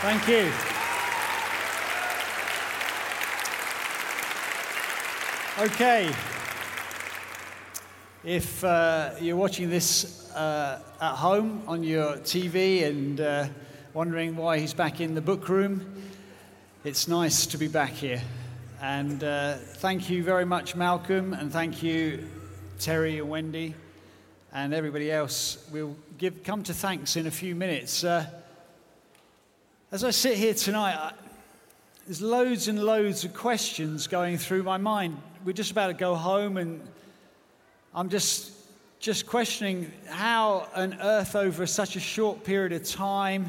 Thank 0.00 0.28
you. 0.28 0.52
Okay. 5.58 6.14
If 8.22 8.62
uh, 8.62 9.14
you're 9.20 9.34
watching 9.34 9.68
this 9.68 10.30
uh, 10.36 10.80
at 11.00 11.16
home 11.16 11.64
on 11.66 11.82
your 11.82 12.12
TV 12.18 12.84
and 12.86 13.20
uh, 13.20 13.48
wondering 13.92 14.36
why 14.36 14.60
he's 14.60 14.72
back 14.72 15.00
in 15.00 15.16
the 15.16 15.20
book 15.20 15.48
room, 15.48 16.00
it's 16.84 17.08
nice 17.08 17.44
to 17.46 17.58
be 17.58 17.66
back 17.66 17.90
here. 17.90 18.22
And 18.80 19.24
uh, 19.24 19.54
thank 19.54 20.08
you 20.08 20.22
very 20.22 20.44
much, 20.44 20.76
Malcolm, 20.76 21.32
and 21.32 21.52
thank 21.52 21.82
you, 21.82 22.24
Terry 22.78 23.18
and 23.18 23.28
Wendy, 23.28 23.74
and 24.52 24.72
everybody 24.72 25.10
else. 25.10 25.68
We'll 25.72 25.96
give, 26.18 26.44
come 26.44 26.62
to 26.62 26.72
thanks 26.72 27.16
in 27.16 27.26
a 27.26 27.32
few 27.32 27.56
minutes. 27.56 28.04
As 29.90 30.04
I 30.04 30.10
sit 30.10 30.36
here 30.36 30.52
tonight, 30.52 30.96
I, 30.96 31.12
there's 32.04 32.20
loads 32.20 32.68
and 32.68 32.84
loads 32.84 33.24
of 33.24 33.32
questions 33.32 34.06
going 34.06 34.36
through 34.36 34.62
my 34.62 34.76
mind. 34.76 35.16
We're 35.46 35.54
just 35.54 35.70
about 35.70 35.86
to 35.86 35.94
go 35.94 36.14
home, 36.14 36.58
and 36.58 36.86
I'm 37.94 38.10
just 38.10 38.52
just 39.00 39.26
questioning 39.26 39.90
how 40.06 40.68
on 40.74 41.00
earth, 41.00 41.34
over 41.34 41.64
such 41.66 41.96
a 41.96 42.00
short 42.00 42.44
period 42.44 42.72
of 42.72 42.84
time, 42.84 43.48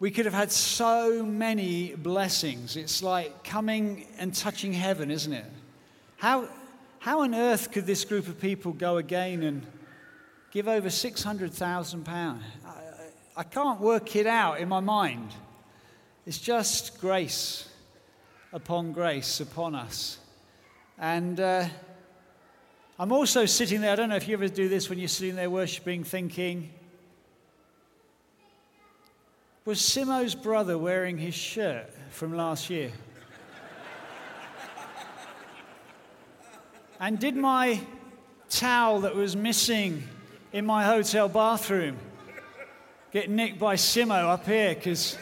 we 0.00 0.10
could 0.10 0.24
have 0.24 0.34
had 0.34 0.50
so 0.50 1.24
many 1.24 1.94
blessings. 1.94 2.74
It's 2.76 3.04
like 3.04 3.44
coming 3.44 4.04
and 4.18 4.34
touching 4.34 4.72
heaven, 4.72 5.12
isn't 5.12 5.32
it? 5.32 5.44
How, 6.16 6.48
how 6.98 7.20
on 7.20 7.36
earth 7.36 7.70
could 7.70 7.86
this 7.86 8.04
group 8.04 8.26
of 8.26 8.40
people 8.40 8.72
go 8.72 8.96
again 8.96 9.44
and 9.44 9.64
give 10.50 10.66
over 10.66 10.88
£600,000? 10.88 12.08
I, 12.66 12.85
I 13.38 13.42
can't 13.42 13.82
work 13.82 14.16
it 14.16 14.26
out 14.26 14.60
in 14.60 14.68
my 14.68 14.80
mind. 14.80 15.28
It's 16.24 16.38
just 16.38 16.98
grace 17.02 17.68
upon 18.50 18.92
grace 18.92 19.40
upon 19.40 19.74
us. 19.74 20.16
And 20.98 21.38
uh, 21.38 21.68
I'm 22.98 23.12
also 23.12 23.44
sitting 23.44 23.82
there, 23.82 23.92
I 23.92 23.96
don't 23.96 24.08
know 24.08 24.16
if 24.16 24.26
you 24.26 24.32
ever 24.32 24.48
do 24.48 24.70
this 24.70 24.88
when 24.88 24.98
you're 24.98 25.08
sitting 25.08 25.36
there 25.36 25.50
worshiping, 25.50 26.02
thinking, 26.02 26.70
was 29.66 29.80
Simo's 29.80 30.34
brother 30.34 30.78
wearing 30.78 31.18
his 31.18 31.34
shirt 31.34 31.90
from 32.08 32.34
last 32.34 32.70
year? 32.70 32.90
and 37.00 37.18
did 37.18 37.36
my 37.36 37.80
towel 38.48 39.00
that 39.00 39.14
was 39.14 39.36
missing 39.36 40.04
in 40.54 40.64
my 40.64 40.84
hotel 40.84 41.28
bathroom 41.28 41.98
get 43.16 43.30
nicked 43.30 43.58
by 43.58 43.76
Simo 43.76 44.28
up 44.28 44.44
here? 44.44 44.74
Because 44.74 45.16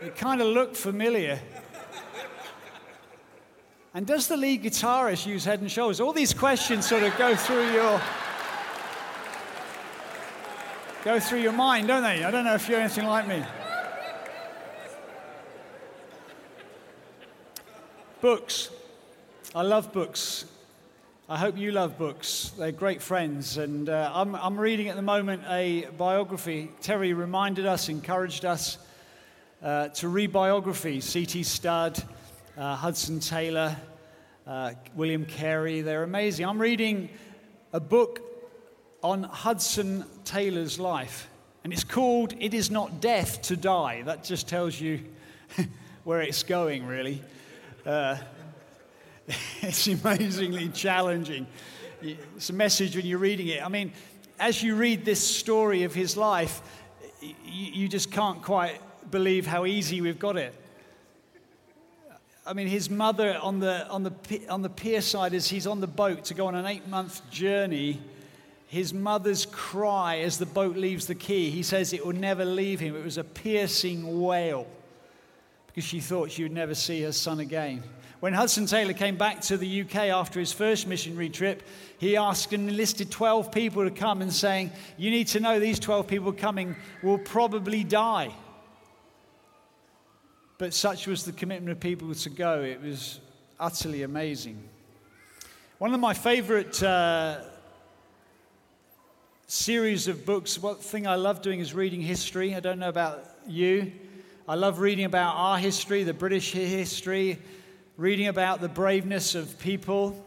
it 0.00 0.16
kind 0.16 0.40
of 0.40 0.46
looked 0.46 0.78
familiar. 0.78 1.38
And 3.92 4.06
does 4.06 4.28
the 4.28 4.36
lead 4.38 4.62
guitarist 4.62 5.26
use 5.26 5.44
head 5.44 5.60
and 5.60 5.70
shoulders? 5.70 6.00
All 6.00 6.14
these 6.14 6.32
questions 6.32 6.88
sort 6.88 7.02
of 7.02 7.14
go 7.18 7.36
through 7.36 7.70
your 7.72 8.00
go 11.04 11.20
through 11.20 11.40
your 11.40 11.52
mind, 11.52 11.88
don't 11.88 12.02
they? 12.02 12.24
I 12.24 12.30
don't 12.30 12.46
know 12.46 12.54
if 12.54 12.66
you're 12.66 12.80
anything 12.80 13.04
like 13.04 13.28
me. 13.28 13.44
Books. 18.22 18.70
I 19.54 19.60
love 19.60 19.92
books. 19.92 20.46
I 21.32 21.38
hope 21.38 21.56
you 21.56 21.70
love 21.70 21.96
books. 21.96 22.50
They're 22.58 22.72
great 22.72 23.00
friends. 23.00 23.56
And 23.56 23.88
uh, 23.88 24.10
I'm, 24.12 24.34
I'm 24.34 24.58
reading 24.58 24.88
at 24.88 24.96
the 24.96 25.02
moment 25.02 25.44
a 25.48 25.86
biography. 25.96 26.72
Terry 26.80 27.12
reminded 27.12 27.66
us, 27.66 27.88
encouraged 27.88 28.44
us 28.44 28.78
uh, 29.62 29.90
to 29.90 30.08
read 30.08 30.32
biographies. 30.32 31.04
C.T. 31.04 31.44
Studd, 31.44 32.02
uh, 32.58 32.74
Hudson 32.74 33.20
Taylor, 33.20 33.76
uh, 34.44 34.72
William 34.96 35.24
Carey. 35.24 35.82
They're 35.82 36.02
amazing. 36.02 36.46
I'm 36.46 36.60
reading 36.60 37.08
a 37.72 37.78
book 37.78 38.22
on 39.00 39.22
Hudson 39.22 40.04
Taylor's 40.24 40.80
life. 40.80 41.28
And 41.62 41.72
it's 41.72 41.84
called 41.84 42.34
It 42.40 42.54
Is 42.54 42.72
Not 42.72 43.00
Death 43.00 43.40
to 43.42 43.56
Die. 43.56 44.02
That 44.02 44.24
just 44.24 44.48
tells 44.48 44.80
you 44.80 44.98
where 46.02 46.22
it's 46.22 46.42
going, 46.42 46.86
really. 46.86 47.22
It's 49.62 49.86
amazingly 49.86 50.68
challenging. 50.70 51.46
It's 52.02 52.50
a 52.50 52.54
message 52.54 52.96
when 52.96 53.04
you're 53.04 53.18
reading 53.18 53.48
it. 53.48 53.64
I 53.64 53.68
mean, 53.68 53.92
as 54.38 54.62
you 54.62 54.74
read 54.74 55.04
this 55.04 55.22
story 55.22 55.82
of 55.82 55.94
his 55.94 56.16
life, 56.16 56.62
you 57.44 57.88
just 57.88 58.10
can't 58.10 58.42
quite 58.42 58.80
believe 59.10 59.46
how 59.46 59.66
easy 59.66 60.00
we've 60.00 60.18
got 60.18 60.36
it. 60.36 60.54
I 62.46 62.54
mean, 62.54 62.68
his 62.68 62.88
mother 62.88 63.38
on 63.42 63.60
the, 63.60 63.86
on 63.88 64.02
the, 64.02 64.12
on 64.48 64.62
the 64.62 64.70
pier 64.70 65.02
side, 65.02 65.34
as 65.34 65.46
he's 65.48 65.66
on 65.66 65.80
the 65.80 65.86
boat 65.86 66.24
to 66.26 66.34
go 66.34 66.46
on 66.46 66.54
an 66.54 66.64
eight 66.66 66.88
month 66.88 67.28
journey, 67.30 68.00
his 68.66 68.94
mother's 68.94 69.46
cry 69.46 70.18
as 70.20 70.38
the 70.38 70.46
boat 70.46 70.76
leaves 70.76 71.06
the 71.06 71.14
quay, 71.14 71.50
he 71.50 71.62
says 71.62 71.92
it 71.92 72.04
will 72.04 72.14
never 72.14 72.44
leave 72.44 72.80
him. 72.80 72.96
It 72.96 73.04
was 73.04 73.18
a 73.18 73.24
piercing 73.24 74.20
wail 74.22 74.66
because 75.66 75.84
she 75.84 76.00
thought 76.00 76.30
she 76.30 76.44
would 76.44 76.52
never 76.52 76.74
see 76.74 77.02
her 77.02 77.12
son 77.12 77.40
again. 77.40 77.82
When 78.20 78.34
Hudson 78.34 78.66
Taylor 78.66 78.92
came 78.92 79.16
back 79.16 79.40
to 79.42 79.56
the 79.56 79.80
UK 79.80 79.96
after 79.96 80.38
his 80.38 80.52
first 80.52 80.86
missionary 80.86 81.30
trip, 81.30 81.62
he 81.96 82.18
asked 82.18 82.52
and 82.52 82.68
enlisted 82.68 83.10
12 83.10 83.50
people 83.50 83.82
to 83.84 83.90
come 83.90 84.20
and 84.20 84.30
saying, 84.30 84.72
You 84.98 85.10
need 85.10 85.28
to 85.28 85.40
know 85.40 85.58
these 85.58 85.78
12 85.78 86.06
people 86.06 86.32
coming 86.32 86.76
will 87.02 87.18
probably 87.18 87.82
die. 87.82 88.34
But 90.58 90.74
such 90.74 91.06
was 91.06 91.24
the 91.24 91.32
commitment 91.32 91.72
of 91.72 91.80
people 91.80 92.14
to 92.14 92.28
go, 92.28 92.60
it 92.60 92.82
was 92.82 93.20
utterly 93.58 94.02
amazing. 94.02 94.62
One 95.78 95.94
of 95.94 96.00
my 96.00 96.12
favorite 96.12 96.82
uh, 96.82 97.40
series 99.46 100.08
of 100.08 100.26
books. 100.26 100.58
One 100.58 100.76
thing 100.76 101.06
I 101.06 101.14
love 101.14 101.40
doing 101.40 101.58
is 101.58 101.72
reading 101.72 102.02
history. 102.02 102.54
I 102.54 102.60
don't 102.60 102.78
know 102.78 102.90
about 102.90 103.24
you. 103.48 103.90
I 104.46 104.56
love 104.56 104.78
reading 104.78 105.06
about 105.06 105.36
our 105.36 105.56
history, 105.56 106.04
the 106.04 106.12
British 106.12 106.52
history, 106.52 107.38
reading 108.00 108.28
about 108.28 108.62
the 108.62 108.68
braveness 108.68 109.34
of 109.34 109.58
people. 109.58 110.24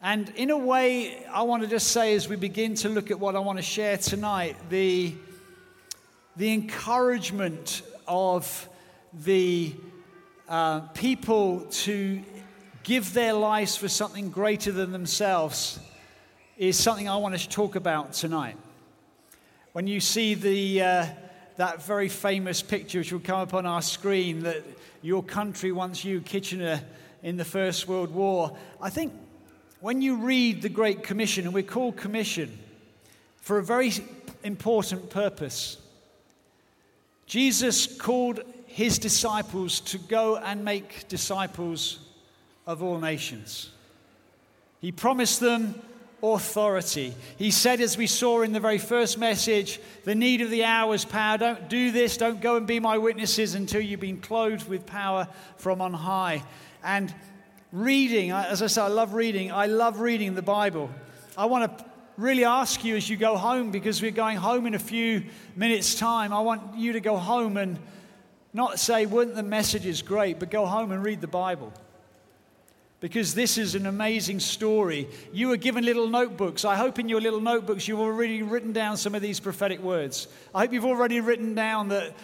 And 0.00 0.32
in 0.36 0.50
a 0.50 0.56
way, 0.56 1.26
I 1.26 1.42
want 1.42 1.64
to 1.64 1.68
just 1.68 1.88
say 1.88 2.14
as 2.14 2.28
we 2.28 2.36
begin 2.36 2.76
to 2.76 2.88
look 2.88 3.10
at 3.10 3.18
what 3.18 3.34
I 3.34 3.40
want 3.40 3.58
to 3.58 3.64
share 3.64 3.96
tonight, 3.96 4.54
the, 4.70 5.12
the 6.36 6.52
encouragement 6.52 7.82
of 8.06 8.68
the 9.12 9.74
uh, 10.48 10.82
people 10.94 11.62
to 11.62 12.22
give 12.84 13.12
their 13.12 13.32
lives 13.32 13.76
for 13.76 13.88
something 13.88 14.30
greater 14.30 14.70
than 14.70 14.92
themselves 14.92 15.80
is 16.58 16.78
something 16.78 17.08
I 17.08 17.16
want 17.16 17.36
to 17.36 17.48
talk 17.48 17.74
about 17.74 18.12
tonight. 18.12 18.56
When 19.72 19.88
you 19.88 19.98
see 19.98 20.34
the, 20.34 20.82
uh, 20.82 21.06
that 21.56 21.82
very 21.82 22.08
famous 22.08 22.62
picture 22.62 23.00
which 23.00 23.12
will 23.12 23.18
come 23.18 23.40
up 23.40 23.52
on 23.52 23.66
our 23.66 23.82
screen 23.82 24.44
that 24.44 24.62
your 25.02 25.22
country 25.22 25.72
wants 25.72 26.04
you, 26.04 26.20
Kitchener, 26.20 26.80
in 27.22 27.36
the 27.36 27.44
First 27.44 27.88
World 27.88 28.12
War, 28.14 28.56
I 28.80 28.90
think 28.90 29.12
when 29.80 30.02
you 30.02 30.16
read 30.16 30.62
the 30.62 30.68
Great 30.68 31.02
Commission, 31.02 31.44
and 31.44 31.54
we're 31.54 31.62
called 31.62 31.96
Commission 31.96 32.58
for 33.36 33.58
a 33.58 33.62
very 33.62 33.92
important 34.42 35.10
purpose, 35.10 35.78
Jesus 37.26 37.86
called 37.86 38.40
his 38.66 38.98
disciples 38.98 39.80
to 39.80 39.98
go 39.98 40.36
and 40.36 40.64
make 40.64 41.08
disciples 41.08 41.98
of 42.66 42.82
all 42.82 42.98
nations. 42.98 43.70
He 44.80 44.92
promised 44.92 45.40
them 45.40 45.80
authority. 46.22 47.14
He 47.36 47.50
said, 47.50 47.80
as 47.80 47.96
we 47.96 48.06
saw 48.06 48.42
in 48.42 48.52
the 48.52 48.60
very 48.60 48.78
first 48.78 49.18
message, 49.18 49.80
the 50.04 50.14
need 50.14 50.40
of 50.40 50.50
the 50.50 50.64
hour 50.64 50.94
is 50.94 51.04
power. 51.04 51.38
Don't 51.38 51.68
do 51.68 51.90
this, 51.90 52.16
don't 52.16 52.40
go 52.40 52.56
and 52.56 52.66
be 52.66 52.80
my 52.80 52.98
witnesses 52.98 53.54
until 53.54 53.80
you've 53.80 54.00
been 54.00 54.20
clothed 54.20 54.68
with 54.68 54.86
power 54.86 55.28
from 55.56 55.80
on 55.80 55.92
high. 55.92 56.42
And 56.82 57.14
reading, 57.72 58.32
as 58.32 58.62
I 58.62 58.66
said, 58.66 58.84
I 58.84 58.88
love 58.88 59.14
reading. 59.14 59.52
I 59.52 59.66
love 59.66 60.00
reading 60.00 60.34
the 60.34 60.42
Bible. 60.42 60.90
I 61.36 61.46
want 61.46 61.78
to 61.78 61.84
really 62.16 62.44
ask 62.44 62.84
you 62.84 62.96
as 62.96 63.08
you 63.08 63.16
go 63.16 63.36
home, 63.36 63.70
because 63.70 64.02
we're 64.02 64.10
going 64.10 64.38
home 64.38 64.66
in 64.66 64.74
a 64.74 64.78
few 64.78 65.24
minutes' 65.54 65.94
time, 65.94 66.32
I 66.32 66.40
want 66.40 66.76
you 66.76 66.94
to 66.94 67.00
go 67.00 67.16
home 67.16 67.56
and 67.56 67.78
not 68.52 68.80
say, 68.80 69.06
weren't 69.06 69.34
the 69.34 69.42
messages 69.42 70.02
great, 70.02 70.40
but 70.40 70.50
go 70.50 70.66
home 70.66 70.90
and 70.90 71.04
read 71.04 71.20
the 71.20 71.28
Bible 71.28 71.72
because 73.00 73.34
this 73.34 73.58
is 73.58 73.74
an 73.74 73.86
amazing 73.86 74.40
story. 74.40 75.08
You 75.32 75.48
were 75.48 75.56
given 75.56 75.84
little 75.84 76.08
notebooks. 76.08 76.64
I 76.64 76.76
hope 76.76 76.98
in 76.98 77.08
your 77.08 77.20
little 77.20 77.40
notebooks 77.40 77.86
you've 77.86 78.00
already 78.00 78.42
written 78.42 78.72
down 78.72 78.96
some 78.96 79.14
of 79.14 79.22
these 79.22 79.38
prophetic 79.38 79.80
words. 79.80 80.26
I 80.54 80.60
hope 80.60 80.72
you've 80.72 80.84
already 80.84 81.20
written 81.20 81.54
down 81.54 81.88
that 81.88 82.14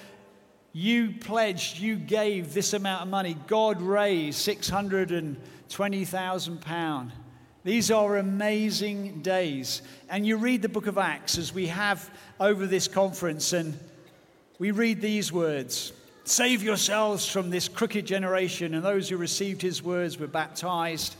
you 0.72 1.14
pledged, 1.20 1.78
you 1.78 1.94
gave 1.94 2.52
this 2.52 2.72
amount 2.72 3.02
of 3.02 3.08
money. 3.08 3.36
God 3.46 3.80
raised 3.80 4.44
£620,000. 4.46 7.12
These 7.62 7.92
are 7.92 8.16
amazing 8.16 9.22
days. 9.22 9.82
And 10.10 10.26
you 10.26 10.36
read 10.36 10.62
the 10.62 10.68
book 10.68 10.88
of 10.88 10.98
Acts 10.98 11.38
as 11.38 11.54
we 11.54 11.68
have 11.68 12.10
over 12.40 12.66
this 12.66 12.88
conference, 12.88 13.52
and 13.52 13.78
we 14.58 14.72
read 14.72 15.00
these 15.00 15.32
words 15.32 15.92
Save 16.24 16.62
yourselves 16.62 17.26
from 17.28 17.50
this 17.50 17.68
crooked 17.68 18.06
generation. 18.06 18.74
And 18.74 18.82
those 18.82 19.08
who 19.08 19.16
received 19.16 19.60
his 19.60 19.82
words 19.82 20.18
were 20.18 20.26
baptized, 20.26 21.16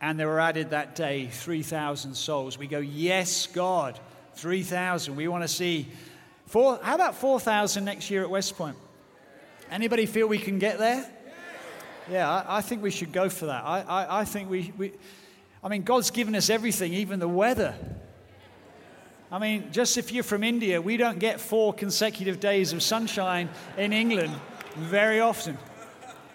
and 0.00 0.18
there 0.18 0.28
were 0.28 0.40
added 0.40 0.70
that 0.70 0.96
day 0.96 1.26
3,000 1.26 2.14
souls. 2.14 2.58
We 2.58 2.66
go, 2.66 2.78
Yes, 2.78 3.46
God, 3.46 4.00
3,000. 4.34 5.14
We 5.14 5.28
want 5.28 5.44
to 5.44 5.48
see. 5.48 5.88
Four, 6.46 6.78
how 6.82 6.94
about 6.94 7.16
4,000 7.16 7.84
next 7.84 8.10
year 8.10 8.22
at 8.22 8.30
West 8.30 8.56
Point? 8.56 8.76
Anybody 9.70 10.06
feel 10.06 10.26
we 10.26 10.38
can 10.38 10.58
get 10.58 10.78
there? 10.78 11.04
Yeah, 12.10 12.30
I, 12.30 12.58
I 12.58 12.60
think 12.60 12.82
we 12.82 12.92
should 12.92 13.12
go 13.12 13.28
for 13.28 13.46
that. 13.46 13.64
I, 13.64 13.80
I, 13.80 14.20
I 14.20 14.24
think 14.24 14.48
we, 14.48 14.72
we, 14.78 14.92
I 15.62 15.68
mean, 15.68 15.82
God's 15.82 16.10
given 16.10 16.36
us 16.36 16.50
everything, 16.50 16.92
even 16.94 17.18
the 17.18 17.28
weather. 17.28 17.74
I 19.30 19.38
mean, 19.38 19.72
just 19.72 19.98
if 19.98 20.12
you're 20.12 20.22
from 20.22 20.44
India, 20.44 20.80
we 20.80 20.96
don't 20.96 21.18
get 21.18 21.40
four 21.40 21.72
consecutive 21.72 22.38
days 22.38 22.72
of 22.72 22.82
sunshine 22.82 23.48
in 23.76 23.92
England 23.92 24.32
very 24.76 25.20
often. 25.20 25.58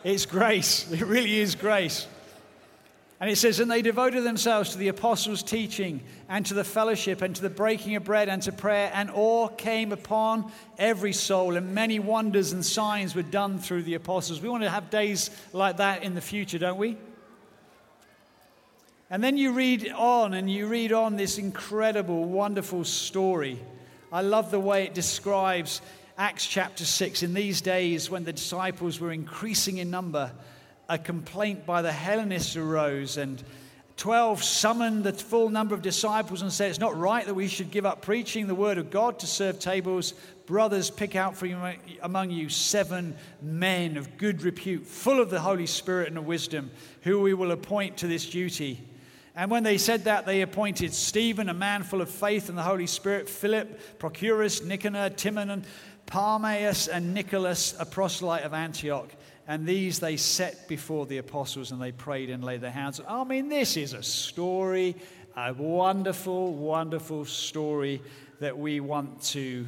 It's 0.04 0.26
grace. 0.26 0.92
It 0.92 1.02
really 1.02 1.40
is 1.40 1.56
grace. 1.56 2.08
And 3.22 3.30
it 3.30 3.38
says, 3.38 3.60
And 3.60 3.70
they 3.70 3.84
devoted 3.84 4.24
themselves 4.24 4.72
to 4.72 4.80
the 4.80 4.88
apostles' 4.88 5.44
teaching 5.44 6.02
and 6.28 6.44
to 6.48 6.56
the 6.56 6.64
fellowship 6.64 7.22
and 7.22 7.36
to 7.36 7.42
the 7.42 7.52
breaking 7.52 7.96
of 7.96 8.04
bread 8.04 8.28
and 8.30 8.42
to 8.42 8.52
prayer, 8.52 8.92
and 8.96 9.12
awe 9.14 9.48
came 9.48 9.92
upon 9.92 10.52
every 10.80 11.14
soul, 11.14 11.56
and 11.56 11.74
many 11.76 12.00
wonders 12.00 12.52
and 12.52 12.66
signs 12.66 13.14
were 13.14 13.22
done 13.22 13.60
through 13.60 13.84
the 13.84 13.94
apostles. 13.94 14.42
We 14.42 14.50
want 14.50 14.64
to 14.64 14.70
have 14.72 14.90
days 14.90 15.30
like 15.54 15.78
that 15.78 16.04
in 16.04 16.16
the 16.16 16.22
future, 16.22 16.58
don't 16.58 16.80
we? 16.80 16.98
And 19.12 19.22
then 19.22 19.38
you 19.38 19.52
read 19.52 19.92
on 19.92 20.34
and 20.34 20.50
you 20.50 20.68
read 20.68 20.94
on 20.94 21.18
this 21.18 21.38
incredible, 21.38 22.24
wonderful 22.24 22.86
story. 22.86 23.60
I 24.10 24.22
love 24.22 24.52
the 24.52 24.60
way 24.60 24.86
it 24.86 24.94
describes 24.94 25.81
Acts 26.18 26.48
chapter 26.48 26.86
6. 26.86 27.22
In 27.22 27.34
these 27.34 27.60
days, 27.60 28.10
when 28.10 28.24
the 28.24 28.31
disciples 28.31 29.02
were 29.02 29.12
increasing 29.12 29.80
in 29.80 29.92
number, 29.92 30.31
a 30.88 30.98
complaint 30.98 31.66
by 31.66 31.81
the 31.81 31.92
Hellenists 31.92 32.56
arose, 32.56 33.18
and 33.18 33.44
12 33.98 34.42
summoned 34.42 35.04
the 35.04 35.12
full 35.12 35.50
number 35.50 35.75
of 35.75 35.81
disciples 35.81 36.42
and 36.42 36.52
said, 36.52 36.69
It's 36.69 36.80
not 36.80 36.98
right 36.98 37.25
that 37.25 37.34
we 37.34 37.50
should 37.50 37.69
give 37.69 37.86
up 37.86 38.02
preaching 38.02 38.48
the 38.48 38.56
word 38.56 38.78
of 38.78 38.92
God 38.92 39.19
to 39.19 39.28
serve 39.28 39.60
tables. 39.60 40.13
Brothers, 40.46 40.90
pick 40.90 41.18
out 41.18 41.36
from 41.36 41.74
among 42.02 42.31
you 42.31 42.48
seven 42.48 43.18
men 43.42 43.98
of 43.98 44.18
good 44.18 44.42
repute, 44.44 44.88
full 44.88 45.19
of 45.19 45.30
the 45.30 45.42
Holy 45.42 45.68
Spirit 45.68 46.08
and 46.08 46.18
of 46.18 46.25
wisdom, 46.25 46.72
who 47.02 47.19
we 47.19 47.34
will 47.34 47.52
appoint 47.52 47.98
to 47.98 48.08
this 48.08 48.30
duty. 48.30 48.80
And 49.36 49.50
when 49.50 49.63
they 49.63 49.78
said 49.78 50.04
that, 50.06 50.25
they 50.25 50.42
appointed 50.42 50.94
Stephen, 50.94 51.48
a 51.48 51.54
man 51.54 51.83
full 51.83 52.01
of 52.01 52.10
faith 52.10 52.50
and 52.50 52.57
the 52.57 52.63
Holy 52.63 52.88
Spirit, 52.88 53.30
Philip, 53.30 53.98
Prochorus, 53.98 54.63
Nicanor, 54.63 55.10
Timon, 55.10 55.63
Parmenas, 56.06 56.89
and 56.89 57.13
Nicholas, 57.13 57.74
a 57.80 57.86
proselyte 57.86 58.44
of 58.44 58.54
Antioch. 58.54 59.10
And 59.48 59.66
these 59.66 60.00
they 60.00 60.18
set 60.18 60.68
before 60.68 61.06
the 61.06 61.18
apostles 61.18 61.72
and 61.72 61.81
they 61.81 61.94
prayed 61.94 62.30
and 62.30 62.44
laid 62.44 62.62
their 62.62 62.72
hands. 62.72 63.00
I 63.07 63.24
mean, 63.24 63.48
this 63.48 63.78
is 63.78 63.94
a 63.94 64.04
story, 64.04 64.95
a 65.36 65.54
wonderful, 65.54 66.54
wonderful 66.54 67.24
story 67.25 68.01
that 68.39 68.57
we 68.57 68.81
want 68.81 69.22
to 69.22 69.66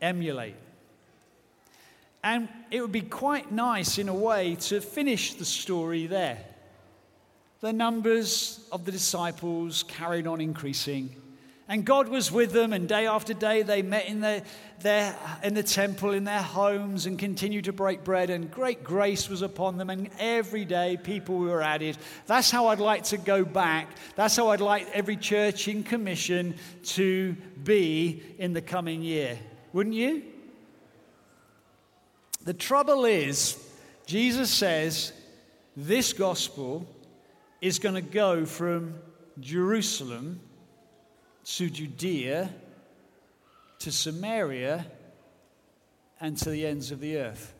emulate. 0.00 0.56
And 2.24 2.48
it 2.72 2.80
would 2.80 2.92
be 2.92 3.02
quite 3.02 3.52
nice, 3.52 3.98
in 3.98 4.08
a 4.08 4.14
way, 4.14 4.56
to 4.56 4.80
finish 4.80 5.34
the 5.34 5.44
story 5.44 6.08
there 6.08 6.38
the 7.66 7.72
numbers 7.72 8.60
of 8.70 8.84
the 8.84 8.92
disciples 8.92 9.82
carried 9.88 10.28
on 10.28 10.40
increasing. 10.40 11.10
And 11.68 11.84
God 11.84 12.06
was 12.06 12.30
with 12.30 12.52
them, 12.52 12.72
and 12.72 12.88
day 12.88 13.08
after 13.08 13.34
day 13.34 13.62
they 13.62 13.82
met 13.82 14.06
in 14.06 14.20
the, 14.20 14.44
their, 14.82 15.16
in 15.42 15.54
the 15.54 15.64
temple, 15.64 16.12
in 16.12 16.22
their 16.22 16.42
homes, 16.42 17.06
and 17.06 17.18
continued 17.18 17.64
to 17.64 17.72
break 17.72 18.04
bread, 18.04 18.30
and 18.30 18.48
great 18.52 18.84
grace 18.84 19.28
was 19.28 19.42
upon 19.42 19.78
them, 19.78 19.90
and 19.90 20.10
every 20.20 20.64
day 20.64 20.96
people 20.96 21.38
were 21.38 21.60
added. 21.60 21.98
That's 22.26 22.52
how 22.52 22.68
I'd 22.68 22.78
like 22.78 23.02
to 23.04 23.16
go 23.16 23.44
back. 23.44 23.88
That's 24.14 24.36
how 24.36 24.50
I'd 24.50 24.60
like 24.60 24.88
every 24.92 25.16
church 25.16 25.66
in 25.66 25.82
commission 25.82 26.54
to 26.84 27.34
be 27.64 28.22
in 28.38 28.52
the 28.52 28.62
coming 28.62 29.02
year. 29.02 29.36
Wouldn't 29.72 29.96
you? 29.96 30.22
The 32.44 32.54
trouble 32.54 33.06
is, 33.06 33.58
Jesus 34.06 34.52
says, 34.52 35.12
this 35.76 36.12
gospel 36.12 36.86
is 37.60 37.78
going 37.78 37.94
to 37.94 38.00
go 38.00 38.44
from 38.44 38.94
Jerusalem 39.40 40.40
to 41.44 41.70
Judea 41.70 42.50
to 43.80 43.92
Samaria 43.92 44.86
and 46.20 46.36
to 46.38 46.50
the 46.50 46.66
ends 46.66 46.90
of 46.90 47.00
the 47.00 47.18
earth. 47.18 47.54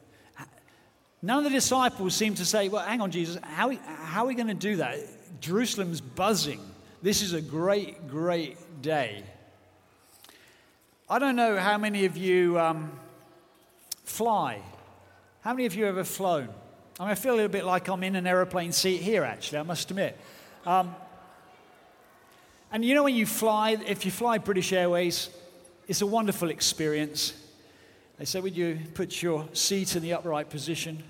None 1.23 1.39
of 1.39 1.45
the 1.45 1.51
disciples 1.51 2.15
seem 2.15 2.35
to 2.35 2.45
say, 2.45 2.69
Well, 2.69 2.83
hang 2.85 3.01
on, 3.01 3.11
Jesus, 3.11 3.39
how, 3.43 3.71
how 3.77 4.25
are 4.25 4.27
we 4.27 4.35
going 4.35 4.49
to 4.49 4.55
do 4.55 4.77
that? 4.77 4.99
Jerusalem's 5.41 6.01
buzzing. 6.01 6.61
This 7.03 7.23
is 7.23 7.33
a 7.33 7.41
great, 7.41 8.09
great 8.09 8.57
day. 8.83 9.23
I 11.09 11.19
don't 11.19 11.37
know 11.37 11.57
how 11.57 11.79
many 11.79 12.05
of 12.05 12.17
you 12.17 12.59
um, 12.59 12.91
fly. 14.05 14.61
How 15.43 15.53
many 15.53 15.67
of 15.67 15.75
you 15.75 15.85
have 15.85 15.97
ever 15.97 16.05
flown? 16.05 16.49
I, 16.99 17.03
mean, 17.03 17.11
I 17.11 17.15
feel 17.15 17.35
a 17.35 17.37
little 17.37 17.51
bit 17.51 17.65
like 17.65 17.89
I'm 17.89 18.03
in 18.03 18.17
an 18.17 18.27
aeroplane 18.27 18.73
seat 18.73 19.03
here, 19.03 19.23
actually, 19.23 19.59
I 19.59 19.63
must 19.63 19.91
admit. 19.91 20.19
Um, 20.65 20.95
and 22.73 22.85
you 22.85 22.95
know, 22.95 23.05
when 23.05 23.15
you 23.15 23.27
fly, 23.27 23.77
if 23.87 24.05
you 24.07 24.11
fly 24.11 24.39
British 24.39 24.73
Airways, 24.73 25.29
it's 25.87 26.01
a 26.01 26.07
wonderful 26.07 26.51
experience. 26.51 27.35
They 28.19 28.25
say, 28.25 28.41
Would 28.41 28.57
you 28.57 28.79
put 28.95 29.23
your 29.23 29.47
seat 29.53 29.95
in 29.95 30.03
the 30.03 30.15
upright 30.15 30.49
position? 30.49 31.03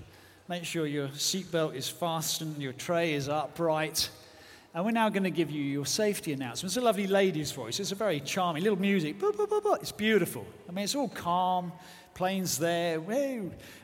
Make 0.48 0.64
sure 0.64 0.86
your 0.86 1.08
seatbelt 1.08 1.74
is 1.74 1.88
fastened, 1.88 2.60
your 2.60 2.72
tray 2.72 3.14
is 3.14 3.28
upright. 3.28 4.10
And 4.76 4.84
we're 4.84 4.90
now 4.90 5.08
going 5.08 5.24
to 5.24 5.30
give 5.30 5.50
you 5.50 5.62
your 5.62 5.86
safety 5.86 6.34
announcement. 6.34 6.68
It's 6.68 6.76
a 6.76 6.82
lovely 6.82 7.06
lady's 7.06 7.50
voice. 7.50 7.80
It's 7.80 7.92
a 7.92 7.94
very 7.94 8.20
charming 8.20 8.62
little 8.62 8.78
music. 8.78 9.16
It's 9.18 9.90
beautiful. 9.90 10.46
I 10.68 10.72
mean, 10.72 10.84
it's 10.84 10.94
all 10.94 11.08
calm 11.08 11.72
plane's 12.12 12.58
there. 12.58 13.00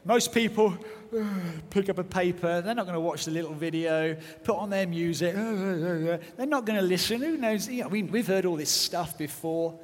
Most 0.04 0.34
people 0.34 0.76
uh, 1.18 1.24
pick 1.70 1.88
up 1.88 1.96
a 1.96 2.04
paper. 2.04 2.60
They're 2.60 2.74
not 2.74 2.84
going 2.84 2.92
to 2.92 3.00
watch 3.00 3.24
the 3.24 3.30
little 3.30 3.54
video, 3.54 4.18
put 4.44 4.56
on 4.56 4.68
their 4.68 4.86
music. 4.86 5.34
Uh, 5.34 5.40
uh, 5.40 6.18
They're 6.36 6.46
not 6.46 6.66
going 6.66 6.78
to 6.78 6.84
listen. 6.84 7.22
Who 7.22 7.38
knows? 7.38 7.70
You 7.70 7.84
know, 7.84 7.88
we, 7.88 8.02
we've 8.02 8.26
heard 8.26 8.44
all 8.44 8.56
this 8.56 8.68
stuff 8.70 9.16
before. 9.16 9.78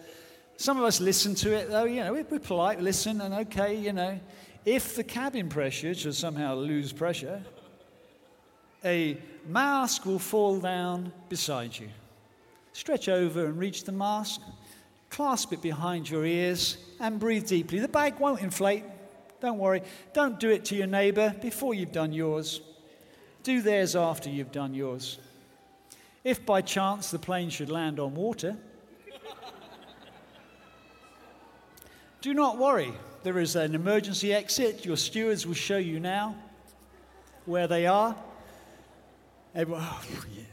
Some 0.58 0.76
of 0.76 0.84
us 0.84 1.00
listen 1.00 1.34
to 1.36 1.54
it, 1.54 1.70
though. 1.70 1.84
You 1.84 2.04
know, 2.04 2.12
we're 2.12 2.38
polite, 2.38 2.82
listen, 2.82 3.22
and 3.22 3.32
okay, 3.32 3.74
you 3.74 3.94
know. 3.94 4.20
If 4.66 4.94
the 4.94 5.04
cabin 5.04 5.48
pressure 5.48 5.94
should 5.94 6.14
somehow 6.14 6.54
lose 6.54 6.92
pressure, 6.92 7.42
a 8.84 9.18
mask 9.46 10.06
will 10.06 10.18
fall 10.18 10.60
down 10.60 11.12
beside 11.28 11.78
you. 11.78 11.88
Stretch 12.72 13.08
over 13.08 13.46
and 13.46 13.58
reach 13.58 13.84
the 13.84 13.92
mask 13.92 14.40
clasp 15.10 15.52
it 15.52 15.62
behind 15.62 16.08
your 16.08 16.24
ears, 16.24 16.76
and 17.00 17.18
breathe 17.18 17.46
deeply. 17.46 17.78
The 17.78 17.88
bag 17.88 18.18
won't 18.18 18.40
inflate. 18.40 18.84
Don't 19.40 19.58
worry. 19.58 19.82
Don't 20.12 20.40
do 20.40 20.50
it 20.50 20.64
to 20.66 20.76
your 20.76 20.86
neighbor 20.86 21.34
before 21.40 21.74
you've 21.74 21.92
done 21.92 22.12
yours. 22.12 22.60
Do 23.42 23.62
theirs 23.62 23.94
after 23.94 24.28
you've 24.28 24.52
done 24.52 24.74
yours. 24.74 25.18
If 26.24 26.44
by 26.44 26.60
chance 26.60 27.10
the 27.10 27.18
plane 27.18 27.48
should 27.48 27.70
land 27.70 28.00
on 28.00 28.14
water, 28.14 28.56
do 32.20 32.34
not 32.34 32.58
worry. 32.58 32.92
There 33.22 33.38
is 33.38 33.56
an 33.56 33.74
emergency 33.74 34.34
exit. 34.34 34.84
Your 34.84 34.96
stewards 34.96 35.46
will 35.46 35.54
show 35.54 35.78
you 35.78 36.00
now 36.00 36.36
where 37.46 37.66
they 37.66 37.86
are. 37.86 38.14
Everyone, 39.58 39.82
oh, 39.84 40.04
yeah 40.34 40.44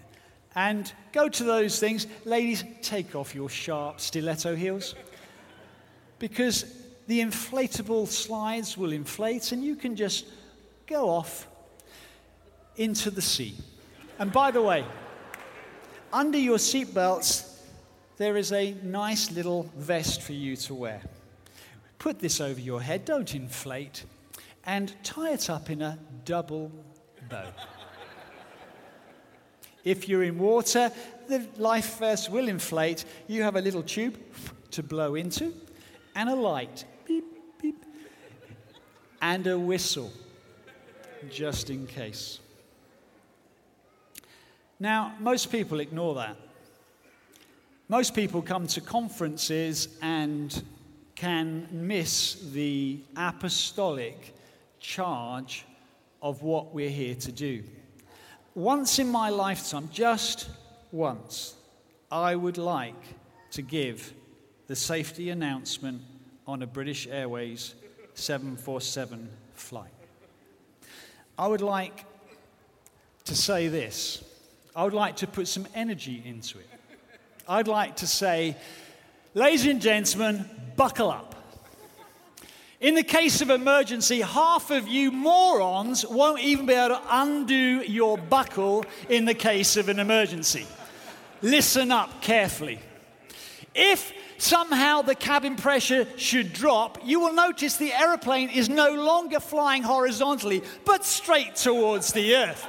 and 0.56 0.92
go 1.12 1.28
to 1.28 1.44
those 1.44 1.80
things. 1.80 2.08
Ladies, 2.24 2.64
take 2.82 3.16
off 3.16 3.36
your 3.36 3.50
sharp 3.50 4.00
stiletto 4.00 4.56
heels 4.56 4.96
because 6.18 6.66
the 7.08 7.20
inflatable 7.20 8.08
slides 8.08 8.78
will 8.78 8.94
inflate 8.94 9.52
and 9.52 9.64
you 9.64 9.76
can 9.76 9.96
just 9.96 10.26
go 10.88 11.10
off 11.10 11.48
into 12.78 13.12
the 13.12 13.22
sea. 13.22 13.56
And 14.18 14.32
by 14.32 14.50
the 14.52 14.62
way, 14.62 14.86
under 16.12 16.38
your 16.38 16.58
seatbelts, 16.58 17.52
there 18.18 18.38
is 18.38 18.54
a 18.54 18.74
nice 18.82 19.30
little 19.32 19.70
vest 19.76 20.22
for 20.22 20.32
you 20.32 20.56
to 20.56 20.74
wear. 20.74 21.02
Put 22.00 22.20
this 22.20 22.40
over 22.40 22.60
your 22.60 22.82
head, 22.82 23.04
don't 23.04 23.36
inflate, 23.36 24.06
and 24.66 24.94
tie 25.04 25.34
it 25.34 25.50
up 25.50 25.70
in 25.70 25.82
a 25.82 26.00
double 26.24 26.72
bow. 27.30 27.46
If 29.86 30.10
you're 30.10 30.24
in 30.24 30.38
water, 30.40 30.92
the 31.28 31.48
life 31.58 32.00
vest 32.00 32.30
will 32.30 32.50
inflate. 32.50 33.06
You 33.28 33.44
have 33.44 33.56
a 33.56 33.62
little 33.62 33.84
tube 33.84 34.18
to 34.72 34.84
blow 34.84 35.16
into, 35.16 35.54
and 36.16 36.28
a 36.28 36.36
light, 36.36 36.84
beep, 37.06 37.26
beep, 37.62 37.86
and 39.22 39.48
a 39.48 39.58
whistle, 39.58 40.12
just 41.30 41.70
in 41.70 41.88
case. 41.88 42.40
Now, 44.80 45.14
most 45.20 45.52
people 45.52 45.80
ignore 45.80 46.16
that. 46.16 46.36
Most 47.88 48.16
people 48.16 48.42
come 48.42 48.66
to 48.68 48.82
conferences 48.82 49.88
and 50.02 50.64
can 51.14 51.68
miss 51.72 52.36
the 52.52 53.00
apostolic 53.16 54.36
charge 54.80 55.66
of 56.22 56.42
what 56.42 56.74
we're 56.74 56.90
here 56.90 57.16
to 57.16 57.32
do. 57.32 57.64
Once 58.56 59.00
in 59.00 59.10
my 59.10 59.30
lifetime, 59.30 59.90
just 59.92 60.48
once, 60.94 61.56
I 62.10 62.36
would 62.36 62.58
like 62.58 63.04
to 63.52 63.62
give 63.62 64.14
the 64.68 64.76
safety 64.76 65.30
announcement 65.30 66.02
on 66.48 66.62
a 66.62 66.68
British 66.68 67.06
Airways 67.06 67.76
747 68.14 69.30
flight. 69.56 69.92
I 71.38 71.48
would 71.48 71.62
like 71.62 72.06
to 73.26 73.36
say 73.36 73.68
this. 73.68 74.24
I 74.74 74.86
would 74.86 74.94
like 74.94 75.18
to 75.18 75.28
put 75.28 75.50
some 75.50 75.68
energy 75.76 76.24
into 76.26 76.60
it. 76.60 76.70
I'd 77.50 77.68
like 77.68 77.98
to 77.98 78.08
say, 78.08 78.56
ladies 79.34 79.66
and 79.66 79.82
gentlemen, 79.82 80.50
buckle 80.78 81.12
up. 81.12 81.35
In 82.82 82.94
the 82.96 83.04
case 83.04 83.42
of 83.42 83.50
emergency, 83.50 84.20
half 84.20 84.70
of 84.70 84.88
you 84.88 85.12
morons 85.12 86.06
won't 86.06 86.42
even 86.42 86.66
be 86.66 86.74
able 86.74 86.96
to 86.96 87.02
undo 87.10 87.84
your 87.88 88.18
buckle 88.18 88.86
in 89.08 89.26
the 89.26 89.34
case 89.34 89.78
of 89.78 89.88
an 89.88 90.00
emergency. 90.00 90.68
Listen 91.42 91.92
up 91.92 92.22
carefully. 92.22 92.80
If 93.74 94.14
somehow 94.38 95.02
the 95.02 95.16
cabin 95.16 95.56
pressure 95.56 96.06
should 96.18 96.52
drop, 96.52 97.00
you 97.06 97.22
will 97.22 97.34
notice 97.34 97.78
the 97.78 97.94
aeroplane 97.94 98.50
is 98.50 98.68
no 98.68 98.92
longer 98.92 99.40
flying 99.40 99.84
horizontally, 99.84 100.62
but 100.86 101.06
straight 101.06 101.56
towards 101.56 102.12
the 102.12 102.36
earth. 102.36 102.68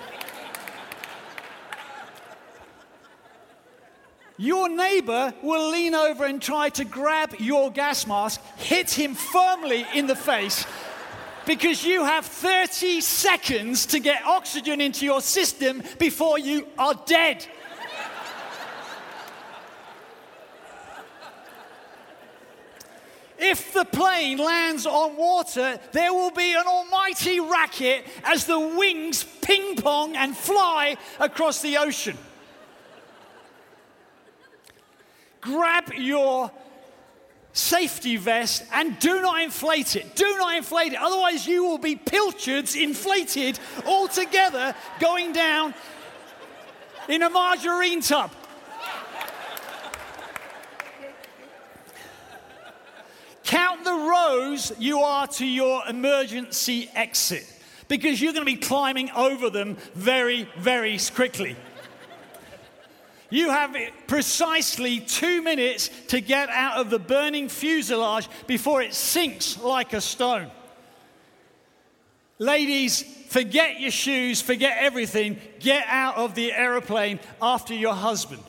Your 4.39 4.69
neighbor 4.69 5.33
will 5.43 5.71
lean 5.71 5.95
over 5.95 6.25
and 6.25 6.43
try 6.43 6.69
to 6.71 6.85
grab 6.85 7.35
your 7.39 7.71
gas 7.71 8.07
mask, 8.07 8.41
hit 8.57 8.91
him 8.91 9.15
firmly 9.15 9.87
in 9.95 10.07
the 10.07 10.17
face, 10.17 10.67
because 11.47 11.85
you 11.85 12.05
have 12.05 12.27
30 12.27 13.01
seconds 13.01 13.87
to 13.87 13.99
get 13.99 14.25
oxygen 14.27 14.81
into 14.81 15.07
your 15.07 15.23
system 15.23 15.83
before 15.99 16.39
you 16.39 16.67
are 16.77 16.95
dead. 17.07 17.47
If 23.39 23.73
the 23.73 23.85
plane 23.85 24.39
lands 24.39 24.87
on 24.87 25.17
water, 25.17 25.79
there 25.93 26.13
will 26.13 26.31
be 26.31 26.53
an 26.53 26.67
almighty 26.67 27.39
racket 27.39 28.07
as 28.25 28.45
the 28.45 28.59
wings 28.59 29.25
ping 29.43 29.77
pong 29.77 30.17
and 30.17 30.37
fly 30.37 30.97
across 31.21 31.61
the 31.61 31.77
ocean. 31.77 32.17
Grab 35.47 35.95
your 35.95 36.51
safety 37.53 38.17
vest 38.17 38.65
and 38.73 38.99
do 38.99 39.23
not 39.23 39.41
inflate 39.41 39.97
it. 39.97 40.15
Do 40.17 40.37
not 40.37 40.57
inflate 40.57 40.93
it. 40.93 40.99
Otherwise, 41.01 41.47
you 41.47 41.65
will 41.65 41.79
be 41.79 41.97
pilchards, 41.97 42.75
inflated 42.75 43.59
all 43.87 44.09
together, 44.09 44.75
going 45.01 45.33
down 45.33 45.73
in 47.09 47.23
a 47.23 47.31
margarine 47.31 48.01
tub. 48.01 48.31
Count 53.45 53.85
the 53.85 53.93
rows 53.93 54.73
you 54.79 54.99
are 54.99 55.29
to 55.29 55.47
your 55.47 55.87
emergency 55.89 56.91
exit 56.95 57.47
because 57.87 58.21
you're 58.21 58.33
going 58.33 58.45
to 58.45 58.53
be 58.53 58.61
climbing 58.61 59.09
over 59.13 59.51
them 59.51 59.77
very, 59.95 60.49
very 60.59 60.99
quickly. 61.15 61.57
You 63.31 63.51
have 63.51 63.77
precisely 64.07 65.01
two 65.01 65.43
minutes 65.43 65.91
to 66.09 66.21
get 66.21 66.49
out 66.49 66.79
of 66.79 66.91
the 66.91 66.99
burning 66.99 67.49
fuselage 67.49 68.29
before 68.47 68.83
it 68.83 68.95
sinks 68.95 69.59
like 69.61 69.93
a 69.93 70.01
stone. 70.01 70.51
Ladies, 72.39 73.03
forget 73.29 73.81
your 73.81 73.91
shoes, 73.91 74.41
forget 74.41 74.77
everything. 74.79 75.39
Get 75.59 75.85
out 75.89 76.17
of 76.17 76.35
the 76.35 76.53
aeroplane 76.53 77.19
after 77.41 77.75
your 77.75 77.95
husband. 77.95 78.43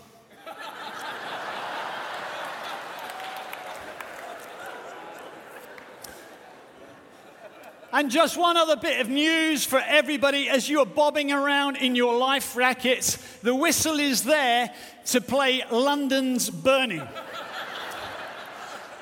And 7.94 8.12
just 8.12 8.38
one 8.38 8.58
other 8.58 8.76
bit 8.76 9.00
of 9.00 9.08
news 9.08 9.64
for 9.64 9.80
everybody 9.80 10.50
as 10.50 10.70
you're 10.70 10.86
bobbing 10.86 11.32
around 11.32 11.78
in 11.78 11.96
your 11.96 12.18
life 12.18 12.56
rackets 12.56 13.18
the 13.42 13.56
whistle 13.56 14.00
is 14.00 14.24
there 14.24 14.74
to 15.06 15.22
play 15.22 15.64
London's 15.72 16.50
Burning. 16.50 17.08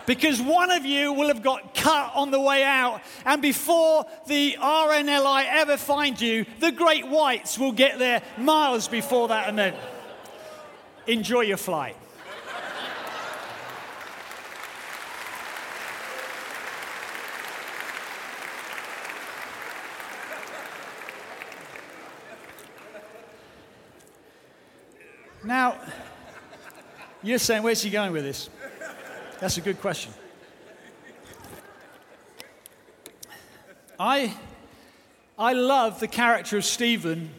because 0.05 0.39
one 0.39 0.69
of 0.69 0.85
you 0.85 1.13
will 1.13 1.29
have 1.29 1.41
got 1.41 1.73
cut 1.73 2.11
on 2.13 2.29
the 2.29 2.39
way 2.39 2.63
out, 2.63 3.01
and 3.25 3.41
before 3.41 4.05
the 4.27 4.55
RNLI 4.59 5.45
ever 5.49 5.77
find 5.77 6.19
you, 6.21 6.45
the 6.59 6.71
Great 6.71 7.07
Whites 7.07 7.57
will 7.57 7.71
get 7.71 7.97
there 7.97 8.21
miles 8.37 8.87
before 8.87 9.29
that 9.29 9.49
event. 9.49 9.75
Enjoy 11.07 11.41
your 11.41 11.57
flight. 11.57 11.97
Now, 25.45 25.75
you're 27.21 27.37
saying, 27.37 27.61
where's 27.61 27.83
he 27.83 27.91
going 27.91 28.11
with 28.11 28.23
this? 28.23 28.49
That's 29.39 29.57
a 29.57 29.61
good 29.61 29.79
question. 29.79 30.11
I, 33.99 34.35
I 35.37 35.53
love 35.53 35.99
the 35.99 36.07
character 36.07 36.57
of 36.57 36.65
Stephen 36.65 37.29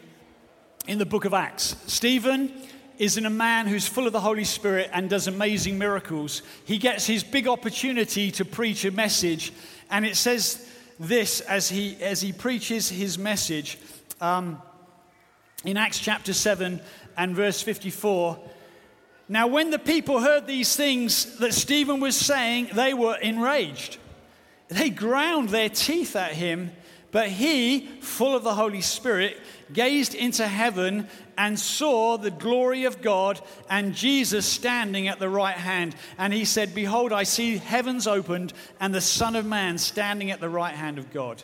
in 0.87 0.99
the 0.99 1.05
book 1.05 1.25
of 1.25 1.33
Acts. 1.33 1.75
Stephen 1.87 2.53
is 2.97 3.17
in 3.17 3.25
a 3.25 3.29
man 3.29 3.67
who's 3.67 3.85
full 3.85 4.07
of 4.07 4.13
the 4.13 4.21
Holy 4.21 4.45
Spirit 4.45 4.89
and 4.93 5.09
does 5.09 5.27
amazing 5.27 5.77
miracles. 5.77 6.43
He 6.63 6.77
gets 6.77 7.05
his 7.05 7.25
big 7.25 7.45
opportunity 7.45 8.31
to 8.31 8.45
preach 8.45 8.85
a 8.85 8.91
message, 8.91 9.51
and 9.89 10.05
it 10.05 10.15
says 10.15 10.65
this 10.97 11.41
as 11.41 11.67
he, 11.67 11.97
as 12.01 12.21
he 12.21 12.31
preaches 12.31 12.87
his 12.87 13.17
message 13.17 13.77
um, 14.21 14.61
in 15.65 15.75
Acts 15.75 15.99
chapter 15.99 16.33
7 16.33 16.81
and 17.17 17.35
verse 17.35 17.61
54. 17.61 18.39
Now, 19.27 19.47
when 19.47 19.71
the 19.71 19.79
people 19.79 20.21
heard 20.21 20.47
these 20.47 20.75
things 20.75 21.37
that 21.39 21.53
Stephen 21.53 21.99
was 21.99 22.15
saying, 22.15 22.69
they 22.73 22.93
were 22.93 23.17
enraged. 23.17 23.97
They 24.69 24.89
ground 24.89 25.49
their 25.49 25.69
teeth 25.69 26.15
at 26.15 26.33
him, 26.33 26.71
but 27.11 27.27
he, 27.29 27.87
full 28.01 28.35
of 28.35 28.43
the 28.43 28.53
Holy 28.53 28.81
Spirit, 28.81 29.37
gazed 29.73 30.15
into 30.15 30.47
heaven 30.47 31.07
and 31.37 31.59
saw 31.59 32.17
the 32.17 32.31
glory 32.31 32.85
of 32.85 33.01
God 33.01 33.41
and 33.69 33.93
Jesus 33.93 34.45
standing 34.45 35.07
at 35.07 35.19
the 35.19 35.29
right 35.29 35.55
hand. 35.55 35.95
And 36.17 36.33
he 36.33 36.45
said, 36.45 36.73
Behold, 36.73 37.11
I 37.11 37.23
see 37.23 37.57
heavens 37.57 38.07
opened 38.07 38.53
and 38.79 38.93
the 38.93 39.01
Son 39.01 39.35
of 39.35 39.45
Man 39.45 39.77
standing 39.77 40.31
at 40.31 40.39
the 40.39 40.49
right 40.49 40.75
hand 40.75 40.97
of 40.97 41.11
God. 41.11 41.43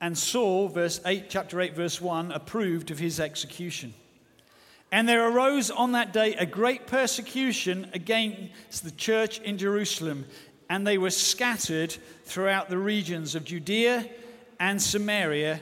And 0.00 0.16
Saul, 0.16 0.68
verse 0.68 1.00
8, 1.06 1.26
chapter 1.28 1.60
8, 1.60 1.74
verse 1.74 2.00
1, 2.00 2.32
approved 2.32 2.90
of 2.90 2.98
his 2.98 3.18
execution. 3.18 3.94
And 4.92 5.08
there 5.08 5.28
arose 5.28 5.70
on 5.70 5.92
that 5.92 6.12
day 6.12 6.34
a 6.34 6.46
great 6.46 6.86
persecution 6.86 7.90
against 7.92 8.84
the 8.84 8.90
church 8.90 9.40
in 9.40 9.58
Jerusalem, 9.58 10.26
and 10.68 10.86
they 10.86 10.98
were 10.98 11.10
scattered 11.10 11.96
throughout 12.24 12.68
the 12.68 12.78
regions 12.78 13.34
of 13.34 13.44
Judea 13.44 14.08
and 14.60 14.80
Samaria, 14.80 15.60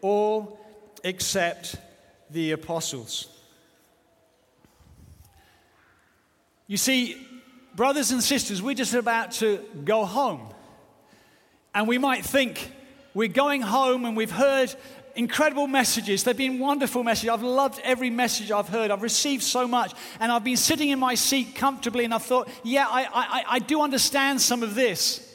all 0.00 0.58
except 1.04 1.76
the 2.30 2.52
apostles. 2.52 3.28
You 6.66 6.76
see, 6.76 7.26
brothers 7.74 8.12
and 8.12 8.22
sisters, 8.22 8.62
we're 8.62 8.74
just 8.74 8.94
about 8.94 9.32
to 9.32 9.58
go 9.84 10.04
home. 10.04 10.48
And 11.74 11.88
we 11.88 11.98
might 11.98 12.24
think, 12.24 12.72
we're 13.14 13.28
going 13.28 13.62
home 13.62 14.04
and 14.04 14.16
we've 14.16 14.30
heard 14.30 14.74
incredible 15.14 15.66
messages. 15.66 16.24
They've 16.24 16.36
been 16.36 16.58
wonderful 16.58 17.02
messages. 17.02 17.30
I've 17.30 17.42
loved 17.42 17.80
every 17.84 18.10
message 18.10 18.50
I've 18.50 18.68
heard. 18.68 18.90
I've 18.90 19.02
received 19.02 19.42
so 19.42 19.68
much. 19.68 19.92
And 20.20 20.32
I've 20.32 20.44
been 20.44 20.56
sitting 20.56 20.90
in 20.90 20.98
my 20.98 21.14
seat 21.14 21.54
comfortably 21.54 22.04
and 22.04 22.14
I've 22.14 22.22
thought, 22.22 22.48
yeah, 22.62 22.86
I, 22.88 23.04
I, 23.04 23.44
I 23.48 23.58
do 23.58 23.82
understand 23.82 24.40
some 24.40 24.62
of 24.62 24.74
this. 24.74 25.28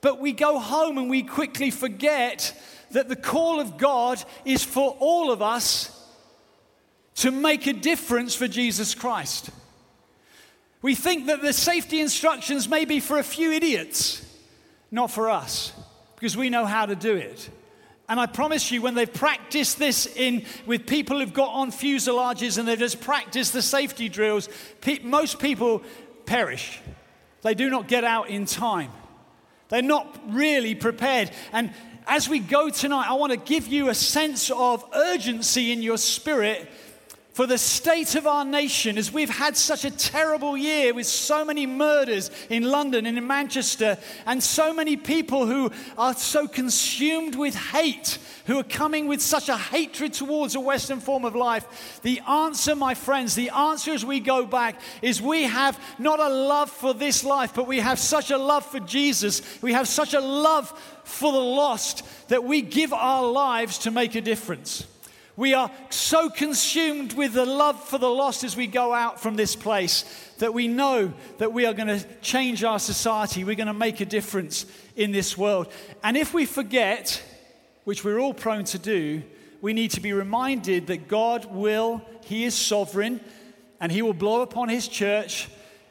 But 0.00 0.20
we 0.20 0.32
go 0.32 0.58
home 0.58 0.98
and 0.98 1.10
we 1.10 1.22
quickly 1.22 1.70
forget 1.70 2.54
that 2.92 3.08
the 3.08 3.16
call 3.16 3.60
of 3.60 3.76
God 3.76 4.22
is 4.44 4.64
for 4.64 4.96
all 4.98 5.30
of 5.30 5.42
us 5.42 5.96
to 7.16 7.30
make 7.30 7.66
a 7.66 7.72
difference 7.72 8.34
for 8.34 8.48
Jesus 8.48 8.94
Christ. 8.94 9.50
We 10.82 10.94
think 10.94 11.26
that 11.26 11.42
the 11.42 11.52
safety 11.52 12.00
instructions 12.00 12.68
may 12.68 12.84
be 12.86 13.00
for 13.00 13.18
a 13.18 13.22
few 13.22 13.52
idiots, 13.52 14.24
not 14.90 15.10
for 15.10 15.28
us, 15.28 15.72
because 16.20 16.36
we 16.36 16.50
know 16.50 16.66
how 16.66 16.84
to 16.84 16.94
do 16.94 17.16
it. 17.16 17.48
And 18.06 18.20
I 18.20 18.26
promise 18.26 18.70
you, 18.70 18.82
when 18.82 18.94
they've 18.94 19.10
practiced 19.10 19.78
this 19.78 20.04
in 20.04 20.44
with 20.66 20.86
people 20.86 21.18
who've 21.18 21.32
got 21.32 21.54
on 21.54 21.72
fuselages 21.72 22.58
and 22.58 22.68
they've 22.68 22.78
just 22.78 23.00
practiced 23.00 23.54
the 23.54 23.62
safety 23.62 24.10
drills, 24.10 24.50
pe- 24.82 24.98
most 24.98 25.38
people 25.38 25.82
perish. 26.26 26.78
They 27.40 27.54
do 27.54 27.70
not 27.70 27.88
get 27.88 28.04
out 28.04 28.28
in 28.28 28.44
time. 28.44 28.90
They're 29.70 29.80
not 29.80 30.20
really 30.26 30.74
prepared. 30.74 31.30
And 31.52 31.72
as 32.06 32.28
we 32.28 32.38
go 32.38 32.68
tonight, 32.68 33.08
I 33.08 33.14
want 33.14 33.32
to 33.32 33.38
give 33.38 33.66
you 33.66 33.88
a 33.88 33.94
sense 33.94 34.50
of 34.50 34.84
urgency 34.92 35.72
in 35.72 35.80
your 35.80 35.96
spirit 35.96 36.68
for 37.32 37.46
the 37.46 37.58
state 37.58 38.14
of 38.16 38.26
our 38.26 38.44
nation 38.44 38.98
as 38.98 39.12
we've 39.12 39.30
had 39.30 39.56
such 39.56 39.84
a 39.84 39.90
terrible 39.90 40.56
year 40.56 40.92
with 40.92 41.06
so 41.06 41.44
many 41.44 41.66
murders 41.66 42.30
in 42.48 42.64
London 42.64 43.06
and 43.06 43.16
in 43.16 43.26
Manchester, 43.26 43.98
and 44.26 44.42
so 44.42 44.74
many 44.74 44.96
people 44.96 45.46
who 45.46 45.70
are 45.96 46.14
so 46.14 46.48
consumed 46.48 47.36
with 47.36 47.54
hate, 47.54 48.18
who 48.46 48.58
are 48.58 48.64
coming 48.64 49.06
with 49.06 49.22
such 49.22 49.48
a 49.48 49.56
hatred 49.56 50.12
towards 50.12 50.54
a 50.54 50.60
Western 50.60 50.98
form 50.98 51.24
of 51.24 51.36
life. 51.36 52.00
The 52.02 52.20
answer, 52.28 52.74
my 52.74 52.94
friends, 52.94 53.34
the 53.34 53.50
answer 53.50 53.92
as 53.92 54.04
we 54.04 54.18
go 54.20 54.44
back 54.44 54.80
is 55.00 55.22
we 55.22 55.44
have 55.44 55.78
not 55.98 56.18
a 56.18 56.28
love 56.28 56.70
for 56.70 56.92
this 56.92 57.22
life, 57.22 57.54
but 57.54 57.68
we 57.68 57.78
have 57.78 57.98
such 57.98 58.30
a 58.30 58.38
love 58.38 58.66
for 58.66 58.80
Jesus. 58.80 59.42
We 59.62 59.72
have 59.72 59.86
such 59.86 60.14
a 60.14 60.20
love 60.20 60.70
for 61.04 61.32
the 61.32 61.38
lost 61.38 62.04
that 62.28 62.44
we 62.44 62.62
give 62.62 62.92
our 62.92 63.30
lives 63.30 63.78
to 63.78 63.90
make 63.90 64.14
a 64.14 64.20
difference. 64.20 64.86
We 65.36 65.54
are 65.54 65.70
so 65.90 66.28
consumed 66.28 67.12
with 67.14 67.32
the 67.32 67.46
love 67.46 67.82
for 67.82 67.98
the 67.98 68.10
lost 68.10 68.44
as 68.44 68.56
we 68.56 68.66
go 68.66 68.92
out 68.92 69.20
from 69.20 69.36
this 69.36 69.56
place 69.56 70.04
that 70.38 70.52
we 70.52 70.68
know 70.68 71.12
that 71.38 71.52
we 71.52 71.66
are 71.66 71.72
going 71.72 71.88
to 71.88 72.04
change 72.20 72.64
our 72.64 72.78
society. 72.78 73.44
We're 73.44 73.54
going 73.54 73.66
to 73.68 73.74
make 73.74 74.00
a 74.00 74.06
difference 74.06 74.66
in 74.96 75.12
this 75.12 75.38
world. 75.38 75.72
And 76.02 76.16
if 76.16 76.34
we 76.34 76.46
forget, 76.46 77.22
which 77.84 78.04
we're 78.04 78.18
all 78.18 78.34
prone 78.34 78.64
to 78.64 78.78
do, 78.78 79.22
we 79.60 79.72
need 79.72 79.92
to 79.92 80.00
be 80.00 80.12
reminded 80.12 80.88
that 80.88 81.08
God 81.08 81.46
will, 81.46 82.02
He 82.24 82.44
is 82.44 82.54
sovereign, 82.54 83.20
and 83.80 83.92
He 83.92 84.02
will 84.02 84.14
blow 84.14 84.42
upon 84.42 84.68
His 84.68 84.88
church 84.88 85.48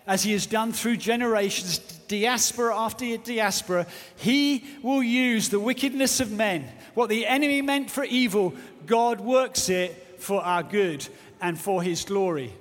as 0.09 0.23
He 0.23 0.31
has 0.31 0.47
done 0.47 0.73
through 0.73 0.97
generations, 0.97 1.77
diaspora 2.07 2.75
after 2.75 3.15
diaspora. 3.17 3.85
He 4.15 4.65
will 4.81 5.03
use 5.03 5.49
the 5.49 5.59
wickedness 5.59 6.19
of 6.19 6.31
men, 6.31 6.67
what 6.95 7.09
the 7.09 7.27
enemy 7.27 7.61
meant 7.61 7.91
for 7.91 8.03
evil, 8.03 8.55
God 8.87 9.21
works 9.21 9.69
it 9.69 10.17
for 10.17 10.43
our 10.43 10.63
good 10.63 11.07
and 11.39 11.59
for 11.59 11.83
His 11.83 12.03
glory. 12.05 12.51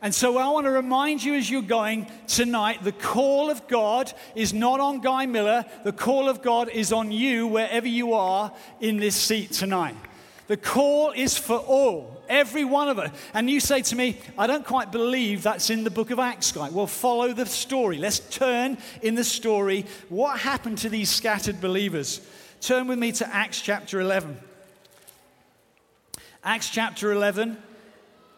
And 0.00 0.14
so 0.14 0.38
I 0.38 0.48
want 0.50 0.66
to 0.66 0.70
remind 0.70 1.24
you 1.24 1.34
as 1.34 1.50
you're 1.50 1.62
going 1.62 2.06
tonight 2.28 2.84
the 2.84 2.92
call 2.92 3.50
of 3.50 3.66
God 3.66 4.12
is 4.36 4.54
not 4.54 4.78
on 4.78 5.00
Guy 5.00 5.26
Miller, 5.26 5.64
the 5.82 5.90
call 5.90 6.28
of 6.28 6.42
God 6.42 6.68
is 6.68 6.92
on 6.92 7.10
you 7.10 7.48
wherever 7.48 7.88
you 7.88 8.12
are 8.12 8.52
in 8.78 8.98
this 8.98 9.16
seat 9.16 9.50
tonight. 9.50 9.96
The 10.46 10.56
call 10.56 11.10
is 11.10 11.36
for 11.36 11.58
all, 11.58 12.17
every 12.28 12.64
one 12.64 12.88
of 12.88 12.98
us. 12.98 13.10
And 13.34 13.48
you 13.48 13.60
say 13.60 13.82
to 13.82 13.96
me, 13.96 14.18
I 14.36 14.46
don't 14.46 14.64
quite 14.64 14.92
believe 14.92 15.42
that's 15.42 15.70
in 15.70 15.84
the 15.84 15.90
book 15.90 16.10
of 16.10 16.18
Acts, 16.18 16.52
Guy. 16.52 16.70
Well, 16.70 16.86
follow 16.86 17.32
the 17.32 17.46
story. 17.46 17.98
Let's 17.98 18.20
turn 18.20 18.78
in 19.02 19.14
the 19.14 19.24
story. 19.24 19.86
What 20.08 20.40
happened 20.40 20.78
to 20.78 20.88
these 20.88 21.10
scattered 21.10 21.60
believers? 21.60 22.20
Turn 22.60 22.88
with 22.88 22.98
me 22.98 23.12
to 23.12 23.34
Acts 23.34 23.60
chapter 23.60 24.00
11. 24.00 24.36
Acts 26.44 26.70
chapter 26.70 27.12
11 27.12 27.56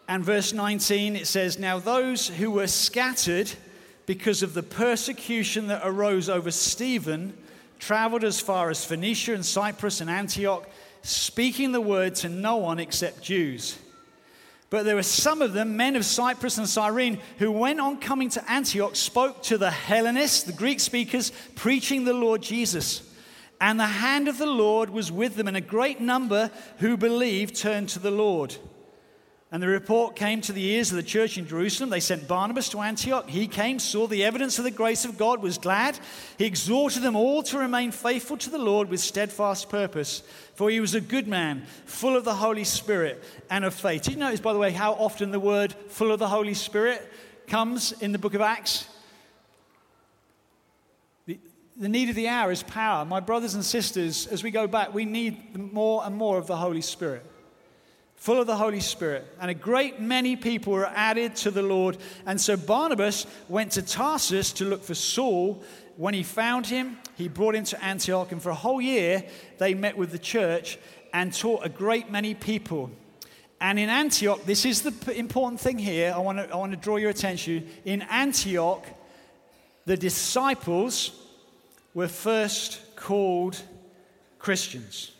and 0.07 0.25
verse 0.25 0.53
19, 0.53 1.15
it 1.15 1.27
says, 1.27 1.57
Now 1.57 1.79
those 1.79 2.27
who 2.27 2.51
were 2.51 2.67
scattered 2.67 3.51
because 4.05 4.43
of 4.43 4.53
the 4.53 4.63
persecution 4.63 5.67
that 5.67 5.81
arose 5.83 6.27
over 6.27 6.51
Stephen 6.51 7.37
traveled 7.79 8.23
as 8.23 8.39
far 8.39 8.69
as 8.69 8.85
Phoenicia 8.85 9.33
and 9.33 9.45
Cyprus 9.45 10.01
and 10.01 10.09
Antioch, 10.09 10.67
speaking 11.01 11.71
the 11.71 11.81
word 11.81 12.15
to 12.15 12.29
no 12.29 12.57
one 12.57 12.79
except 12.79 13.21
Jews. 13.21 13.77
But 14.69 14.85
there 14.85 14.95
were 14.95 15.03
some 15.03 15.41
of 15.41 15.51
them, 15.51 15.75
men 15.75 15.97
of 15.97 16.05
Cyprus 16.05 16.57
and 16.57 16.67
Cyrene, 16.67 17.19
who 17.39 17.51
went 17.51 17.81
on 17.81 17.99
coming 17.99 18.29
to 18.29 18.51
Antioch, 18.51 18.95
spoke 18.95 19.43
to 19.43 19.57
the 19.57 19.69
Hellenists, 19.69 20.43
the 20.43 20.53
Greek 20.53 20.79
speakers, 20.79 21.31
preaching 21.55 22.05
the 22.05 22.13
Lord 22.13 22.41
Jesus. 22.41 23.03
And 23.59 23.77
the 23.77 23.85
hand 23.85 24.29
of 24.29 24.37
the 24.37 24.45
Lord 24.45 24.89
was 24.89 25.11
with 25.11 25.35
them, 25.35 25.49
and 25.49 25.57
a 25.57 25.61
great 25.61 25.99
number 25.99 26.49
who 26.77 26.95
believed 26.95 27.55
turned 27.55 27.89
to 27.89 27.99
the 27.99 28.11
Lord. 28.11 28.55
And 29.53 29.61
the 29.61 29.67
report 29.67 30.15
came 30.15 30.39
to 30.41 30.53
the 30.53 30.63
ears 30.63 30.91
of 30.91 30.95
the 30.95 31.03
church 31.03 31.37
in 31.37 31.45
Jerusalem. 31.45 31.89
They 31.89 31.99
sent 31.99 32.25
Barnabas 32.25 32.69
to 32.69 32.79
Antioch. 32.79 33.29
He 33.29 33.47
came, 33.47 33.79
saw 33.79 34.07
the 34.07 34.23
evidence 34.23 34.57
of 34.57 34.63
the 34.63 34.71
grace 34.71 35.03
of 35.03 35.17
God, 35.17 35.41
was 35.41 35.57
glad. 35.57 35.99
He 36.37 36.45
exhorted 36.45 37.03
them 37.03 37.17
all 37.17 37.43
to 37.43 37.57
remain 37.57 37.91
faithful 37.91 38.37
to 38.37 38.49
the 38.49 38.57
Lord 38.57 38.87
with 38.87 39.01
steadfast 39.01 39.67
purpose. 39.67 40.23
For 40.55 40.69
he 40.69 40.79
was 40.79 40.95
a 40.95 41.01
good 41.01 41.27
man, 41.27 41.65
full 41.85 42.15
of 42.15 42.23
the 42.23 42.35
Holy 42.35 42.63
Spirit 42.63 43.21
and 43.49 43.65
of 43.65 43.73
faith. 43.73 44.03
Did 44.03 44.13
you 44.13 44.19
notice, 44.19 44.39
by 44.39 44.53
the 44.53 44.59
way, 44.59 44.71
how 44.71 44.93
often 44.93 45.31
the 45.31 45.39
word 45.39 45.75
full 45.89 46.13
of 46.13 46.19
the 46.19 46.29
Holy 46.29 46.53
Spirit 46.53 47.05
comes 47.47 47.91
in 47.91 48.13
the 48.13 48.19
book 48.19 48.35
of 48.35 48.41
Acts? 48.41 48.87
the 51.81 51.89
need 51.89 52.09
of 52.09 52.15
the 52.15 52.27
hour 52.27 52.51
is 52.51 52.61
power. 52.61 53.03
My 53.05 53.19
brothers 53.19 53.55
and 53.55 53.65
sisters, 53.65 54.27
as 54.27 54.43
we 54.43 54.51
go 54.51 54.67
back, 54.67 54.93
we 54.93 55.03
need 55.03 55.57
more 55.57 56.05
and 56.05 56.15
more 56.15 56.37
of 56.37 56.45
the 56.45 56.55
Holy 56.55 56.81
Spirit. 56.81 57.25
Full 58.21 58.39
of 58.39 58.45
the 58.45 58.55
Holy 58.55 58.81
Spirit. 58.81 59.25
And 59.39 59.49
a 59.49 59.55
great 59.55 59.99
many 59.99 60.35
people 60.35 60.73
were 60.73 60.85
added 60.85 61.35
to 61.37 61.49
the 61.49 61.63
Lord. 61.63 61.97
And 62.27 62.39
so 62.39 62.55
Barnabas 62.55 63.25
went 63.49 63.71
to 63.71 63.81
Tarsus 63.81 64.53
to 64.53 64.65
look 64.65 64.83
for 64.83 64.93
Saul. 64.93 65.63
When 65.97 66.13
he 66.13 66.21
found 66.21 66.67
him, 66.67 66.99
he 67.17 67.27
brought 67.27 67.55
him 67.55 67.63
to 67.63 67.83
Antioch. 67.83 68.31
And 68.31 68.39
for 68.39 68.51
a 68.51 68.55
whole 68.55 68.79
year, 68.79 69.23
they 69.57 69.73
met 69.73 69.97
with 69.97 70.11
the 70.11 70.19
church 70.19 70.77
and 71.11 71.33
taught 71.33 71.65
a 71.65 71.69
great 71.69 72.11
many 72.11 72.35
people. 72.35 72.91
And 73.59 73.79
in 73.79 73.89
Antioch, 73.89 74.45
this 74.45 74.65
is 74.65 74.83
the 74.83 75.17
important 75.17 75.59
thing 75.59 75.79
here. 75.79 76.13
I 76.15 76.19
want 76.19 76.37
to, 76.37 76.53
I 76.53 76.57
want 76.57 76.73
to 76.73 76.77
draw 76.77 76.97
your 76.97 77.09
attention. 77.09 77.67
In 77.85 78.03
Antioch, 78.03 78.85
the 79.85 79.97
disciples 79.97 81.19
were 81.95 82.07
first 82.07 82.95
called 82.95 83.59
Christians. 84.37 85.11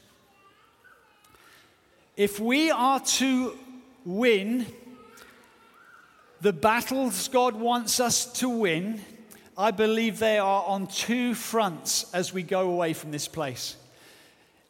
If 2.17 2.39
we 2.39 2.71
are 2.71 2.99
to 2.99 3.57
win 4.05 4.65
the 6.41 6.51
battles 6.51 7.27
God 7.27 7.55
wants 7.55 7.99
us 7.99 8.25
to 8.39 8.49
win, 8.49 8.99
I 9.57 9.71
believe 9.71 10.19
they 10.19 10.39
are 10.39 10.65
on 10.65 10.87
two 10.87 11.35
fronts 11.35 12.11
as 12.13 12.33
we 12.33 12.41
go 12.41 12.71
away 12.71 12.93
from 12.93 13.11
this 13.11 13.27
place. 13.27 13.75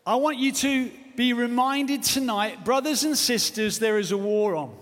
I 0.06 0.16
want 0.16 0.38
you 0.38 0.52
to 0.52 0.92
be 1.16 1.34
reminded 1.34 2.04
tonight, 2.04 2.66
brothers 2.66 3.04
and 3.04 3.18
sisters, 3.18 3.80
there 3.80 4.00
is 4.00 4.12
a 4.12 4.18
war 4.18 4.56
on. 4.56 4.76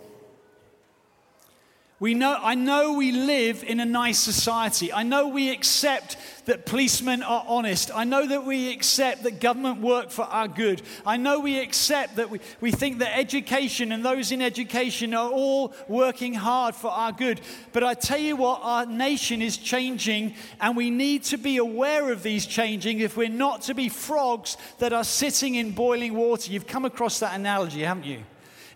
We 2.00 2.14
know, 2.14 2.38
I 2.42 2.56
know 2.56 2.94
we 2.94 3.12
live 3.12 3.62
in 3.62 3.82
a 3.82 3.86
nice 3.86 4.20
society. 4.20 4.94
I 4.94 5.04
know 5.04 5.28
we 5.28 5.52
accept 5.52 6.16
that 6.46 6.66
policemen 6.66 7.22
are 7.24 7.44
honest. 7.46 7.92
I 7.94 8.06
know 8.06 8.26
that 8.26 8.46
we 8.46 8.72
accept 8.72 9.24
that 9.24 9.42
government 9.42 9.82
work 9.82 10.10
for 10.10 10.24
our 10.24 10.48
good. 10.48 10.82
I 11.06 11.18
know 11.18 11.42
we 11.42 11.60
accept 11.60 12.16
that 12.16 12.30
we, 12.30 12.40
we 12.62 12.72
think 12.72 13.00
that 13.00 13.18
education 13.18 13.92
and 13.92 14.04
those 14.04 14.32
in 14.32 14.42
education 14.42 15.14
are 15.14 15.30
all 15.30 15.74
working 15.90 16.34
hard 16.34 16.74
for 16.74 16.90
our 16.90 17.12
good. 17.12 17.42
But 17.74 17.84
I 17.84 17.96
tell 17.96 18.18
you 18.18 18.38
what, 18.38 18.62
our 18.64 18.86
nation 18.86 19.42
is 19.42 19.58
changing, 19.58 20.36
and 20.62 20.78
we 20.78 20.92
need 20.92 21.26
to 21.26 21.38
be 21.38 21.58
aware 21.58 22.14
of 22.14 22.24
these 22.24 22.46
changing 22.46 23.00
if 23.02 23.18
we're 23.18 23.28
not 23.28 23.64
to 23.64 23.74
be 23.74 23.90
frogs 23.90 24.56
that 24.78 24.94
are 24.94 25.04
sitting 25.04 25.56
in 25.56 25.72
boiling 25.72 26.14
water. 26.14 26.50
You've 26.50 26.66
come 26.66 26.86
across 26.86 27.20
that 27.20 27.36
analogy, 27.36 27.82
haven't 27.82 28.06
you? 28.06 28.24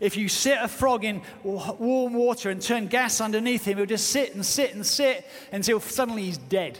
If 0.03 0.17
you 0.17 0.27
sit 0.27 0.57
a 0.59 0.67
frog 0.67 1.05
in 1.05 1.21
warm 1.43 2.13
water 2.13 2.49
and 2.49 2.61
turn 2.61 2.87
gas 2.87 3.21
underneath 3.21 3.63
him, 3.63 3.77
he'll 3.77 3.85
just 3.85 4.09
sit 4.09 4.35
and 4.35 4.45
sit 4.45 4.75
and 4.75 4.85
sit 4.85 5.25
until 5.49 5.79
suddenly 5.79 6.23
he's 6.23 6.37
dead. 6.37 6.77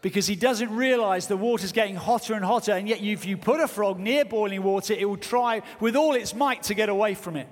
Because 0.00 0.26
he 0.26 0.34
doesn't 0.34 0.74
realize 0.74 1.26
the 1.26 1.36
water's 1.36 1.72
getting 1.72 1.94
hotter 1.94 2.32
and 2.32 2.42
hotter, 2.42 2.72
and 2.72 2.88
yet 2.88 3.02
if 3.02 3.26
you 3.26 3.36
put 3.36 3.60
a 3.60 3.68
frog 3.68 3.98
near 3.98 4.24
boiling 4.24 4.62
water, 4.62 4.94
it 4.94 5.06
will 5.06 5.18
try 5.18 5.60
with 5.78 5.94
all 5.94 6.14
its 6.14 6.34
might 6.34 6.62
to 6.64 6.74
get 6.74 6.88
away 6.88 7.12
from 7.12 7.36
it. 7.36 7.48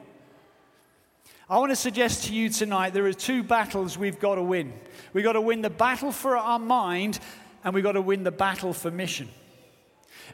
I 1.50 1.58
want 1.58 1.70
to 1.70 1.76
suggest 1.76 2.24
to 2.24 2.34
you 2.34 2.48
tonight 2.48 2.94
there 2.94 3.04
are 3.04 3.12
two 3.12 3.42
battles 3.42 3.98
we've 3.98 4.18
got 4.18 4.36
to 4.36 4.42
win. 4.42 4.72
We've 5.12 5.24
got 5.24 5.34
to 5.34 5.42
win 5.42 5.60
the 5.60 5.68
battle 5.68 6.10
for 6.10 6.38
our 6.38 6.58
mind, 6.58 7.20
and 7.64 7.74
we've 7.74 7.84
got 7.84 7.92
to 7.92 8.00
win 8.00 8.24
the 8.24 8.32
battle 8.32 8.72
for 8.72 8.90
mission. 8.90 9.28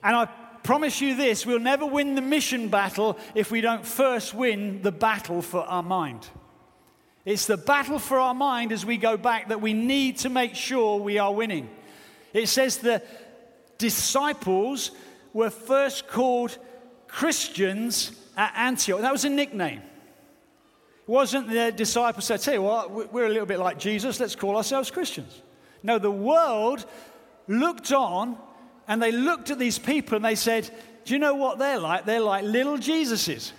And 0.04 0.14
I 0.14 0.28
promise 0.68 1.00
you 1.00 1.16
this 1.16 1.46
we'll 1.46 1.58
never 1.58 1.86
win 1.86 2.14
the 2.14 2.20
mission 2.20 2.68
battle 2.68 3.18
if 3.34 3.50
we 3.50 3.62
don't 3.62 3.86
first 3.86 4.34
win 4.34 4.82
the 4.82 4.92
battle 4.92 5.40
for 5.40 5.62
our 5.62 5.82
mind. 5.82 6.28
It's 7.24 7.46
the 7.46 7.56
battle 7.56 7.98
for 7.98 8.18
our 8.18 8.34
mind 8.34 8.70
as 8.70 8.84
we 8.84 8.98
go 8.98 9.16
back 9.16 9.48
that 9.48 9.62
we 9.62 9.72
need 9.72 10.18
to 10.18 10.28
make 10.28 10.54
sure 10.54 11.00
we 11.00 11.16
are 11.16 11.32
winning. 11.32 11.70
It 12.34 12.48
says 12.48 12.76
the 12.76 13.02
disciples 13.78 14.90
were 15.32 15.48
first 15.48 16.06
called 16.06 16.58
Christians 17.06 18.12
at 18.36 18.52
Antioch. 18.54 19.00
That 19.00 19.12
was 19.12 19.24
a 19.24 19.30
nickname. 19.30 19.78
It 19.78 21.10
wasn't 21.10 21.48
the 21.48 21.72
disciples 21.72 22.26
said, 22.26 22.42
Tell 22.42 22.52
you 22.52 22.60
what, 22.60 23.10
we're 23.10 23.24
a 23.24 23.30
little 23.30 23.46
bit 23.46 23.58
like 23.58 23.78
Jesus, 23.78 24.20
let's 24.20 24.36
call 24.36 24.54
ourselves 24.54 24.90
Christians. 24.90 25.40
No, 25.82 25.98
the 25.98 26.10
world 26.10 26.84
looked 27.46 27.90
on 27.90 28.36
and 28.88 29.02
they 29.02 29.12
looked 29.12 29.50
at 29.50 29.58
these 29.58 29.78
people 29.78 30.16
and 30.16 30.24
they 30.24 30.34
said, 30.34 30.68
Do 31.04 31.12
you 31.12 31.20
know 31.20 31.34
what 31.34 31.58
they're 31.58 31.78
like? 31.78 32.06
They're 32.06 32.20
like 32.20 32.44
little 32.44 32.78
Jesuses. 32.78 33.52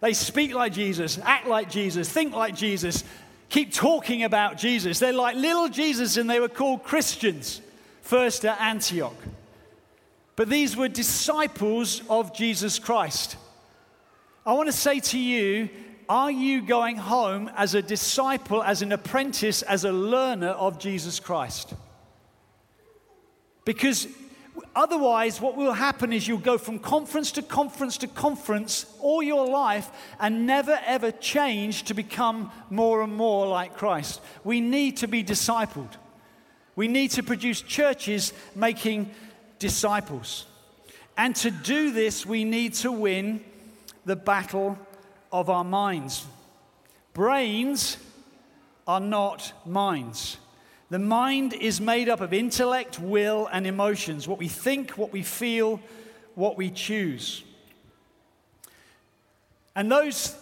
They 0.00 0.14
speak 0.14 0.54
like 0.54 0.72
Jesus, 0.72 1.18
act 1.22 1.46
like 1.46 1.70
Jesus, 1.70 2.08
think 2.08 2.34
like 2.34 2.54
Jesus, 2.54 3.04
keep 3.48 3.72
talking 3.72 4.24
about 4.24 4.56
Jesus. 4.56 4.98
They're 4.98 5.12
like 5.12 5.36
little 5.36 5.68
Jesus 5.68 6.16
and 6.16 6.30
they 6.30 6.40
were 6.40 6.48
called 6.48 6.82
Christians 6.82 7.60
first 8.00 8.44
at 8.44 8.60
Antioch. 8.60 9.16
But 10.34 10.48
these 10.48 10.76
were 10.76 10.88
disciples 10.88 12.02
of 12.08 12.32
Jesus 12.32 12.78
Christ. 12.78 13.36
I 14.46 14.52
want 14.52 14.68
to 14.68 14.72
say 14.72 15.00
to 15.00 15.18
you, 15.18 15.68
are 16.08 16.30
you 16.30 16.62
going 16.62 16.96
home 16.96 17.50
as 17.54 17.74
a 17.74 17.82
disciple, 17.82 18.62
as 18.62 18.80
an 18.80 18.92
apprentice, 18.92 19.62
as 19.62 19.84
a 19.84 19.92
learner 19.92 20.50
of 20.50 20.78
Jesus 20.78 21.20
Christ? 21.20 21.74
Because 23.64 24.06
otherwise, 24.74 25.40
what 25.40 25.56
will 25.56 25.72
happen 25.72 26.12
is 26.12 26.26
you'll 26.26 26.38
go 26.38 26.58
from 26.58 26.78
conference 26.78 27.32
to 27.32 27.42
conference 27.42 27.98
to 27.98 28.06
conference 28.06 28.86
all 29.00 29.22
your 29.22 29.48
life 29.48 29.90
and 30.18 30.46
never 30.46 30.78
ever 30.86 31.10
change 31.10 31.84
to 31.84 31.94
become 31.94 32.50
more 32.70 33.02
and 33.02 33.14
more 33.14 33.46
like 33.46 33.76
Christ. 33.76 34.20
We 34.44 34.60
need 34.60 34.96
to 34.98 35.08
be 35.08 35.22
discipled. 35.22 35.90
We 36.76 36.88
need 36.88 37.10
to 37.12 37.22
produce 37.22 37.60
churches 37.60 38.32
making 38.54 39.10
disciples. 39.58 40.46
And 41.16 41.34
to 41.36 41.50
do 41.50 41.90
this, 41.90 42.24
we 42.24 42.44
need 42.44 42.74
to 42.74 42.92
win 42.92 43.44
the 44.04 44.16
battle 44.16 44.78
of 45.32 45.50
our 45.50 45.64
minds. 45.64 46.24
Brains 47.12 47.96
are 48.86 49.00
not 49.00 49.52
minds. 49.66 50.38
The 50.90 50.98
mind 50.98 51.52
is 51.52 51.80
made 51.80 52.08
up 52.08 52.20
of 52.20 52.32
intellect, 52.32 52.98
will, 52.98 53.48
and 53.52 53.66
emotions 53.66 54.26
what 54.26 54.38
we 54.38 54.48
think, 54.48 54.92
what 54.92 55.12
we 55.12 55.22
feel, 55.22 55.80
what 56.34 56.56
we 56.56 56.70
choose. 56.70 57.44
And 59.76 59.92
those 59.92 60.34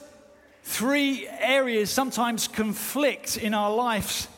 three 0.62 1.26
areas 1.28 1.90
sometimes 1.90 2.48
conflict 2.48 3.36
in 3.36 3.54
our 3.54 3.74
lives. 3.74 4.28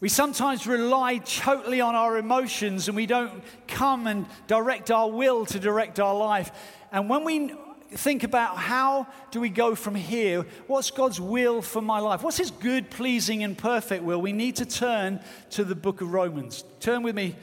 We 0.00 0.08
sometimes 0.08 0.66
rely 0.66 1.18
totally 1.18 1.80
on 1.80 1.94
our 1.94 2.16
emotions 2.16 2.88
and 2.88 2.96
we 2.96 3.06
don't 3.06 3.42
come 3.66 4.06
and 4.06 4.26
direct 4.46 4.90
our 4.90 5.10
will 5.10 5.44
to 5.46 5.58
direct 5.58 6.00
our 6.00 6.14
life. 6.14 6.50
And 6.92 7.10
when 7.10 7.24
we 7.24 7.52
think 7.92 8.22
about 8.22 8.56
how 8.56 9.06
do 9.30 9.40
we 9.40 9.48
go 9.48 9.74
from 9.74 9.94
here? 9.94 10.46
What's 10.66 10.90
God's 10.90 11.20
will 11.20 11.62
for 11.62 11.82
my 11.82 11.98
life? 11.98 12.22
What's 12.22 12.36
His 12.36 12.50
good, 12.50 12.90
pleasing, 12.90 13.42
and 13.42 13.56
perfect 13.56 14.04
will? 14.04 14.20
We 14.20 14.32
need 14.32 14.56
to 14.56 14.66
turn 14.66 15.20
to 15.50 15.64
the 15.64 15.74
book 15.74 16.00
of 16.00 16.12
Romans. 16.12 16.64
Turn 16.78 17.02
with 17.02 17.14
me 17.14 17.36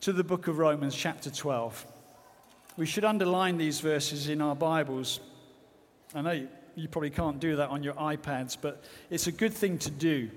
to 0.00 0.12
the 0.12 0.24
book 0.24 0.48
of 0.48 0.58
Romans, 0.58 0.94
chapter 0.94 1.30
12. 1.30 1.86
We 2.76 2.86
should 2.86 3.04
underline 3.04 3.56
these 3.56 3.80
verses 3.80 4.28
in 4.28 4.40
our 4.40 4.54
Bibles. 4.54 5.20
I 6.14 6.22
know 6.22 6.46
you, 6.74 6.88
probably 6.88 7.10
can't 7.10 7.40
do 7.40 7.56
that 7.56 7.70
on 7.70 7.82
your 7.82 7.94
iPads, 7.94 8.56
but 8.60 8.84
it's 9.10 9.26
a 9.26 9.32
good 9.32 9.54
thing 9.54 9.78
to 9.78 9.90
do. 9.90 10.30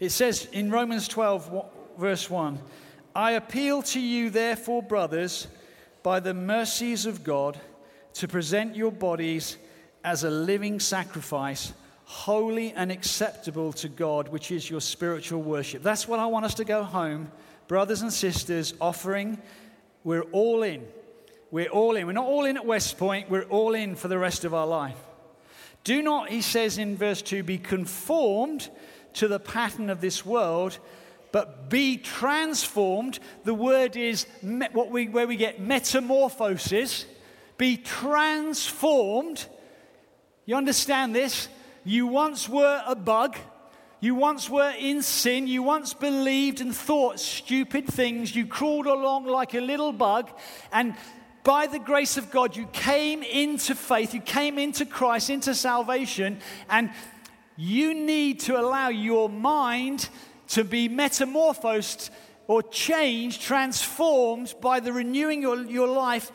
It 0.00 0.10
says 0.10 0.48
in 0.52 0.70
Romans 0.70 1.08
12, 1.08 1.70
verse 1.98 2.30
1 2.30 2.58
I 3.14 3.32
appeal 3.32 3.82
to 3.82 4.00
you, 4.00 4.30
therefore, 4.30 4.82
brothers 4.82 5.48
by 6.02 6.20
the 6.20 6.34
mercies 6.34 7.06
of 7.06 7.24
God, 7.24 7.58
to 8.14 8.28
present 8.28 8.76
your 8.76 8.90
bodies 8.90 9.56
as 10.04 10.24
a 10.24 10.30
living 10.30 10.80
sacrifice, 10.80 11.72
holy 12.04 12.72
and 12.72 12.90
acceptable 12.90 13.72
to 13.74 13.88
God, 13.88 14.28
which 14.28 14.50
is 14.50 14.68
your 14.68 14.80
spiritual 14.80 15.42
worship. 15.42 15.82
That's 15.82 16.08
what 16.08 16.18
I 16.18 16.26
want 16.26 16.44
us 16.44 16.54
to 16.54 16.64
go 16.64 16.82
home, 16.82 17.30
brothers 17.66 18.02
and 18.02 18.12
sisters, 18.12 18.74
offering. 18.80 19.38
We're 20.04 20.22
all 20.32 20.62
in. 20.62 20.86
We're 21.50 21.68
all 21.68 21.96
in. 21.96 22.06
We're 22.06 22.12
not 22.12 22.26
all 22.26 22.44
in 22.44 22.56
at 22.56 22.66
West 22.66 22.98
Point, 22.98 23.30
we're 23.30 23.44
all 23.44 23.74
in 23.74 23.94
for 23.94 24.08
the 24.08 24.18
rest 24.18 24.44
of 24.44 24.54
our 24.54 24.66
life. 24.66 24.96
Do 25.84 26.02
not, 26.02 26.28
he 26.28 26.42
says 26.42 26.78
in 26.78 26.96
verse 26.96 27.22
2, 27.22 27.42
be 27.42 27.58
conformed 27.58 28.68
to 29.14 29.28
the 29.28 29.38
pattern 29.38 29.90
of 29.90 30.00
this 30.00 30.24
world 30.24 30.78
but 31.32 31.68
be 31.68 31.96
transformed. 31.96 33.18
The 33.44 33.54
word 33.54 33.96
is 33.96 34.26
what 34.72 34.90
we, 34.90 35.08
where 35.08 35.26
we 35.26 35.36
get 35.36 35.60
metamorphosis. 35.60 37.06
Be 37.56 37.76
transformed. 37.76 39.46
You 40.46 40.56
understand 40.56 41.14
this? 41.14 41.48
You 41.84 42.06
once 42.06 42.48
were 42.48 42.82
a 42.86 42.94
bug. 42.94 43.36
You 44.00 44.14
once 44.14 44.48
were 44.48 44.72
in 44.78 45.02
sin. 45.02 45.46
You 45.46 45.62
once 45.62 45.92
believed 45.92 46.60
and 46.60 46.74
thought 46.74 47.18
stupid 47.18 47.86
things. 47.86 48.34
You 48.34 48.46
crawled 48.46 48.86
along 48.86 49.26
like 49.26 49.54
a 49.54 49.60
little 49.60 49.92
bug. 49.92 50.30
And 50.72 50.94
by 51.42 51.66
the 51.66 51.78
grace 51.78 52.16
of 52.16 52.30
God, 52.30 52.56
you 52.56 52.66
came 52.72 53.22
into 53.22 53.74
faith. 53.74 54.14
You 54.14 54.20
came 54.20 54.58
into 54.58 54.86
Christ, 54.86 55.30
into 55.30 55.54
salvation. 55.54 56.38
And 56.70 56.90
you 57.56 57.92
need 57.92 58.40
to 58.40 58.58
allow 58.58 58.88
your 58.88 59.28
mind 59.28 60.08
to 60.48 60.64
be 60.64 60.88
metamorphosed 60.88 62.10
or 62.46 62.62
changed, 62.62 63.42
transformed 63.42 64.54
by 64.60 64.80
the 64.80 64.92
renewing 64.92 65.42
your, 65.42 65.62
your 65.64 65.88
life 65.88 66.32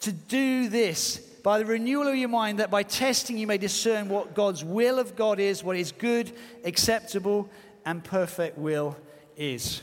to 0.00 0.12
do 0.12 0.68
this. 0.68 1.18
By 1.18 1.58
the 1.58 1.64
renewal 1.64 2.08
of 2.08 2.16
your 2.16 2.28
mind, 2.28 2.58
that 2.58 2.70
by 2.70 2.82
testing 2.82 3.38
you 3.38 3.46
may 3.46 3.58
discern 3.58 4.08
what 4.08 4.34
God's 4.34 4.64
will 4.64 4.98
of 4.98 5.14
God 5.14 5.38
is, 5.38 5.62
what 5.62 5.76
His 5.76 5.92
good, 5.92 6.32
acceptable, 6.64 7.48
and 7.84 8.02
perfect 8.02 8.58
will 8.58 8.96
is. 9.36 9.80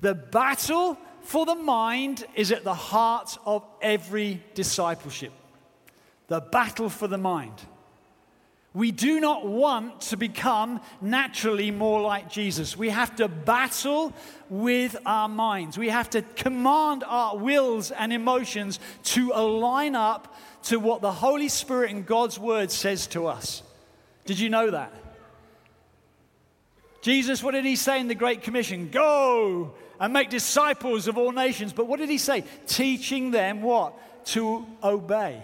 The 0.00 0.14
battle 0.14 0.96
for 1.22 1.44
the 1.44 1.56
mind 1.56 2.24
is 2.36 2.52
at 2.52 2.62
the 2.62 2.74
heart 2.74 3.36
of 3.44 3.64
every 3.82 4.42
discipleship. 4.54 5.32
The 6.28 6.40
battle 6.40 6.88
for 6.88 7.08
the 7.08 7.18
mind. 7.18 7.54
We 8.76 8.92
do 8.92 9.20
not 9.20 9.46
want 9.46 10.02
to 10.02 10.18
become 10.18 10.82
naturally 11.00 11.70
more 11.70 12.02
like 12.02 12.30
Jesus. 12.30 12.76
We 12.76 12.90
have 12.90 13.16
to 13.16 13.26
battle 13.26 14.12
with 14.50 14.94
our 15.06 15.30
minds. 15.30 15.78
We 15.78 15.88
have 15.88 16.10
to 16.10 16.20
command 16.20 17.02
our 17.06 17.38
wills 17.38 17.90
and 17.90 18.12
emotions 18.12 18.78
to 19.04 19.32
align 19.34 19.96
up 19.96 20.36
to 20.64 20.78
what 20.78 21.00
the 21.00 21.10
Holy 21.10 21.48
Spirit 21.48 21.90
and 21.90 22.04
God's 22.04 22.38
Word 22.38 22.70
says 22.70 23.06
to 23.08 23.28
us. 23.28 23.62
Did 24.26 24.38
you 24.38 24.50
know 24.50 24.70
that? 24.70 24.92
Jesus, 27.00 27.42
what 27.42 27.52
did 27.52 27.64
he 27.64 27.76
say 27.76 27.98
in 27.98 28.08
the 28.08 28.14
Great 28.14 28.42
Commission? 28.42 28.90
Go 28.90 29.72
and 29.98 30.12
make 30.12 30.28
disciples 30.28 31.08
of 31.08 31.16
all 31.16 31.32
nations. 31.32 31.72
But 31.72 31.86
what 31.86 31.98
did 31.98 32.10
he 32.10 32.18
say? 32.18 32.44
Teaching 32.66 33.30
them 33.30 33.62
what? 33.62 33.94
To 34.32 34.66
obey 34.84 35.42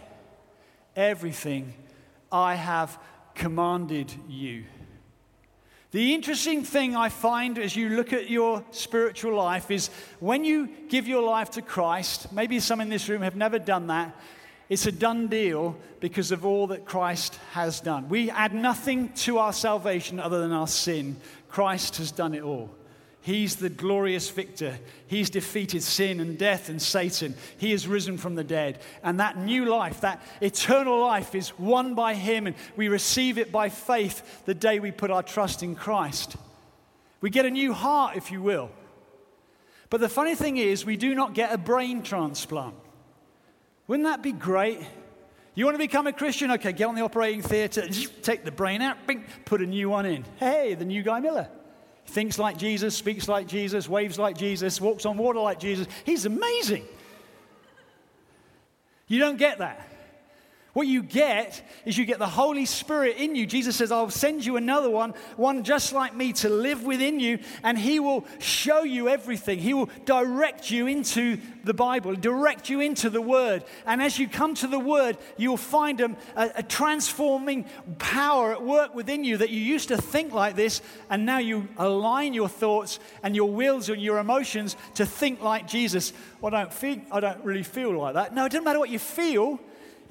everything 0.94 1.72
I 2.30 2.56
have 2.56 2.98
commanded 3.34 4.12
you. 4.28 4.64
The 5.92 6.14
interesting 6.14 6.64
thing 6.64 6.96
I 6.96 7.10
find 7.10 7.58
as 7.58 7.76
you 7.76 7.90
look 7.90 8.14
at 8.14 8.30
your 8.30 8.64
spiritual 8.70 9.36
life 9.36 9.70
is 9.70 9.90
when 10.20 10.42
you 10.42 10.70
give 10.88 11.06
your 11.06 11.22
life 11.22 11.50
to 11.50 11.62
Christ, 11.62 12.32
maybe 12.32 12.60
some 12.60 12.80
in 12.80 12.88
this 12.88 13.10
room 13.10 13.20
have 13.20 13.36
never 13.36 13.58
done 13.58 13.88
that, 13.88 14.16
it's 14.70 14.86
a 14.86 14.92
done 14.92 15.26
deal 15.28 15.76
because 16.00 16.32
of 16.32 16.46
all 16.46 16.68
that 16.68 16.86
Christ 16.86 17.38
has 17.50 17.80
done. 17.80 18.08
We 18.08 18.30
add 18.30 18.54
nothing 18.54 19.10
to 19.14 19.36
our 19.36 19.52
salvation 19.52 20.18
other 20.18 20.40
than 20.40 20.50
our 20.50 20.66
sin. 20.66 21.18
Christ 21.50 21.98
has 21.98 22.10
done 22.10 22.32
it 22.32 22.42
all. 22.42 22.70
He's 23.22 23.54
the 23.54 23.70
glorious 23.70 24.28
victor. 24.30 24.76
He's 25.06 25.30
defeated 25.30 25.84
sin 25.84 26.18
and 26.18 26.36
death 26.36 26.68
and 26.68 26.82
Satan. 26.82 27.36
He 27.56 27.70
has 27.70 27.86
risen 27.86 28.18
from 28.18 28.34
the 28.34 28.42
dead. 28.42 28.80
And 29.04 29.20
that 29.20 29.38
new 29.38 29.64
life, 29.64 30.00
that 30.00 30.20
eternal 30.40 31.00
life, 31.00 31.36
is 31.36 31.56
won 31.56 31.94
by 31.94 32.14
Him, 32.14 32.48
and 32.48 32.56
we 32.74 32.88
receive 32.88 33.38
it 33.38 33.52
by 33.52 33.68
faith 33.68 34.44
the 34.44 34.54
day 34.54 34.80
we 34.80 34.90
put 34.90 35.12
our 35.12 35.22
trust 35.22 35.62
in 35.62 35.76
Christ. 35.76 36.34
We 37.20 37.30
get 37.30 37.46
a 37.46 37.50
new 37.50 37.72
heart, 37.72 38.16
if 38.16 38.32
you 38.32 38.42
will. 38.42 38.70
But 39.88 40.00
the 40.00 40.08
funny 40.08 40.34
thing 40.34 40.56
is, 40.56 40.84
we 40.84 40.96
do 40.96 41.14
not 41.14 41.32
get 41.32 41.52
a 41.52 41.58
brain 41.58 42.02
transplant. 42.02 42.74
Wouldn't 43.86 44.08
that 44.08 44.24
be 44.24 44.32
great? 44.32 44.80
You 45.54 45.64
want 45.64 45.76
to 45.76 45.78
become 45.78 46.08
a 46.08 46.12
Christian? 46.12 46.50
Okay, 46.52 46.72
get 46.72 46.88
on 46.88 46.96
the 46.96 47.02
operating 47.02 47.42
theater, 47.42 47.86
take 48.22 48.44
the 48.44 48.50
brain 48.50 48.82
out, 48.82 48.96
put 49.44 49.62
a 49.62 49.66
new 49.66 49.88
one 49.90 50.06
in. 50.06 50.24
Hey, 50.38 50.74
the 50.74 50.84
new 50.84 51.04
Guy 51.04 51.20
Miller 51.20 51.48
thinks 52.06 52.38
like 52.38 52.56
Jesus, 52.56 52.96
speaks 52.96 53.28
like 53.28 53.46
Jesus, 53.46 53.88
waves 53.88 54.18
like 54.18 54.36
Jesus, 54.36 54.80
walks 54.80 55.06
on 55.06 55.16
water 55.16 55.40
like 55.40 55.58
Jesus. 55.58 55.86
He's 56.04 56.26
amazing. 56.26 56.84
You 59.06 59.18
don't 59.18 59.36
get 59.36 59.58
that. 59.58 59.91
What 60.72 60.86
you 60.86 61.02
get 61.02 61.62
is 61.84 61.98
you 61.98 62.06
get 62.06 62.18
the 62.18 62.26
Holy 62.26 62.64
Spirit 62.64 63.18
in 63.18 63.36
you. 63.36 63.44
Jesus 63.44 63.76
says, 63.76 63.92
I'll 63.92 64.08
send 64.08 64.46
you 64.46 64.56
another 64.56 64.88
one, 64.88 65.12
one 65.36 65.64
just 65.64 65.92
like 65.92 66.16
me, 66.16 66.32
to 66.34 66.48
live 66.48 66.84
within 66.84 67.20
you, 67.20 67.40
and 67.62 67.76
He 67.76 68.00
will 68.00 68.24
show 68.38 68.82
you 68.82 69.10
everything. 69.10 69.58
He 69.58 69.74
will 69.74 69.90
direct 70.06 70.70
you 70.70 70.86
into 70.86 71.36
the 71.62 71.74
Bible, 71.74 72.14
direct 72.14 72.70
you 72.70 72.80
into 72.80 73.10
the 73.10 73.20
Word. 73.20 73.64
And 73.84 74.00
as 74.00 74.18
you 74.18 74.26
come 74.26 74.54
to 74.56 74.66
the 74.66 74.78
Word, 74.78 75.18
you'll 75.36 75.58
find 75.58 76.00
a, 76.00 76.16
a 76.34 76.62
transforming 76.62 77.66
power 77.98 78.52
at 78.52 78.62
work 78.62 78.94
within 78.94 79.24
you 79.24 79.36
that 79.36 79.50
you 79.50 79.60
used 79.60 79.88
to 79.88 79.98
think 79.98 80.32
like 80.32 80.56
this, 80.56 80.80
and 81.10 81.26
now 81.26 81.36
you 81.36 81.68
align 81.76 82.32
your 82.32 82.48
thoughts 82.48 82.98
and 83.22 83.36
your 83.36 83.50
wills 83.50 83.90
and 83.90 84.00
your 84.00 84.16
emotions 84.16 84.76
to 84.94 85.04
think 85.04 85.42
like 85.42 85.68
Jesus. 85.68 86.14
Well, 86.40 86.54
I 86.54 86.62
don't, 86.62 86.72
feel, 86.72 86.98
I 87.10 87.20
don't 87.20 87.44
really 87.44 87.62
feel 87.62 87.92
like 87.92 88.14
that. 88.14 88.34
No, 88.34 88.46
it 88.46 88.52
doesn't 88.52 88.64
matter 88.64 88.78
what 88.78 88.88
you 88.88 88.98
feel 88.98 89.60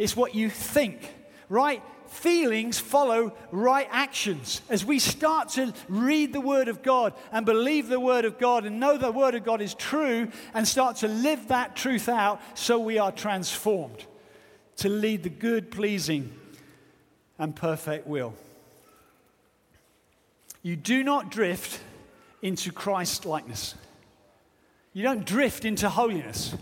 it's 0.01 0.15
what 0.15 0.33
you 0.33 0.49
think. 0.49 1.13
Right 1.47 1.83
feelings 2.07 2.79
follow 2.79 3.33
right 3.51 3.87
actions. 3.91 4.61
As 4.67 4.83
we 4.83 4.97
start 4.97 5.49
to 5.49 5.73
read 5.87 6.33
the 6.33 6.41
Word 6.41 6.67
of 6.67 6.81
God 6.81 7.13
and 7.31 7.45
believe 7.45 7.87
the 7.87 7.99
Word 7.99 8.25
of 8.25 8.39
God 8.39 8.65
and 8.65 8.79
know 8.79 8.97
the 8.97 9.11
Word 9.11 9.35
of 9.35 9.43
God 9.43 9.61
is 9.61 9.75
true 9.75 10.27
and 10.55 10.67
start 10.67 10.97
to 10.97 11.07
live 11.07 11.49
that 11.49 11.75
truth 11.75 12.09
out, 12.09 12.41
so 12.53 12.79
we 12.79 12.97
are 12.97 13.11
transformed 13.11 14.05
to 14.77 14.89
lead 14.89 15.21
the 15.21 15.29
good, 15.29 15.69
pleasing, 15.69 16.33
and 17.37 17.55
perfect 17.55 18.07
will. 18.07 18.33
You 20.63 20.75
do 20.75 21.03
not 21.03 21.29
drift 21.29 21.79
into 22.41 22.71
Christ 22.71 23.25
likeness. 23.25 23.75
You 24.93 25.03
don't 25.03 25.25
drift 25.25 25.63
into 25.63 25.89
holiness. 25.89 26.55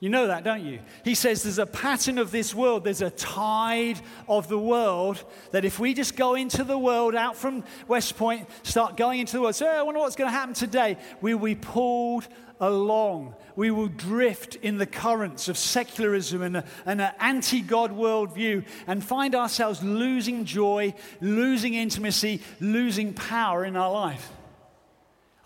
You 0.00 0.10
know 0.10 0.26
that, 0.26 0.44
don't 0.44 0.64
you? 0.64 0.80
He 1.04 1.14
says 1.14 1.44
there's 1.44 1.58
a 1.58 1.66
pattern 1.66 2.18
of 2.18 2.30
this 2.30 2.54
world, 2.54 2.84
there's 2.84 3.00
a 3.00 3.10
tide 3.10 4.00
of 4.28 4.48
the 4.48 4.58
world 4.58 5.24
that 5.52 5.64
if 5.64 5.78
we 5.78 5.94
just 5.94 6.16
go 6.16 6.34
into 6.34 6.64
the 6.64 6.76
world 6.76 7.14
out 7.14 7.36
from 7.36 7.64
West 7.88 8.16
Point, 8.16 8.48
start 8.64 8.96
going 8.96 9.20
into 9.20 9.34
the 9.34 9.40
world, 9.40 9.54
say, 9.54 9.66
oh, 9.66 9.78
I 9.78 9.82
wonder 9.82 10.00
what's 10.00 10.16
going 10.16 10.28
to 10.28 10.36
happen 10.36 10.52
today, 10.52 10.98
we 11.20 11.34
will 11.34 11.46
be 11.46 11.54
pulled 11.54 12.28
along. 12.60 13.34
We 13.56 13.70
will 13.70 13.88
drift 13.88 14.56
in 14.56 14.78
the 14.78 14.86
currents 14.86 15.48
of 15.48 15.56
secularism 15.56 16.42
and, 16.42 16.64
and 16.84 17.00
an 17.00 17.12
anti 17.20 17.60
God 17.60 17.92
worldview 17.96 18.66
and 18.86 19.02
find 19.02 19.34
ourselves 19.34 19.82
losing 19.82 20.44
joy, 20.44 20.94
losing 21.20 21.74
intimacy, 21.74 22.42
losing 22.60 23.14
power 23.14 23.64
in 23.64 23.76
our 23.76 23.92
life. 23.92 24.30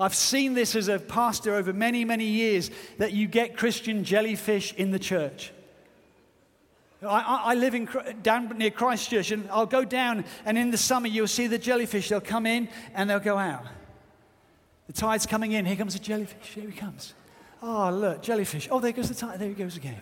I've 0.00 0.14
seen 0.14 0.54
this 0.54 0.76
as 0.76 0.88
a 0.88 0.98
pastor 0.98 1.54
over 1.54 1.72
many, 1.72 2.04
many 2.04 2.26
years 2.26 2.70
that 2.98 3.12
you 3.12 3.26
get 3.26 3.56
Christian 3.56 4.04
jellyfish 4.04 4.72
in 4.74 4.90
the 4.90 4.98
church. 4.98 5.52
I, 7.02 7.42
I, 7.44 7.54
live 7.54 7.74
in, 7.74 7.88
down 8.22 8.48
near 8.58 8.70
Christchurch, 8.70 9.30
and 9.30 9.48
I'll 9.50 9.66
go 9.66 9.84
down, 9.84 10.24
and 10.44 10.58
in 10.58 10.72
the 10.72 10.76
summer 10.76 11.06
you'll 11.06 11.28
see 11.28 11.46
the 11.46 11.58
jellyfish. 11.58 12.08
They'll 12.08 12.20
come 12.20 12.44
in 12.44 12.68
and 12.92 13.08
they'll 13.08 13.20
go 13.20 13.38
out. 13.38 13.66
The 14.88 14.92
tide's 14.92 15.24
coming 15.24 15.52
in. 15.52 15.64
Here 15.64 15.76
comes 15.76 15.94
a 15.94 16.00
jellyfish. 16.00 16.54
Here 16.54 16.68
he 16.68 16.76
comes. 16.76 17.14
Oh, 17.62 17.90
look, 17.90 18.22
jellyfish. 18.22 18.68
Oh, 18.70 18.80
there 18.80 18.92
goes 18.92 19.08
the 19.08 19.14
tide. 19.14 19.38
There 19.38 19.48
he 19.48 19.54
goes 19.54 19.76
again. 19.76 20.00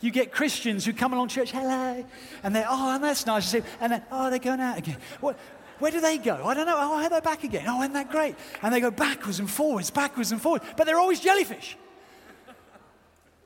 You 0.00 0.10
get 0.10 0.30
Christians 0.30 0.84
who 0.84 0.92
come 0.92 1.12
along 1.12 1.28
church, 1.28 1.50
hello, 1.50 2.04
and 2.42 2.54
they're, 2.54 2.66
oh, 2.68 2.94
and 2.94 3.02
that's 3.02 3.26
nice. 3.26 3.52
And 3.54 3.92
then, 3.92 4.02
oh, 4.10 4.30
they're 4.30 4.38
going 4.38 4.60
out 4.60 4.78
again. 4.78 4.98
What, 5.20 5.38
where 5.78 5.90
do 5.90 6.00
they 6.00 6.18
go? 6.18 6.44
I 6.44 6.54
don't 6.54 6.66
know. 6.66 6.76
Oh, 6.78 7.08
they're 7.08 7.20
back 7.20 7.44
again. 7.44 7.64
Oh, 7.68 7.80
isn't 7.80 7.92
that 7.92 8.10
great? 8.10 8.34
And 8.62 8.72
they 8.72 8.80
go 8.80 8.90
backwards 8.90 9.38
and 9.38 9.50
forwards, 9.50 9.90
backwards 9.90 10.32
and 10.32 10.40
forwards. 10.40 10.64
But 10.76 10.86
they're 10.86 10.98
always 10.98 11.20
jellyfish. 11.20 11.76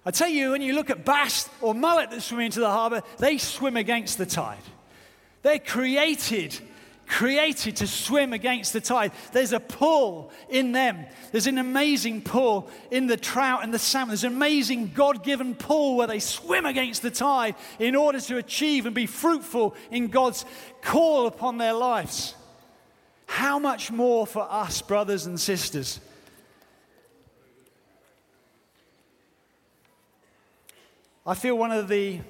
I 0.05 0.11
tell 0.11 0.29
you, 0.29 0.53
when 0.53 0.63
you 0.63 0.73
look 0.73 0.91
at 0.91 1.05
bass 1.05 1.49
or 1.61 1.75
mullet 1.75 2.11
that 2.11 2.23
swim 2.23 2.41
into 2.41 2.61
the 2.61 2.71
harbor, 2.71 3.03
they 3.19 3.37
swim 3.39 3.77
against 3.77 4.17
the 4.17 4.27
tide. 4.27 4.59
They're 5.43 5.59
created 5.59 6.59
created 7.11 7.77
to 7.77 7.87
swim 7.87 8.33
against 8.33 8.73
the 8.73 8.81
tide. 8.81 9.11
There's 9.33 9.53
a 9.53 9.61
pull 9.61 10.31
in 10.49 10.71
them. 10.73 11.05
There's 11.33 11.49
an 11.49 11.59
amazing 11.59 12.23
pull 12.23 12.71
in 12.91 13.09
the 13.09 13.17
trout 13.17 13.65
and 13.65 13.75
the 13.75 13.79
salmon. 13.81 14.11
There's 14.11 14.25
an 14.25 14.33
amazing 14.33 14.93
God 14.95 15.25
given 15.25 15.57
pull 15.57 15.97
where 15.97 16.07
they 16.07 16.21
swim 16.21 16.65
against 16.65 17.03
the 17.03 17.11
tide 17.11 17.57
in 17.81 17.97
order 17.97 18.21
to 18.21 18.37
achieve 18.37 18.87
and 18.87 18.95
be 18.95 19.07
fruitful 19.07 19.75
in 19.91 20.07
God's 20.07 20.45
call 20.83 21.27
upon 21.27 21.59
their 21.59 21.73
lives. 21.73 22.37
How 23.27 23.59
much 23.59 23.91
more 23.91 24.27
for 24.27 24.47
us, 24.49 24.81
brothers 24.81 25.27
and 25.27 25.39
sisters? 25.39 26.01
I 31.27 31.35
feel 31.35 31.59
one 31.59 31.73
of 31.73 31.89
the 31.89 32.21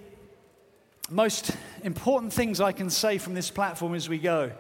most 1.11 1.51
important 1.83 2.33
things 2.33 2.61
I 2.61 2.73
can 2.73 2.89
say 2.89 3.19
from 3.19 3.35
this 3.35 3.51
platform 3.51 3.95
as 3.95 4.09
we 4.09 4.19
go 4.19 4.53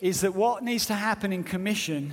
is 0.00 0.20
that 0.20 0.34
what 0.34 0.62
needs 0.62 0.86
to 0.86 0.94
happen 0.94 1.32
in 1.32 1.42
commission 1.42 2.12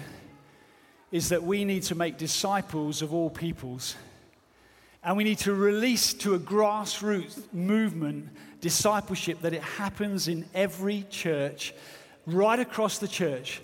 is 1.12 1.30
that 1.30 1.43
we 1.43 1.63
need 1.63 1.84
to 1.84 1.96
make 1.96 2.17
disciples 2.17 3.04
of 3.04 3.13
all 3.13 3.30
peoples. 3.30 3.96
And 5.04 5.15
we 5.15 5.24
need 5.24 5.38
to 5.39 5.54
release 5.54 6.13
to 6.15 6.34
a 6.34 6.39
grassroots 6.39 7.54
movement 7.54 8.30
discipleship 8.62 9.41
that 9.41 9.54
it 9.54 9.62
happens 9.62 10.28
in 10.28 10.46
every 10.56 11.06
church, 11.10 11.74
right 12.26 12.60
across 12.60 12.98
the 12.98 13.08
church 13.08 13.62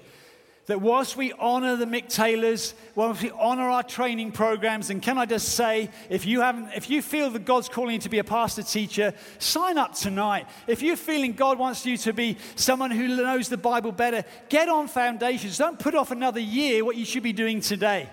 that 0.69 0.81
whilst 0.81 1.17
we 1.17 1.33
honor 1.33 1.75
the 1.75 1.85
Mick 1.85 2.09
Taylors, 2.09 2.75
whilst 2.93 3.23
we 3.23 3.31
honor 3.31 3.63
our 3.63 3.81
training 3.81 4.31
programs, 4.31 4.91
and 4.91 5.01
can 5.01 5.17
I 5.17 5.25
just 5.25 5.55
say, 5.55 5.89
if 6.11 6.27
you 6.27 6.41
haven't, 6.41 6.69
if 6.75 6.91
you 6.91 7.01
feel 7.01 7.31
that 7.31 7.43
God's 7.43 7.67
calling 7.67 7.95
you 7.95 7.99
to 8.01 8.09
be 8.09 8.19
a 8.19 8.23
pastor 8.23 8.61
teacher, 8.61 9.15
sign 9.39 9.79
up 9.79 9.95
tonight. 9.95 10.45
If 10.67 10.83
you're 10.83 10.95
feeling 10.95 11.33
God 11.33 11.57
wants 11.57 11.87
you 11.87 11.97
to 11.97 12.13
be 12.13 12.37
someone 12.55 12.91
who 12.91 13.07
knows 13.07 13.49
the 13.49 13.57
Bible 13.57 13.91
better, 13.91 14.23
get 14.47 14.69
on 14.69 14.87
foundations. 14.87 15.57
Don't 15.57 15.79
put 15.79 15.95
off 15.95 16.11
another 16.11 16.39
year 16.39 16.85
what 16.85 16.95
you 16.95 17.03
should 17.03 17.23
be 17.23 17.33
doing 17.33 17.61
today. 17.61 18.07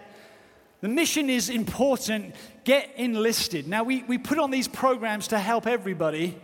The 0.81 0.89
mission 0.89 1.29
is 1.29 1.51
important. 1.51 2.35
Get 2.65 2.91
enlisted. 2.97 3.69
Now, 3.69 3.85
we, 3.85 4.03
we 4.05 4.17
put 4.17 4.39
on 4.39 4.51
these 4.51 4.67
programs 4.67 5.29
to 5.29 5.39
help 5.39 5.67
everybody. 5.67 6.41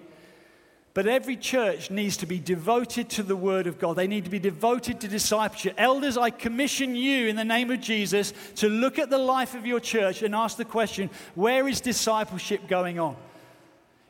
But 0.94 1.06
every 1.06 1.36
church 1.36 1.90
needs 1.90 2.18
to 2.18 2.26
be 2.26 2.38
devoted 2.38 3.08
to 3.10 3.22
the 3.22 3.36
Word 3.36 3.66
of 3.66 3.78
God. 3.78 3.96
They 3.96 4.06
need 4.06 4.24
to 4.24 4.30
be 4.30 4.38
devoted 4.38 5.00
to 5.00 5.08
discipleship. 5.08 5.74
Elders, 5.78 6.18
I 6.18 6.28
commission 6.28 6.94
you 6.94 7.28
in 7.28 7.36
the 7.36 7.44
name 7.44 7.70
of 7.70 7.80
Jesus 7.80 8.34
to 8.56 8.68
look 8.68 8.98
at 8.98 9.08
the 9.08 9.18
life 9.18 9.54
of 9.54 9.64
your 9.64 9.80
church 9.80 10.22
and 10.22 10.34
ask 10.34 10.58
the 10.58 10.66
question 10.66 11.08
where 11.34 11.66
is 11.66 11.80
discipleship 11.80 12.68
going 12.68 12.98
on? 12.98 13.16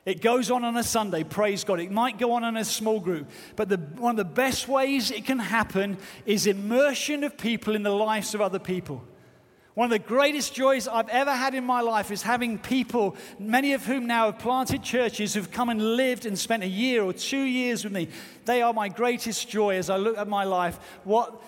It 0.04 0.20
goes 0.20 0.50
on 0.50 0.64
on 0.64 0.76
a 0.76 0.82
Sunday, 0.82 1.22
praise 1.22 1.62
God. 1.62 1.78
It 1.78 1.92
might 1.92 2.18
go 2.18 2.32
on 2.32 2.42
in 2.42 2.56
a 2.56 2.64
small 2.64 2.98
group, 2.98 3.30
but 3.54 3.68
the, 3.68 3.76
one 3.76 4.10
of 4.10 4.16
the 4.16 4.24
best 4.24 4.66
ways 4.66 5.12
it 5.12 5.24
can 5.24 5.38
happen 5.38 5.96
is 6.26 6.48
immersion 6.48 7.22
of 7.22 7.38
people 7.38 7.76
in 7.76 7.84
the 7.84 7.90
lives 7.90 8.34
of 8.34 8.40
other 8.40 8.58
people. 8.58 9.04
One 9.74 9.86
of 9.86 9.90
the 9.90 10.06
greatest 10.06 10.52
joys 10.52 10.86
I've 10.86 11.08
ever 11.08 11.32
had 11.32 11.54
in 11.54 11.64
my 11.64 11.80
life 11.80 12.10
is 12.10 12.22
having 12.22 12.58
people, 12.58 13.16
many 13.38 13.72
of 13.72 13.86
whom 13.86 14.06
now 14.06 14.26
have 14.26 14.38
planted 14.38 14.82
churches, 14.82 15.32
who've 15.32 15.50
come 15.50 15.70
and 15.70 15.96
lived 15.96 16.26
and 16.26 16.38
spent 16.38 16.62
a 16.62 16.68
year 16.68 17.02
or 17.02 17.14
two 17.14 17.40
years 17.40 17.84
with 17.84 17.92
me. 17.92 18.08
They 18.44 18.60
are 18.60 18.74
my 18.74 18.90
greatest 18.90 19.48
joy 19.48 19.76
as 19.76 19.88
I 19.88 19.96
look 19.96 20.18
at 20.18 20.28
my 20.28 20.44
life. 20.44 20.78
What 21.04 21.42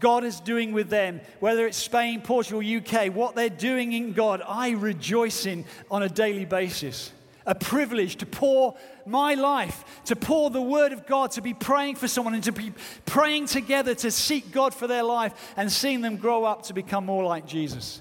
God 0.00 0.24
is 0.24 0.40
doing 0.40 0.72
with 0.72 0.88
them, 0.88 1.20
whether 1.40 1.66
it's 1.66 1.76
Spain, 1.76 2.22
Portugal, 2.22 2.62
UK, 2.62 3.14
what 3.14 3.34
they're 3.34 3.50
doing 3.50 3.92
in 3.92 4.14
God, 4.14 4.42
I 4.46 4.70
rejoice 4.70 5.44
in 5.44 5.66
on 5.90 6.02
a 6.02 6.08
daily 6.08 6.46
basis 6.46 7.12
a 7.46 7.54
privilege 7.54 8.16
to 8.16 8.26
pour 8.26 8.76
my 9.06 9.34
life, 9.34 9.84
to 10.06 10.16
pour 10.16 10.50
the 10.50 10.60
word 10.60 10.92
of 10.92 11.06
God, 11.06 11.30
to 11.32 11.40
be 11.40 11.54
praying 11.54 11.96
for 11.96 12.08
someone 12.08 12.34
and 12.34 12.44
to 12.44 12.52
be 12.52 12.72
praying 13.06 13.46
together 13.46 13.94
to 13.94 14.10
seek 14.10 14.50
God 14.50 14.74
for 14.74 14.86
their 14.86 15.04
life 15.04 15.54
and 15.56 15.70
seeing 15.70 16.00
them 16.00 16.16
grow 16.16 16.44
up 16.44 16.64
to 16.64 16.74
become 16.74 17.06
more 17.06 17.24
like 17.24 17.46
Jesus. 17.46 18.00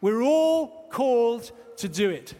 We're 0.00 0.22
all 0.22 0.88
called 0.90 1.52
to 1.78 1.88
do 1.88 2.10
it. 2.10 2.34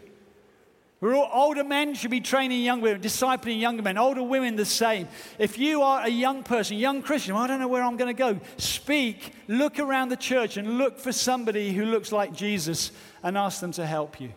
We're 1.00 1.14
all, 1.14 1.30
older 1.32 1.64
men 1.64 1.94
should 1.94 2.10
be 2.10 2.20
training 2.20 2.62
young 2.62 2.82
women, 2.82 3.00
discipling 3.00 3.58
younger 3.58 3.82
men. 3.82 3.96
Older 3.96 4.22
women, 4.22 4.56
the 4.56 4.66
same. 4.66 5.08
If 5.38 5.58
you 5.58 5.82
are 5.82 6.04
a 6.04 6.10
young 6.10 6.42
person, 6.42 6.76
young 6.76 7.02
Christian, 7.02 7.34
well, 7.34 7.44
I 7.44 7.46
don't 7.46 7.58
know 7.58 7.68
where 7.68 7.82
I'm 7.82 7.96
going 7.96 8.14
to 8.14 8.18
go. 8.18 8.38
Speak, 8.58 9.32
look 9.48 9.78
around 9.78 10.10
the 10.10 10.16
church, 10.16 10.58
and 10.58 10.76
look 10.76 10.98
for 10.98 11.10
somebody 11.10 11.72
who 11.72 11.86
looks 11.86 12.12
like 12.12 12.34
Jesus 12.34 12.92
and 13.22 13.38
ask 13.38 13.60
them 13.60 13.72
to 13.72 13.86
help 13.86 14.20
you 14.20 14.32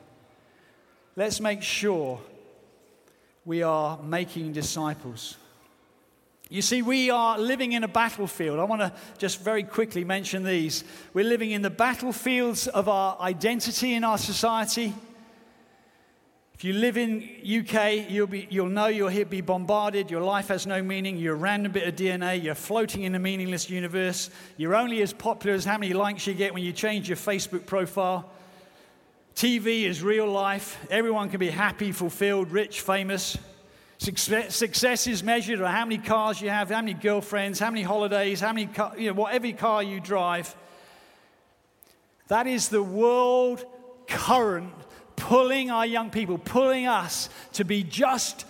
let's 1.15 1.39
make 1.39 1.61
sure 1.61 2.19
we 3.45 3.63
are 3.63 4.01
making 4.01 4.53
disciples. 4.53 5.37
You 6.49 6.61
see, 6.61 6.81
we 6.81 7.09
are 7.09 7.39
living 7.39 7.71
in 7.71 7.83
a 7.83 7.87
battlefield. 7.87 8.59
I 8.59 8.63
want 8.63 8.81
to 8.81 8.93
just 9.17 9.41
very 9.41 9.63
quickly 9.63 10.03
mention 10.03 10.43
these. 10.43 10.83
We're 11.13 11.25
living 11.25 11.51
in 11.51 11.61
the 11.61 11.69
battlefields 11.69 12.67
of 12.67 12.87
our 12.87 13.19
identity 13.19 13.93
in 13.93 14.03
our 14.03 14.17
society. 14.17 14.93
If 16.53 16.63
you 16.63 16.73
live 16.73 16.97
in 16.97 17.27
UK, 17.43 18.09
you'll, 18.09 18.27
be, 18.27 18.47
you'll 18.49 18.69
know 18.69 18.85
you'll 18.85 19.09
here 19.09 19.25
be 19.25 19.41
bombarded. 19.41 20.11
Your 20.11 20.21
life 20.21 20.49
has 20.49 20.67
no 20.67 20.81
meaning. 20.81 21.17
You're 21.17 21.33
a 21.33 21.37
random 21.37 21.71
bit 21.71 21.87
of 21.87 21.95
DNA. 21.95 22.41
You're 22.41 22.55
floating 22.55 23.03
in 23.03 23.15
a 23.15 23.19
meaningless 23.19 23.69
universe. 23.69 24.29
You're 24.55 24.75
only 24.75 25.01
as 25.01 25.11
popular 25.11 25.55
as 25.55 25.65
how 25.65 25.77
many 25.77 25.93
likes 25.93 26.27
you 26.27 26.33
get 26.35 26.53
when 26.53 26.63
you 26.63 26.71
change 26.71 27.09
your 27.09 27.17
Facebook 27.17 27.65
profile. 27.65 28.31
TV 29.35 29.83
is 29.83 30.03
real 30.03 30.27
life. 30.27 30.85
Everyone 30.89 31.29
can 31.29 31.39
be 31.39 31.49
happy, 31.49 31.91
fulfilled, 31.91 32.51
rich, 32.51 32.81
famous. 32.81 33.37
Success, 33.97 34.55
success 34.55 35.07
is 35.07 35.23
measured 35.23 35.59
by 35.59 35.71
how 35.71 35.85
many 35.85 35.97
cars 35.97 36.41
you 36.41 36.49
have, 36.49 36.69
how 36.69 36.81
many 36.81 36.93
girlfriends, 36.93 37.59
how 37.59 37.69
many 37.69 37.83
holidays, 37.83 38.41
how 38.41 38.53
many, 38.53 38.67
car, 38.67 38.93
you 38.97 39.07
know, 39.07 39.13
whatever 39.13 39.51
car 39.53 39.81
you 39.81 39.99
drive. 39.99 40.55
That 42.27 42.47
is 42.47 42.69
the 42.69 42.83
world 42.83 43.65
current 44.07 44.73
pulling 45.15 45.71
our 45.71 45.85
young 45.85 46.09
people, 46.09 46.37
pulling 46.37 46.85
us 46.85 47.29
to 47.53 47.63
be 47.63 47.83
just 47.83 48.45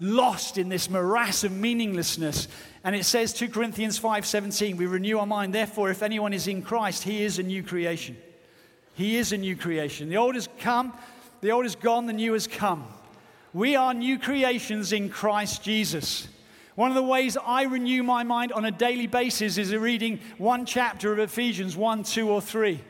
lost 0.00 0.58
in 0.58 0.68
this 0.68 0.88
morass 0.88 1.44
of 1.44 1.52
meaninglessness. 1.52 2.48
And 2.84 2.94
it 2.96 3.04
says 3.04 3.32
2 3.32 3.48
Corinthians 3.48 3.98
5:17, 3.98 4.76
we 4.76 4.86
renew 4.86 5.18
our 5.18 5.26
mind. 5.26 5.54
Therefore, 5.54 5.90
if 5.90 6.02
anyone 6.02 6.32
is 6.32 6.46
in 6.48 6.62
Christ, 6.62 7.04
he 7.04 7.22
is 7.22 7.38
a 7.38 7.42
new 7.42 7.62
creation. 7.62 8.16
He 9.02 9.16
is 9.16 9.32
a 9.32 9.36
new 9.36 9.56
creation. 9.56 10.08
The 10.10 10.16
old 10.16 10.36
has 10.36 10.48
come, 10.60 10.92
the 11.40 11.50
old 11.50 11.66
is 11.66 11.74
gone, 11.74 12.06
the 12.06 12.12
new 12.12 12.34
has 12.34 12.46
come. 12.46 12.86
We 13.52 13.74
are 13.74 13.92
new 13.92 14.16
creations 14.16 14.92
in 14.92 15.08
Christ 15.08 15.64
Jesus. 15.64 16.28
One 16.76 16.88
of 16.88 16.94
the 16.94 17.02
ways 17.02 17.36
I 17.36 17.64
renew 17.64 18.04
my 18.04 18.22
mind 18.22 18.52
on 18.52 18.64
a 18.64 18.70
daily 18.70 19.08
basis 19.08 19.58
is 19.58 19.74
reading 19.74 20.20
one 20.38 20.64
chapter 20.66 21.12
of 21.12 21.18
Ephesians 21.18 21.76
1, 21.76 22.04
2, 22.04 22.30
or 22.30 22.40
3. 22.40 22.80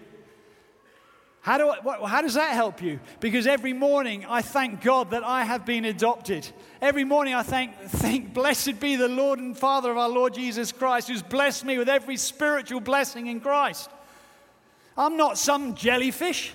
How, 1.40 1.56
do 1.56 1.70
I, 1.70 2.06
how 2.06 2.20
does 2.20 2.34
that 2.34 2.52
help 2.52 2.82
you? 2.82 3.00
Because 3.20 3.46
every 3.46 3.72
morning 3.72 4.26
I 4.28 4.42
thank 4.42 4.82
God 4.82 5.12
that 5.12 5.24
I 5.24 5.44
have 5.44 5.64
been 5.64 5.86
adopted. 5.86 6.46
Every 6.82 7.04
morning 7.04 7.32
I 7.32 7.42
thank, 7.42 7.74
think, 7.88 8.34
blessed 8.34 8.80
be 8.80 8.96
the 8.96 9.08
Lord 9.08 9.38
and 9.38 9.56
Father 9.56 9.90
of 9.90 9.96
our 9.96 10.10
Lord 10.10 10.34
Jesus 10.34 10.72
Christ, 10.72 11.08
who's 11.08 11.22
blessed 11.22 11.64
me 11.64 11.78
with 11.78 11.88
every 11.88 12.18
spiritual 12.18 12.80
blessing 12.80 13.28
in 13.28 13.40
Christ. 13.40 13.88
I'm 14.96 15.16
not 15.16 15.38
some 15.38 15.74
jellyfish. 15.74 16.52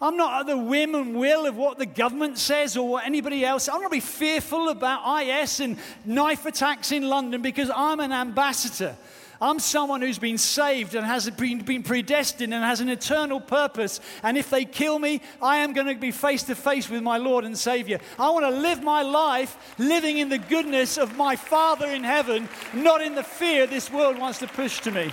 I'm 0.00 0.16
not 0.16 0.40
at 0.40 0.46
the 0.46 0.58
whim 0.58 0.94
and 0.94 1.16
will 1.16 1.46
of 1.46 1.56
what 1.56 1.78
the 1.78 1.86
government 1.86 2.38
says 2.38 2.76
or 2.76 2.86
what 2.86 3.06
anybody 3.06 3.44
else. 3.44 3.68
I'm 3.68 3.80
not 3.80 3.90
be 3.90 4.00
fearful 4.00 4.68
about 4.68 5.22
IS 5.22 5.60
and 5.60 5.78
knife 6.04 6.44
attacks 6.44 6.92
in 6.92 7.08
London 7.08 7.40
because 7.40 7.70
I'm 7.74 8.00
an 8.00 8.12
ambassador. 8.12 8.94
I'm 9.40 9.58
someone 9.58 10.00
who's 10.00 10.18
been 10.18 10.38
saved 10.38 10.94
and 10.94 11.04
has 11.04 11.28
been, 11.30 11.58
been 11.60 11.82
predestined 11.82 12.54
and 12.54 12.64
has 12.64 12.80
an 12.80 12.88
eternal 12.88 13.40
purpose. 13.40 14.00
And 14.22 14.38
if 14.38 14.48
they 14.48 14.64
kill 14.64 14.98
me, 14.98 15.20
I 15.42 15.58
am 15.58 15.72
going 15.72 15.86
to 15.86 15.94
be 15.94 16.10
face 16.10 16.42
to 16.44 16.54
face 16.54 16.88
with 16.88 17.02
my 17.02 17.18
Lord 17.18 17.44
and 17.44 17.56
Savior. 17.56 18.00
I 18.18 18.30
want 18.30 18.46
to 18.46 18.60
live 18.60 18.82
my 18.82 19.02
life 19.02 19.74
living 19.78 20.18
in 20.18 20.28
the 20.28 20.38
goodness 20.38 20.96
of 20.96 21.16
my 21.16 21.36
Father 21.36 21.86
in 21.88 22.02
heaven, 22.02 22.48
not 22.72 23.02
in 23.02 23.14
the 23.14 23.22
fear 23.22 23.66
this 23.66 23.90
world 23.90 24.18
wants 24.18 24.38
to 24.38 24.46
push 24.46 24.80
to 24.80 24.90
me. 24.90 25.10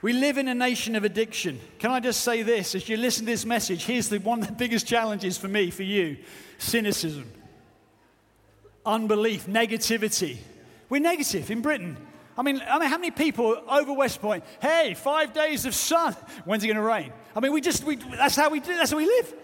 We 0.00 0.12
live 0.12 0.38
in 0.38 0.46
a 0.46 0.54
nation 0.54 0.94
of 0.94 1.02
addiction. 1.02 1.58
Can 1.78 1.90
I 1.90 1.98
just 1.98 2.20
say 2.20 2.42
this? 2.42 2.74
As 2.74 2.88
you 2.88 2.96
listen 2.96 3.24
to 3.26 3.32
this 3.32 3.44
message, 3.44 3.84
here's 3.84 4.08
the, 4.08 4.18
one 4.18 4.40
of 4.40 4.46
the 4.46 4.52
biggest 4.52 4.86
challenges 4.86 5.36
for 5.36 5.48
me, 5.48 5.70
for 5.70 5.82
you 5.82 6.18
cynicism, 6.58 7.30
unbelief, 8.86 9.46
negativity. 9.46 10.38
We're 10.88 11.00
negative 11.00 11.50
in 11.50 11.62
Britain. 11.62 11.96
I 12.36 12.42
mean, 12.42 12.62
I 12.68 12.78
mean, 12.78 12.88
how 12.88 12.98
many 12.98 13.10
people 13.10 13.60
over 13.68 13.92
West 13.92 14.20
Point, 14.20 14.44
hey, 14.62 14.94
five 14.94 15.32
days 15.32 15.66
of 15.66 15.74
sun, 15.74 16.14
when's 16.44 16.62
it 16.62 16.68
going 16.68 16.76
to 16.76 16.82
rain? 16.82 17.12
I 17.34 17.40
mean, 17.40 17.52
we 17.52 17.60
just, 17.60 17.82
we, 17.82 17.96
that's 17.96 18.36
how 18.36 18.50
we 18.50 18.60
do, 18.60 18.76
that's 18.76 18.92
how 18.92 18.96
we 18.96 19.06
live. 19.06 19.34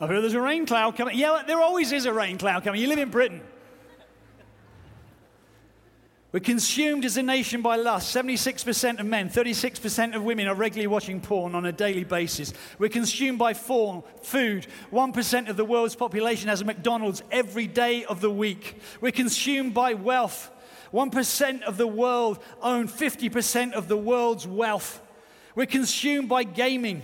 I've 0.00 0.08
heard 0.08 0.22
there's 0.22 0.34
a 0.34 0.40
rain 0.40 0.66
cloud 0.66 0.96
coming. 0.96 1.16
Yeah, 1.16 1.42
there 1.46 1.60
always 1.60 1.92
is 1.92 2.06
a 2.06 2.12
rain 2.12 2.38
cloud 2.38 2.64
coming. 2.64 2.80
You 2.80 2.88
live 2.88 2.98
in 2.98 3.10
Britain. 3.10 3.40
We're 6.32 6.40
consumed 6.40 7.04
as 7.04 7.18
a 7.18 7.22
nation 7.22 7.60
by 7.60 7.76
lust. 7.76 8.14
76% 8.16 9.00
of 9.00 9.04
men, 9.04 9.28
36% 9.28 10.16
of 10.16 10.24
women 10.24 10.48
are 10.48 10.54
regularly 10.54 10.86
watching 10.86 11.20
porn 11.20 11.54
on 11.54 11.66
a 11.66 11.72
daily 11.72 12.04
basis. 12.04 12.54
We're 12.78 12.88
consumed 12.88 13.38
by 13.38 13.52
form, 13.52 14.02
food. 14.22 14.66
1% 14.90 15.48
of 15.50 15.58
the 15.58 15.64
world's 15.64 15.94
population 15.94 16.48
has 16.48 16.62
a 16.62 16.64
McDonald's 16.64 17.22
every 17.30 17.66
day 17.66 18.06
of 18.06 18.22
the 18.22 18.30
week. 18.30 18.80
We're 19.02 19.12
consumed 19.12 19.74
by 19.74 19.92
wealth. 19.92 20.50
1% 20.90 21.62
of 21.62 21.76
the 21.76 21.86
world 21.86 22.38
own 22.62 22.88
50% 22.88 23.72
of 23.72 23.88
the 23.88 23.96
world's 23.96 24.46
wealth. 24.46 25.02
We're 25.54 25.66
consumed 25.66 26.30
by 26.30 26.44
gaming. 26.44 27.02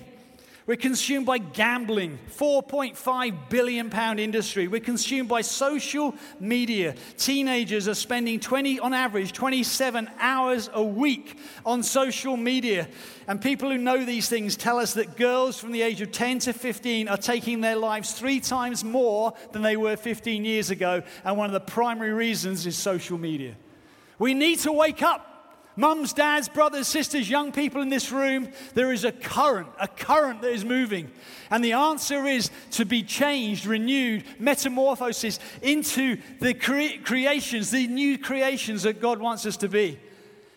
We're 0.68 0.76
consumed 0.76 1.24
by 1.24 1.38
gambling, 1.38 2.18
4.5 2.36 3.48
billion 3.48 3.88
pound 3.88 4.20
industry. 4.20 4.68
We're 4.68 4.80
consumed 4.80 5.26
by 5.26 5.40
social 5.40 6.14
media. 6.38 6.94
Teenagers 7.16 7.88
are 7.88 7.94
spending 7.94 8.38
20 8.38 8.78
on 8.78 8.92
average 8.92 9.32
27 9.32 10.10
hours 10.20 10.68
a 10.74 10.82
week 10.82 11.38
on 11.64 11.82
social 11.82 12.36
media. 12.36 12.86
And 13.26 13.40
people 13.40 13.70
who 13.70 13.78
know 13.78 14.04
these 14.04 14.28
things 14.28 14.58
tell 14.58 14.78
us 14.78 14.92
that 14.92 15.16
girls 15.16 15.58
from 15.58 15.72
the 15.72 15.80
age 15.80 16.02
of 16.02 16.12
10 16.12 16.40
to 16.40 16.52
15 16.52 17.08
are 17.08 17.16
taking 17.16 17.62
their 17.62 17.76
lives 17.76 18.12
3 18.12 18.38
times 18.38 18.84
more 18.84 19.32
than 19.52 19.62
they 19.62 19.78
were 19.78 19.96
15 19.96 20.44
years 20.44 20.68
ago, 20.68 21.02
and 21.24 21.38
one 21.38 21.46
of 21.46 21.54
the 21.54 21.60
primary 21.60 22.12
reasons 22.12 22.66
is 22.66 22.76
social 22.76 23.16
media. 23.16 23.54
We 24.18 24.34
need 24.34 24.58
to 24.58 24.72
wake 24.72 25.02
up. 25.02 25.37
Mums, 25.78 26.12
dads, 26.12 26.48
brothers, 26.48 26.88
sisters, 26.88 27.30
young 27.30 27.52
people 27.52 27.80
in 27.82 27.88
this 27.88 28.10
room, 28.10 28.48
there 28.74 28.92
is 28.92 29.04
a 29.04 29.12
current, 29.12 29.68
a 29.80 29.86
current 29.86 30.42
that 30.42 30.50
is 30.50 30.64
moving. 30.64 31.08
And 31.52 31.64
the 31.64 31.74
answer 31.74 32.26
is 32.26 32.50
to 32.72 32.84
be 32.84 33.04
changed, 33.04 33.64
renewed, 33.64 34.24
metamorphosis 34.40 35.38
into 35.62 36.16
the 36.40 36.52
cre- 36.52 37.00
creations, 37.04 37.70
the 37.70 37.86
new 37.86 38.18
creations 38.18 38.82
that 38.82 39.00
God 39.00 39.20
wants 39.20 39.46
us 39.46 39.56
to 39.58 39.68
be. 39.68 40.00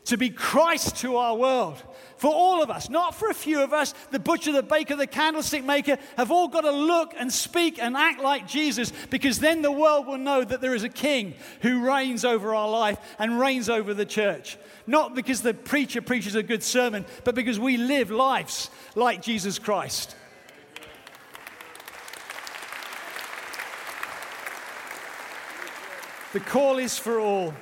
To 0.06 0.18
be 0.18 0.30
Christ 0.30 0.98
to 0.98 1.18
our 1.18 1.36
world. 1.36 1.82
For 2.18 2.32
all 2.32 2.62
of 2.62 2.70
us, 2.70 2.90
not 2.90 3.16
for 3.16 3.30
a 3.30 3.34
few 3.34 3.62
of 3.62 3.74
us, 3.74 3.94
the 4.12 4.20
butcher, 4.20 4.52
the 4.52 4.62
baker, 4.62 4.96
the 4.96 5.08
candlestick 5.08 5.64
maker 5.64 5.98
have 6.18 6.30
all 6.30 6.48
got 6.48 6.62
to 6.62 6.72
look 6.72 7.14
and 7.18 7.34
speak 7.34 7.80
and 7.80 7.98
act 7.98 8.22
like 8.22 8.48
Jesus 8.48 8.94
because 9.10 9.40
then 9.40 9.64
the 9.64 9.72
world 9.72 10.06
will 10.06 10.18
know 10.20 10.44
that 10.44 10.62
there 10.62 10.76
is 10.76 10.84
a 10.84 10.90
king 10.90 11.34
who 11.62 11.84
reigns 11.84 12.24
over 12.24 12.54
our 12.54 12.70
life 12.70 13.00
and 13.18 13.40
reigns 13.40 13.70
over 13.70 13.94
the 13.94 14.06
church. 14.06 14.58
Not 14.86 15.16
because 15.16 15.42
the 15.42 15.54
preacher 15.54 16.02
preaches 16.02 16.36
a 16.36 16.44
good 16.44 16.62
sermon, 16.62 17.06
but 17.24 17.34
because 17.34 17.60
we 17.60 17.78
live 17.78 18.12
lives 18.12 18.70
like 18.96 19.22
Jesus 19.22 19.58
Christ. 19.58 20.16
The 26.34 26.40
call 26.40 26.78
is 26.78 26.98
for 26.98 27.20
all. 27.20 27.54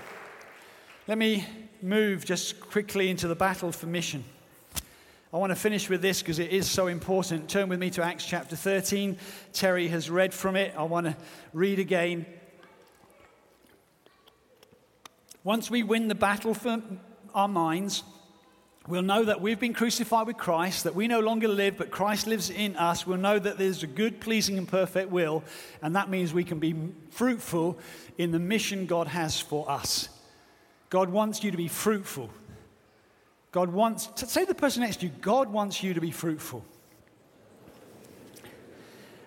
Let 1.08 1.17
me 1.17 1.47
move 1.81 2.25
just 2.25 2.59
quickly 2.59 3.09
into 3.09 3.27
the 3.27 3.35
battle 3.35 3.71
for 3.71 3.87
mission. 3.87 4.23
I 5.31 5.37
want 5.37 5.51
to 5.51 5.55
finish 5.55 5.89
with 5.89 6.01
this 6.01 6.21
because 6.21 6.39
it 6.39 6.49
is 6.49 6.69
so 6.69 6.87
important. 6.87 7.49
Turn 7.49 7.69
with 7.69 7.79
me 7.79 7.91
to 7.91 8.03
Acts 8.03 8.25
chapter 8.25 8.55
13. 8.55 9.17
Terry 9.53 9.87
has 9.89 10.09
read 10.09 10.33
from 10.33 10.55
it. 10.55 10.73
I 10.75 10.83
want 10.83 11.05
to 11.05 11.15
read 11.53 11.77
again. 11.77 12.25
Once 15.43 15.69
we 15.69 15.83
win 15.83 16.07
the 16.07 16.15
battle 16.15 16.53
for 16.53 16.81
our 17.35 17.47
minds, 17.47 18.03
we'll 18.87 19.03
know 19.03 19.23
that 19.23 19.39
we've 19.39 19.59
been 19.59 19.73
crucified 19.73 20.25
with 20.25 20.37
Christ, 20.37 20.83
that 20.83 20.95
we 20.95 21.07
no 21.07 21.19
longer 21.19 21.47
live, 21.47 21.77
but 21.77 21.91
Christ 21.91 22.25
lives 22.25 22.49
in 22.49 22.75
us. 22.75 23.05
We'll 23.05 23.17
know 23.17 23.37
that 23.37 23.57
there's 23.57 23.83
a 23.83 23.87
good, 23.87 24.19
pleasing, 24.19 24.57
and 24.57 24.67
perfect 24.67 25.11
will, 25.11 25.43
and 25.81 25.95
that 25.95 26.09
means 26.09 26.33
we 26.33 26.43
can 26.43 26.59
be 26.59 26.75
fruitful 27.11 27.77
in 28.17 28.31
the 28.31 28.39
mission 28.39 28.87
God 28.87 29.07
has 29.07 29.39
for 29.39 29.69
us. 29.69 30.09
God 30.89 31.10
wants 31.10 31.43
you 31.43 31.52
to 31.52 31.58
be 31.58 31.67
fruitful. 31.67 32.30
God 33.52 33.71
wants, 33.71 34.08
to 34.08 34.25
say 34.25 34.41
to 34.41 34.47
the 34.47 34.56
person 34.56 34.84
next 34.84 34.97
to 34.97 35.08
you, 35.08 35.12
God 35.21 35.52
wants 35.52 35.84
you 35.84 35.93
to 35.93 36.02
be 36.02 36.12
fruitful. 36.12 36.63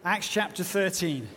Acts 0.04 0.28
chapter 0.28 0.64
13. 0.64 1.28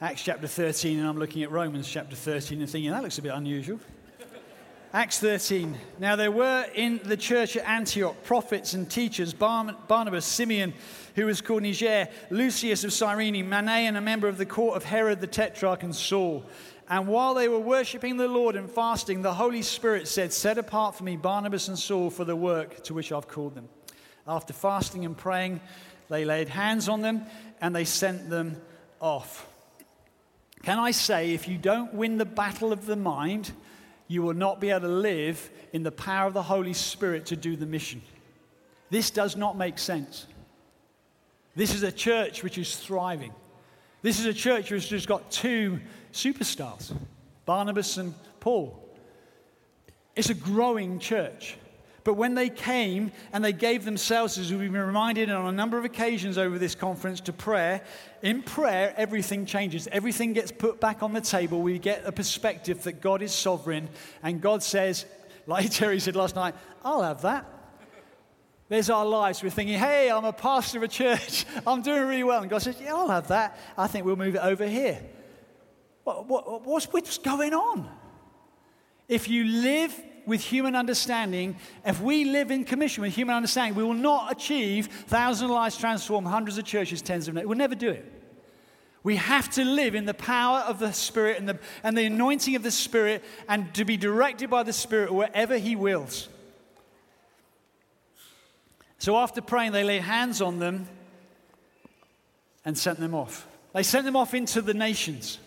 Acts 0.00 0.22
chapter 0.22 0.46
13, 0.46 0.98
and 0.98 1.08
I'm 1.08 1.18
looking 1.18 1.42
at 1.42 1.50
Romans 1.50 1.88
chapter 1.88 2.14
13 2.14 2.60
and 2.60 2.70
thinking, 2.70 2.90
that 2.90 3.02
looks 3.02 3.18
a 3.18 3.22
bit 3.22 3.32
unusual. 3.32 3.80
Acts 4.96 5.18
13. 5.18 5.76
Now 5.98 6.16
there 6.16 6.30
were 6.30 6.64
in 6.74 7.02
the 7.04 7.18
church 7.18 7.54
at 7.54 7.68
Antioch 7.68 8.16
prophets 8.24 8.72
and 8.72 8.90
teachers 8.90 9.34
Barnabas, 9.34 10.24
Simeon, 10.24 10.72
who 11.16 11.26
was 11.26 11.42
called 11.42 11.64
Niger, 11.64 12.08
Lucius 12.30 12.82
of 12.82 12.94
Cyrene, 12.94 13.44
Manaen, 13.46 13.98
a 13.98 14.00
member 14.00 14.26
of 14.26 14.38
the 14.38 14.46
court 14.46 14.74
of 14.74 14.84
Herod 14.84 15.20
the 15.20 15.26
Tetrarch, 15.26 15.82
and 15.82 15.94
Saul. 15.94 16.46
And 16.88 17.08
while 17.08 17.34
they 17.34 17.46
were 17.46 17.58
worshipping 17.58 18.16
the 18.16 18.26
Lord 18.26 18.56
and 18.56 18.70
fasting, 18.70 19.20
the 19.20 19.34
Holy 19.34 19.60
Spirit 19.60 20.08
said, 20.08 20.32
Set 20.32 20.56
apart 20.56 20.94
for 20.94 21.04
me 21.04 21.16
Barnabas 21.16 21.68
and 21.68 21.78
Saul 21.78 22.08
for 22.08 22.24
the 22.24 22.34
work 22.34 22.82
to 22.84 22.94
which 22.94 23.12
I've 23.12 23.28
called 23.28 23.54
them. 23.54 23.68
After 24.26 24.54
fasting 24.54 25.04
and 25.04 25.14
praying, 25.14 25.60
they 26.08 26.24
laid 26.24 26.48
hands 26.48 26.88
on 26.88 27.02
them 27.02 27.26
and 27.60 27.76
they 27.76 27.84
sent 27.84 28.30
them 28.30 28.62
off. 28.98 29.46
Can 30.62 30.78
I 30.78 30.92
say, 30.92 31.34
if 31.34 31.48
you 31.48 31.58
don't 31.58 31.92
win 31.92 32.16
the 32.16 32.24
battle 32.24 32.72
of 32.72 32.86
the 32.86 32.96
mind, 32.96 33.52
you 34.08 34.22
will 34.22 34.34
not 34.34 34.60
be 34.60 34.70
able 34.70 34.80
to 34.82 34.88
live 34.88 35.50
in 35.72 35.82
the 35.82 35.92
power 35.92 36.26
of 36.26 36.34
the 36.34 36.42
Holy 36.42 36.72
Spirit 36.72 37.26
to 37.26 37.36
do 37.36 37.56
the 37.56 37.66
mission. 37.66 38.00
This 38.90 39.10
does 39.10 39.36
not 39.36 39.56
make 39.56 39.78
sense. 39.78 40.26
This 41.54 41.74
is 41.74 41.82
a 41.82 41.90
church 41.90 42.42
which 42.42 42.58
is 42.58 42.76
thriving. 42.76 43.32
This 44.02 44.20
is 44.20 44.26
a 44.26 44.34
church 44.34 44.70
which 44.70 44.82
has 44.82 44.88
just 44.88 45.08
got 45.08 45.30
two 45.30 45.80
superstars, 46.12 46.94
Barnabas 47.46 47.96
and 47.96 48.14
Paul. 48.40 48.82
It's 50.14 50.30
a 50.30 50.34
growing 50.34 50.98
church. 50.98 51.56
But 52.06 52.14
when 52.14 52.36
they 52.36 52.50
came 52.50 53.10
and 53.32 53.44
they 53.44 53.52
gave 53.52 53.84
themselves, 53.84 54.38
as 54.38 54.52
we've 54.52 54.70
been 54.70 54.80
reminded 54.80 55.28
on 55.28 55.46
a 55.46 55.50
number 55.50 55.76
of 55.76 55.84
occasions 55.84 56.38
over 56.38 56.56
this 56.56 56.76
conference, 56.76 57.20
to 57.22 57.32
prayer, 57.32 57.82
in 58.22 58.44
prayer, 58.44 58.94
everything 58.96 59.44
changes. 59.44 59.88
Everything 59.90 60.32
gets 60.32 60.52
put 60.52 60.80
back 60.80 61.02
on 61.02 61.12
the 61.12 61.20
table. 61.20 61.62
We 61.62 61.80
get 61.80 62.04
a 62.06 62.12
perspective 62.12 62.84
that 62.84 63.00
God 63.00 63.22
is 63.22 63.32
sovereign. 63.32 63.88
And 64.22 64.40
God 64.40 64.62
says, 64.62 65.04
like 65.48 65.68
Terry 65.72 65.98
said 65.98 66.14
last 66.14 66.36
night, 66.36 66.54
I'll 66.84 67.02
have 67.02 67.22
that. 67.22 67.44
There's 68.68 68.88
our 68.88 69.04
lives. 69.04 69.42
We're 69.42 69.50
thinking, 69.50 69.76
hey, 69.76 70.08
I'm 70.08 70.24
a 70.24 70.32
pastor 70.32 70.78
of 70.78 70.84
a 70.84 70.88
church. 70.88 71.44
I'm 71.66 71.82
doing 71.82 72.02
really 72.02 72.22
well. 72.22 72.40
And 72.40 72.48
God 72.48 72.62
says, 72.62 72.80
yeah, 72.80 72.94
I'll 72.94 73.08
have 73.08 73.26
that. 73.28 73.58
I 73.76 73.88
think 73.88 74.06
we'll 74.06 74.14
move 74.14 74.36
it 74.36 74.42
over 74.42 74.68
here. 74.68 75.00
What, 76.04 76.28
what, 76.28 76.64
what's, 76.64 76.86
what's 76.86 77.18
going 77.18 77.52
on? 77.52 77.90
If 79.08 79.28
you 79.28 79.42
live 79.42 80.00
with 80.26 80.42
human 80.42 80.74
understanding, 80.74 81.56
if 81.84 82.00
we 82.00 82.24
live 82.24 82.50
in 82.50 82.64
commission 82.64 83.02
with 83.02 83.14
human 83.14 83.34
understanding, 83.34 83.76
we 83.76 83.84
will 83.84 83.94
not 83.94 84.32
achieve 84.32 84.86
thousands 85.06 85.50
of 85.50 85.54
lives 85.54 85.78
transformed, 85.78 86.26
hundreds 86.26 86.58
of 86.58 86.64
churches, 86.64 87.00
tens 87.00 87.28
of 87.28 87.34
millions. 87.34 87.48
We'll 87.48 87.58
never 87.58 87.76
do 87.76 87.90
it. 87.90 88.12
We 89.04 89.16
have 89.16 89.48
to 89.50 89.64
live 89.64 89.94
in 89.94 90.04
the 90.04 90.14
power 90.14 90.64
of 90.66 90.80
the 90.80 90.92
Spirit 90.92 91.38
and 91.38 91.48
the, 91.48 91.60
and 91.84 91.96
the 91.96 92.06
anointing 92.06 92.56
of 92.56 92.64
the 92.64 92.72
Spirit 92.72 93.22
and 93.48 93.72
to 93.74 93.84
be 93.84 93.96
directed 93.96 94.50
by 94.50 94.64
the 94.64 94.72
Spirit 94.72 95.14
wherever 95.14 95.56
He 95.56 95.76
wills. 95.76 96.28
So 98.98 99.16
after 99.16 99.40
praying, 99.40 99.70
they 99.70 99.84
laid 99.84 100.02
hands 100.02 100.42
on 100.42 100.58
them 100.58 100.88
and 102.64 102.76
sent 102.76 102.98
them 102.98 103.14
off. 103.14 103.46
They 103.72 103.84
sent 103.84 104.04
them 104.06 104.16
off 104.16 104.34
into 104.34 104.60
the 104.60 104.74
nations. 104.74 105.38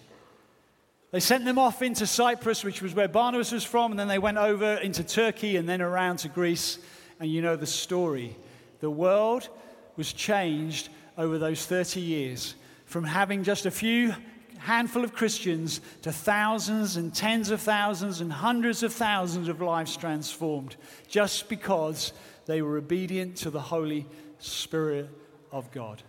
They 1.12 1.20
sent 1.20 1.44
them 1.44 1.58
off 1.58 1.82
into 1.82 2.06
Cyprus, 2.06 2.64
which 2.64 2.82
was 2.82 2.94
where 2.94 3.08
Barnabas 3.08 3.52
was 3.52 3.64
from, 3.64 3.92
and 3.92 4.00
then 4.00 4.08
they 4.08 4.20
went 4.20 4.38
over 4.38 4.76
into 4.76 5.04
Turkey 5.04 5.58
and 5.58 5.68
then 5.68 5.82
around 5.82 6.18
to 6.18 6.30
Greece. 6.30 6.78
And 7.20 7.32
you 7.32 7.42
know 7.42 7.56
the 7.56 7.66
story. 7.66 8.36
The 8.80 8.92
world 8.92 9.50
was 9.98 10.14
changed 10.14 10.90
over 11.18 11.38
those 11.38 11.66
30 11.66 12.00
years 12.00 12.56
from 12.86 13.04
having 13.04 13.44
just 13.44 13.66
a 13.66 13.72
few 13.72 14.14
handful 14.60 15.04
of 15.04 15.14
Christians 15.14 15.82
to 16.04 16.12
thousands 16.12 16.96
and 16.96 17.14
tens 17.14 17.50
of 17.50 17.62
thousands 17.62 18.22
and 18.22 18.32
hundreds 18.32 18.84
of 18.84 18.94
thousands 18.94 19.48
of 19.48 19.62
lives 19.62 19.98
transformed 19.98 20.76
just 21.08 21.50
because 21.50 22.14
they 22.46 22.62
were 22.62 22.78
obedient 22.78 23.38
to 23.38 23.50
the 23.50 23.62
Holy 23.62 24.06
Spirit 24.38 25.10
of 25.52 25.72
God. 25.72 26.04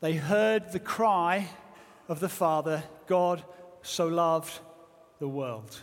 They 0.00 0.14
heard 0.14 0.72
the 0.72 0.80
cry 0.80 1.48
of 2.08 2.20
the 2.20 2.28
Father, 2.28 2.82
God 3.06 3.42
so 3.82 4.06
loved 4.06 4.60
the 5.18 5.28
world. 5.28 5.78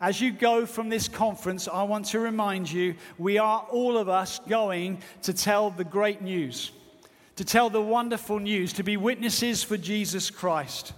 As 0.00 0.20
you 0.20 0.30
go 0.30 0.64
from 0.64 0.88
this 0.88 1.08
conference, 1.08 1.66
I 1.66 1.82
want 1.82 2.06
to 2.06 2.20
remind 2.20 2.70
you 2.70 2.94
we 3.18 3.38
are 3.38 3.66
all 3.70 3.98
of 3.98 4.08
us 4.08 4.38
going 4.48 4.98
to 5.22 5.32
tell 5.32 5.70
the 5.70 5.84
great 5.84 6.22
news, 6.22 6.70
to 7.36 7.44
tell 7.44 7.68
the 7.68 7.82
wonderful 7.82 8.38
news, 8.38 8.72
to 8.74 8.82
be 8.82 8.96
witnesses 8.96 9.62
for 9.64 9.76
Jesus 9.76 10.30
Christ. 10.30 10.92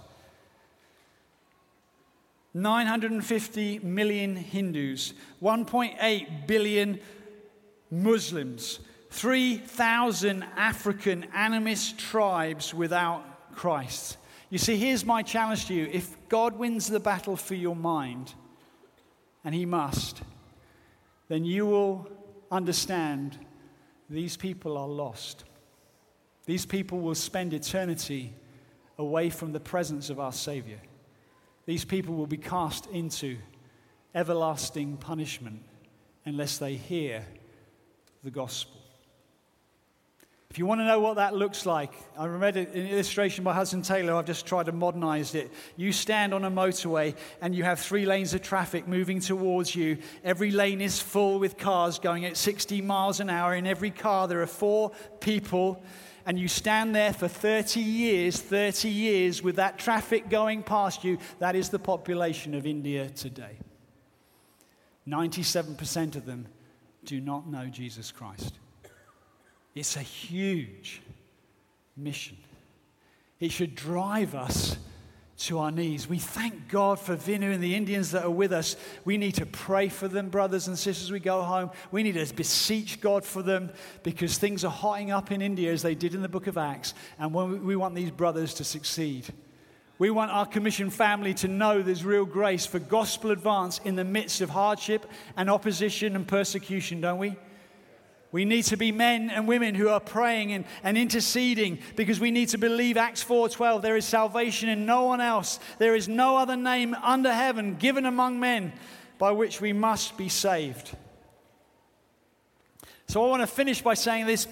950 2.53 3.79
million 3.79 4.35
Hindus, 4.35 5.13
1.8 5.41 6.47
billion 6.47 6.99
Muslims, 7.89 8.79
3,000 9.09 10.43
African 10.55 11.25
animist 11.35 11.97
tribes 11.97 12.73
without 12.73 13.55
Christ. 13.55 14.17
You 14.51 14.57
see, 14.57 14.75
here's 14.75 15.05
my 15.05 15.23
challenge 15.23 15.67
to 15.67 15.73
you. 15.73 15.89
If 15.89 16.17
God 16.27 16.59
wins 16.59 16.87
the 16.87 16.99
battle 16.99 17.37
for 17.37 17.55
your 17.55 17.75
mind, 17.75 18.33
and 19.45 19.55
He 19.55 19.65
must, 19.65 20.21
then 21.29 21.45
you 21.45 21.65
will 21.65 22.09
understand 22.51 23.39
these 24.09 24.35
people 24.35 24.77
are 24.77 24.89
lost. 24.89 25.45
These 26.45 26.65
people 26.65 26.99
will 26.99 27.15
spend 27.15 27.53
eternity 27.53 28.33
away 28.97 29.29
from 29.29 29.53
the 29.53 29.59
presence 29.61 30.09
of 30.09 30.19
our 30.19 30.33
Savior. 30.33 30.81
These 31.65 31.85
people 31.85 32.15
will 32.15 32.27
be 32.27 32.35
cast 32.35 32.87
into 32.87 33.37
everlasting 34.13 34.97
punishment 34.97 35.63
unless 36.25 36.57
they 36.57 36.75
hear 36.75 37.25
the 38.21 38.31
gospel. 38.31 38.80
If 40.51 40.59
you 40.59 40.65
want 40.65 40.81
to 40.81 40.85
know 40.85 40.99
what 40.99 41.15
that 41.15 41.33
looks 41.33 41.65
like, 41.65 41.93
I 42.17 42.25
read 42.25 42.57
an 42.57 42.67
illustration 42.73 43.45
by 43.45 43.53
Hudson 43.53 43.83
Taylor. 43.83 44.15
I've 44.15 44.25
just 44.25 44.45
tried 44.45 44.65
to 44.65 44.73
modernize 44.73 45.33
it. 45.33 45.49
You 45.77 45.93
stand 45.93 46.33
on 46.33 46.43
a 46.43 46.51
motorway 46.51 47.15
and 47.39 47.55
you 47.55 47.63
have 47.63 47.79
three 47.79 48.05
lanes 48.05 48.33
of 48.33 48.41
traffic 48.41 48.85
moving 48.85 49.21
towards 49.21 49.73
you. 49.73 49.99
Every 50.25 50.51
lane 50.51 50.81
is 50.81 50.99
full 50.99 51.39
with 51.39 51.57
cars 51.57 51.99
going 51.99 52.25
at 52.25 52.35
60 52.35 52.81
miles 52.81 53.21
an 53.21 53.29
hour. 53.29 53.55
In 53.55 53.65
every 53.65 53.91
car, 53.91 54.27
there 54.27 54.41
are 54.41 54.45
four 54.45 54.91
people. 55.21 55.81
And 56.25 56.37
you 56.37 56.49
stand 56.49 56.93
there 56.93 57.13
for 57.13 57.29
30 57.29 57.79
years, 57.79 58.41
30 58.41 58.89
years 58.89 59.41
with 59.41 59.55
that 59.55 59.79
traffic 59.79 60.29
going 60.29 60.63
past 60.63 61.05
you. 61.05 61.17
That 61.39 61.55
is 61.55 61.69
the 61.69 61.79
population 61.79 62.55
of 62.55 62.65
India 62.65 63.07
today. 63.07 63.57
97% 65.07 66.17
of 66.17 66.25
them 66.25 66.49
do 67.05 67.21
not 67.21 67.47
know 67.47 67.67
Jesus 67.67 68.11
Christ. 68.11 68.59
It's 69.73 69.95
a 69.95 70.01
huge 70.01 71.01
mission. 71.95 72.37
It 73.39 73.51
should 73.51 73.75
drive 73.75 74.35
us 74.35 74.77
to 75.37 75.57
our 75.57 75.71
knees. 75.71 76.07
We 76.07 76.19
thank 76.19 76.67
God 76.67 76.99
for 76.99 77.15
Vinu 77.15 77.51
and 77.51 77.63
the 77.63 77.73
Indians 77.73 78.11
that 78.11 78.23
are 78.23 78.29
with 78.29 78.53
us. 78.53 78.75
We 79.05 79.17
need 79.17 79.33
to 79.35 79.45
pray 79.47 79.89
for 79.89 80.07
them, 80.07 80.29
brothers 80.29 80.67
and 80.67 80.77
sisters, 80.77 81.11
we 81.11 81.19
go 81.19 81.41
home. 81.41 81.71
We 81.89 82.03
need 82.03 82.13
to 82.13 82.33
beseech 82.35 83.01
God 83.01 83.25
for 83.25 83.41
them 83.41 83.71
because 84.03 84.37
things 84.37 84.63
are 84.63 84.71
hotting 84.71 85.09
up 85.09 85.31
in 85.31 85.41
India 85.41 85.71
as 85.71 85.81
they 85.81 85.95
did 85.95 86.13
in 86.13 86.21
the 86.21 86.29
book 86.29 86.45
of 86.45 86.59
Acts. 86.59 86.93
And 87.17 87.33
we 87.33 87.75
want 87.75 87.95
these 87.95 88.11
brothers 88.11 88.53
to 88.55 88.63
succeed. 88.63 89.33
We 89.97 90.11
want 90.11 90.31
our 90.31 90.45
commission 90.45 90.91
family 90.91 91.33
to 91.35 91.47
know 91.47 91.81
there's 91.81 92.05
real 92.05 92.25
grace 92.25 92.67
for 92.67 92.77
gospel 92.77 93.31
advance 93.31 93.79
in 93.83 93.95
the 93.95 94.03
midst 94.03 94.41
of 94.41 94.51
hardship 94.51 95.07
and 95.37 95.49
opposition 95.49 96.15
and 96.15 96.27
persecution, 96.27 97.01
don't 97.01 97.19
we? 97.19 97.35
We 98.31 98.45
need 98.45 98.63
to 98.65 98.77
be 98.77 98.91
men 98.93 99.29
and 99.29 99.47
women 99.47 99.75
who 99.75 99.89
are 99.89 99.99
praying 99.99 100.53
and, 100.53 100.65
and 100.83 100.97
interceding 100.97 101.79
because 101.95 102.19
we 102.19 102.31
need 102.31 102.49
to 102.49 102.57
believe 102.57 102.95
Acts 102.95 103.23
4:12 103.23 103.81
there 103.81 103.97
is 103.97 104.05
salvation 104.05 104.69
in 104.69 104.85
no 104.85 105.03
one 105.03 105.19
else 105.19 105.59
there 105.79 105.95
is 105.95 106.07
no 106.07 106.37
other 106.37 106.55
name 106.55 106.95
under 107.03 107.33
heaven 107.33 107.75
given 107.75 108.05
among 108.05 108.39
men 108.39 108.71
by 109.17 109.31
which 109.31 109.59
we 109.59 109.73
must 109.73 110.17
be 110.17 110.29
saved. 110.29 110.95
So 113.07 113.25
I 113.25 113.29
want 113.29 113.41
to 113.41 113.47
finish 113.47 113.81
by 113.81 113.95
saying 113.95 114.25
this 114.25 114.47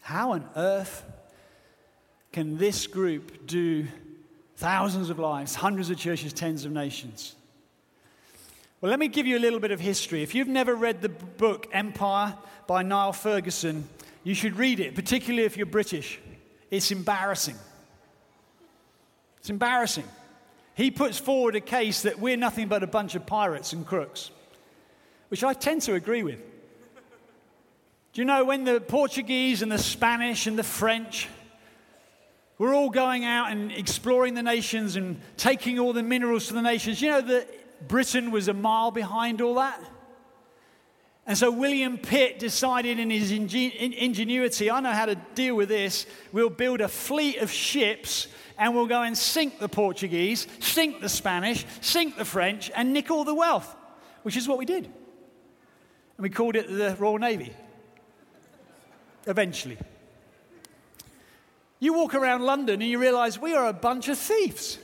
how 0.00 0.32
on 0.32 0.48
earth 0.56 1.02
can 2.32 2.56
this 2.56 2.86
group 2.86 3.46
do 3.46 3.86
thousands 4.56 5.10
of 5.10 5.18
lives, 5.18 5.54
hundreds 5.54 5.90
of 5.90 5.98
churches, 5.98 6.32
tens 6.32 6.64
of 6.64 6.72
nations? 6.72 7.36
Well, 8.84 8.90
let 8.90 9.00
me 9.00 9.08
give 9.08 9.26
you 9.26 9.38
a 9.38 9.40
little 9.40 9.60
bit 9.60 9.70
of 9.70 9.80
history. 9.80 10.22
If 10.22 10.34
you've 10.34 10.46
never 10.46 10.74
read 10.74 11.00
the 11.00 11.08
book 11.08 11.68
Empire 11.72 12.36
by 12.66 12.82
Niall 12.82 13.14
Ferguson, 13.14 13.88
you 14.24 14.34
should 14.34 14.58
read 14.58 14.78
it, 14.78 14.94
particularly 14.94 15.46
if 15.46 15.56
you're 15.56 15.64
British. 15.64 16.20
It's 16.70 16.90
embarrassing. 16.90 17.56
It's 19.38 19.48
embarrassing. 19.48 20.04
He 20.74 20.90
puts 20.90 21.16
forward 21.18 21.56
a 21.56 21.62
case 21.62 22.02
that 22.02 22.18
we're 22.18 22.36
nothing 22.36 22.68
but 22.68 22.82
a 22.82 22.86
bunch 22.86 23.14
of 23.14 23.24
pirates 23.24 23.72
and 23.72 23.86
crooks, 23.86 24.30
which 25.28 25.42
I 25.42 25.54
tend 25.54 25.80
to 25.82 25.94
agree 25.94 26.22
with. 26.22 26.40
Do 28.12 28.20
you 28.20 28.26
know 28.26 28.44
when 28.44 28.64
the 28.64 28.82
Portuguese 28.82 29.62
and 29.62 29.72
the 29.72 29.78
Spanish 29.78 30.46
and 30.46 30.58
the 30.58 30.62
French 30.62 31.30
were 32.58 32.74
all 32.74 32.90
going 32.90 33.24
out 33.24 33.50
and 33.50 33.72
exploring 33.72 34.34
the 34.34 34.42
nations 34.42 34.96
and 34.96 35.22
taking 35.38 35.78
all 35.78 35.94
the 35.94 36.02
minerals 36.02 36.48
to 36.48 36.52
the 36.52 36.60
nations? 36.60 37.00
You 37.00 37.12
know 37.12 37.22
that 37.22 37.63
Britain 37.88 38.30
was 38.30 38.48
a 38.48 38.54
mile 38.54 38.90
behind 38.90 39.40
all 39.40 39.56
that. 39.56 39.80
And 41.26 41.38
so 41.38 41.50
William 41.50 41.96
Pitt 41.96 42.38
decided 42.38 42.98
in 42.98 43.08
his 43.10 43.32
ingenuity, 43.32 44.70
I 44.70 44.80
know 44.80 44.92
how 44.92 45.06
to 45.06 45.14
deal 45.34 45.54
with 45.54 45.70
this. 45.70 46.06
We'll 46.32 46.50
build 46.50 46.82
a 46.82 46.88
fleet 46.88 47.38
of 47.38 47.50
ships 47.50 48.28
and 48.58 48.74
we'll 48.74 48.86
go 48.86 49.02
and 49.02 49.16
sink 49.16 49.58
the 49.58 49.68
Portuguese, 49.68 50.46
sink 50.60 51.00
the 51.00 51.08
Spanish, 51.08 51.64
sink 51.80 52.16
the 52.16 52.24
French, 52.24 52.70
and 52.76 52.92
nick 52.92 53.10
all 53.10 53.24
the 53.24 53.34
wealth, 53.34 53.74
which 54.22 54.36
is 54.36 54.46
what 54.46 54.58
we 54.58 54.66
did. 54.66 54.84
And 54.84 54.92
we 56.18 56.30
called 56.30 56.56
it 56.56 56.68
the 56.68 56.94
Royal 56.98 57.18
Navy. 57.18 57.52
Eventually. 59.26 59.78
You 61.80 61.94
walk 61.94 62.14
around 62.14 62.42
London 62.42 62.82
and 62.82 62.90
you 62.90 62.98
realize 62.98 63.38
we 63.38 63.54
are 63.54 63.66
a 63.66 63.72
bunch 63.72 64.08
of 64.08 64.18
thieves. 64.18 64.78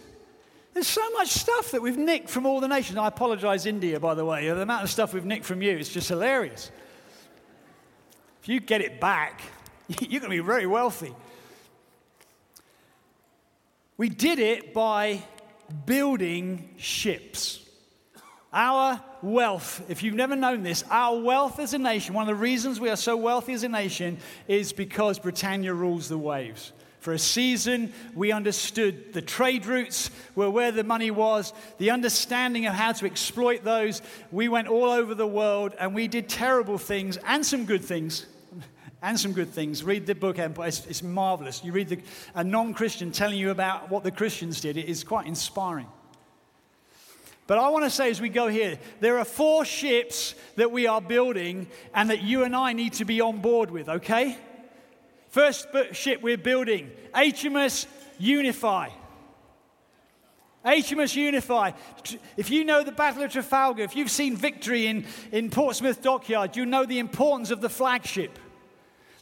There's 0.73 0.87
so 0.87 1.11
much 1.11 1.29
stuff 1.29 1.73
that 1.73 1.83
we've 1.83 1.99
nicked 1.99 2.31
from 2.31 2.47
all 2.47 2.61
the 2.61 2.69
nations. 2.69 2.97
I 2.97 3.09
apologize, 3.09 3.67
India, 3.67 3.99
by 3.99 4.15
the 4.15 4.25
way. 4.25 4.49
The 4.49 4.63
amount 4.63 4.85
of 4.85 4.91
stuff 4.91 5.13
we've 5.13 5.25
nicked 5.25 5.45
from 5.45 5.63
you 5.63 5.77
is 5.77 5.89
just 5.89 6.09
hilarious. 6.09 6.71
If 8.43 8.49
you 8.49 8.61
get 8.61 8.81
it 8.81 9.01
back, 9.01 9.43
you're 9.89 10.21
going 10.21 10.23
to 10.23 10.29
be 10.29 10.39
very 10.39 10.67
wealthy. 10.67 11.15
We 13.97 14.09
did 14.09 14.39
it 14.39 14.73
by 14.73 15.23
building 15.85 16.75
ships. 16.79 17.67
Our 18.53 19.01
wealth, 19.23 19.83
if 19.89 20.03
you've 20.03 20.15
never 20.15 20.35
known 20.35 20.63
this, 20.63 20.83
our 20.91 21.21
wealth 21.21 21.59
as 21.59 21.75
a 21.75 21.79
nation, 21.79 22.15
one 22.15 22.23
of 22.23 22.29
the 22.29 22.41
reasons 22.41 22.81
we 22.81 22.89
are 22.89 22.97
so 22.97 23.17
wealthy 23.17 23.53
as 23.53 23.63
a 23.63 23.69
nation 23.69 24.19
is 24.49 24.73
because 24.73 25.19
Britannia 25.19 25.75
rules 25.75 26.09
the 26.09 26.19
waves. 26.19 26.73
For 27.01 27.15
a 27.15 27.19
season, 27.19 27.95
we 28.15 28.31
understood 28.31 29.15
the 29.15 29.23
trade 29.23 29.65
routes 29.65 30.11
were 30.35 30.51
where 30.51 30.71
the 30.71 30.85
money 30.85 31.11
was, 31.11 31.55
the 31.79 31.91
understanding 31.91 32.67
of 32.67 32.75
how 32.75 32.93
to 32.93 33.07
exploit 33.07 33.65
those. 33.65 34.03
We 34.31 34.49
went 34.49 34.69
all 34.69 34.91
over 34.91 35.15
the 35.15 35.27
world 35.27 35.75
and 35.81 35.95
we 35.95 36.09
did 36.09 36.29
terrible 36.29 36.77
things 36.77 37.17
and 37.27 37.45
some 37.45 37.65
good 37.65 37.85
things. 37.85 38.27
And 39.03 39.19
some 39.19 39.33
good 39.33 39.49
things. 39.49 39.83
Read 39.83 40.05
the 40.05 40.15
book 40.15 40.39
Empire, 40.39 40.69
it's, 40.69 40.85
it's 40.85 41.03
marvelous. 41.03 41.65
You 41.65 41.73
read 41.73 41.89
the, 41.89 42.01
a 42.35 42.45
non 42.45 42.75
Christian 42.75 43.13
telling 43.13 43.39
you 43.39 43.49
about 43.49 43.89
what 43.89 44.05
the 44.05 44.11
Christians 44.11 44.61
did, 44.61 44.77
it 44.77 44.85
is 44.85 45.05
quite 45.05 45.27
inspiring. 45.27 45.87
But 47.47 47.57
I 47.57 47.71
want 47.71 47.85
to 47.85 47.91
say 47.91 48.11
as 48.11 48.21
we 48.21 48.29
go 48.29 48.49
here, 48.49 48.79
there 49.01 49.19
are 49.19 49.25
four 49.25 49.65
ships 49.65 50.35
that 50.57 50.71
we 50.71 50.87
are 50.87 51.01
building 51.01 51.69
and 51.95 52.11
that 52.11 52.21
you 52.21 52.45
and 52.45 52.55
I 52.55 52.75
need 52.75 52.93
to 52.93 53.07
be 53.07 53.23
on 53.23 53.41
board 53.41 53.71
with, 53.71 53.89
okay? 53.89 54.37
First 55.31 55.69
ship 55.93 56.23
we're 56.23 56.37
building, 56.37 56.91
HMS 57.15 57.87
Unify. 58.19 58.89
HMS 60.65 61.15
Unify. 61.17 61.71
If 62.37 62.51
you 62.51 62.65
know 62.65 62.83
the 62.83 62.93
Battle 62.93 63.23
of 63.23 63.33
Trafalgar, 63.33 63.83
if 63.83 63.97
you've 63.97 64.11
seen 64.11 64.37
victory 64.37 64.87
in, 64.87 65.07
in 65.33 65.49
Portsmouth 65.49 66.03
Dockyard, 66.03 66.57
you 66.57 66.67
know 66.67 66.85
the 66.85 66.99
importance 66.99 67.51
of 67.51 67.61
the 67.61 67.71
flagship. 67.71 68.39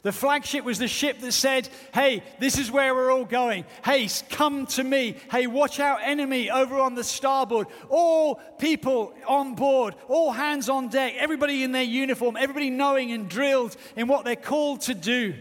The 0.01 0.11
flagship 0.11 0.63
was 0.63 0.79
the 0.79 0.87
ship 0.87 1.19
that 1.19 1.33
said, 1.33 1.69
Hey, 1.93 2.23
this 2.39 2.57
is 2.57 2.71
where 2.71 2.95
we're 2.95 3.11
all 3.11 3.25
going. 3.25 3.65
Hey, 3.83 4.07
come 4.29 4.65
to 4.67 4.83
me. 4.83 5.17
Hey, 5.29 5.45
watch 5.45 5.79
out, 5.79 5.99
enemy 6.01 6.49
over 6.49 6.79
on 6.79 6.95
the 6.95 7.03
starboard. 7.03 7.67
All 7.89 8.35
people 8.57 9.13
on 9.27 9.55
board, 9.55 9.95
all 10.07 10.31
hands 10.31 10.69
on 10.69 10.87
deck, 10.87 11.15
everybody 11.17 11.63
in 11.63 11.73
their 11.73 11.83
uniform, 11.83 12.37
everybody 12.37 12.69
knowing 12.69 13.11
and 13.11 13.29
drilled 13.29 13.75
in 13.95 14.07
what 14.07 14.25
they're 14.25 14.37
called 14.37 14.81
to 14.81 14.93
do. 14.93 15.35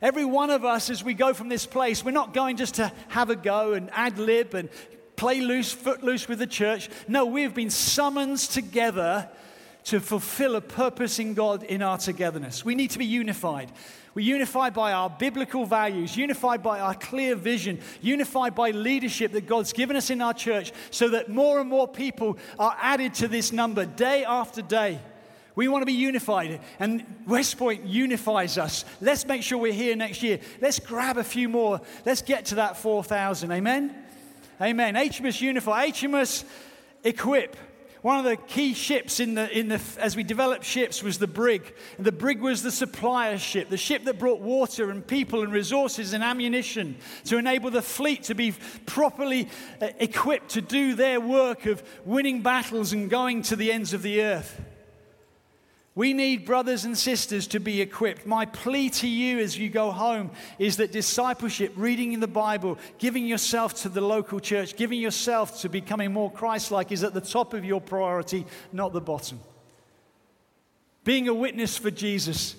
Every 0.00 0.24
one 0.24 0.50
of 0.50 0.64
us, 0.64 0.90
as 0.90 1.02
we 1.02 1.14
go 1.14 1.34
from 1.34 1.48
this 1.48 1.66
place, 1.66 2.04
we're 2.04 2.12
not 2.12 2.32
going 2.32 2.56
just 2.56 2.74
to 2.76 2.92
have 3.08 3.30
a 3.30 3.36
go 3.36 3.72
and 3.72 3.90
ad 3.92 4.18
lib 4.18 4.54
and 4.54 4.68
play 5.16 5.40
loose, 5.40 5.72
foot 5.72 6.04
loose 6.04 6.28
with 6.28 6.38
the 6.38 6.46
church. 6.46 6.88
No, 7.08 7.26
we've 7.26 7.54
been 7.54 7.70
summoned 7.70 8.38
together 8.38 9.28
to 9.84 10.00
fulfill 10.00 10.54
a 10.54 10.60
purpose 10.60 11.18
in 11.18 11.34
God 11.34 11.62
in 11.62 11.82
our 11.82 11.98
togetherness. 11.98 12.64
We 12.64 12.74
need 12.74 12.90
to 12.90 12.98
be 12.98 13.06
unified. 13.06 13.72
We're 14.14 14.26
unified 14.26 14.74
by 14.74 14.92
our 14.92 15.08
biblical 15.10 15.64
values, 15.64 16.16
unified 16.16 16.62
by 16.62 16.80
our 16.80 16.94
clear 16.94 17.34
vision, 17.34 17.80
unified 18.00 18.54
by 18.54 18.70
leadership 18.70 19.32
that 19.32 19.46
God's 19.46 19.72
given 19.72 19.96
us 19.96 20.10
in 20.10 20.20
our 20.20 20.34
church, 20.34 20.72
so 20.90 21.08
that 21.10 21.28
more 21.28 21.60
and 21.60 21.68
more 21.68 21.88
people 21.88 22.38
are 22.58 22.76
added 22.80 23.14
to 23.14 23.28
this 23.28 23.52
number 23.52 23.86
day 23.86 24.24
after 24.24 24.62
day. 24.62 25.00
We 25.58 25.66
want 25.66 25.82
to 25.82 25.86
be 25.86 25.92
unified, 25.92 26.60
and 26.78 27.04
West 27.26 27.58
Point 27.58 27.84
unifies 27.84 28.58
us. 28.58 28.84
Let's 29.00 29.26
make 29.26 29.42
sure 29.42 29.58
we're 29.58 29.72
here 29.72 29.96
next 29.96 30.22
year. 30.22 30.38
Let's 30.60 30.78
grab 30.78 31.18
a 31.18 31.24
few 31.24 31.48
more. 31.48 31.80
Let's 32.06 32.22
get 32.22 32.44
to 32.44 32.54
that 32.54 32.76
4,000. 32.76 33.50
Amen? 33.50 33.92
Amen. 34.62 34.94
HMS 34.94 35.40
Unify, 35.40 35.88
HMS 35.88 36.44
Equip. 37.02 37.56
One 38.02 38.18
of 38.18 38.24
the 38.24 38.36
key 38.36 38.72
ships 38.72 39.18
in 39.18 39.34
the, 39.34 39.50
in 39.50 39.66
the, 39.66 39.80
as 39.98 40.14
we 40.14 40.22
developed 40.22 40.64
ships 40.64 41.02
was 41.02 41.18
the 41.18 41.26
brig. 41.26 41.74
And 41.96 42.06
the 42.06 42.12
brig 42.12 42.40
was 42.40 42.62
the 42.62 42.70
supplier 42.70 43.36
ship, 43.36 43.68
the 43.68 43.76
ship 43.76 44.04
that 44.04 44.16
brought 44.16 44.38
water 44.38 44.90
and 44.90 45.04
people 45.04 45.42
and 45.42 45.52
resources 45.52 46.12
and 46.12 46.22
ammunition 46.22 46.94
to 47.24 47.36
enable 47.36 47.72
the 47.72 47.82
fleet 47.82 48.22
to 48.24 48.36
be 48.36 48.54
properly 48.86 49.48
uh, 49.82 49.88
equipped 49.98 50.50
to 50.50 50.60
do 50.60 50.94
their 50.94 51.20
work 51.20 51.66
of 51.66 51.82
winning 52.04 52.42
battles 52.42 52.92
and 52.92 53.10
going 53.10 53.42
to 53.42 53.56
the 53.56 53.72
ends 53.72 53.92
of 53.92 54.02
the 54.02 54.22
earth. 54.22 54.60
We 55.98 56.12
need 56.12 56.46
brothers 56.46 56.84
and 56.84 56.96
sisters 56.96 57.48
to 57.48 57.58
be 57.58 57.80
equipped. 57.80 58.24
My 58.24 58.46
plea 58.46 58.88
to 58.88 59.08
you 59.08 59.40
as 59.40 59.58
you 59.58 59.68
go 59.68 59.90
home 59.90 60.30
is 60.56 60.76
that 60.76 60.92
discipleship, 60.92 61.72
reading 61.74 62.12
in 62.12 62.20
the 62.20 62.28
Bible, 62.28 62.78
giving 62.98 63.26
yourself 63.26 63.82
to 63.82 63.88
the 63.88 64.00
local 64.00 64.38
church, 64.38 64.76
giving 64.76 65.00
yourself 65.00 65.60
to 65.62 65.68
becoming 65.68 66.12
more 66.12 66.30
Christ 66.30 66.70
like 66.70 66.92
is 66.92 67.02
at 67.02 67.14
the 67.14 67.20
top 67.20 67.52
of 67.52 67.64
your 67.64 67.80
priority, 67.80 68.46
not 68.72 68.92
the 68.92 69.00
bottom. 69.00 69.40
Being 71.02 71.26
a 71.26 71.34
witness 71.34 71.76
for 71.76 71.90
Jesus, 71.90 72.54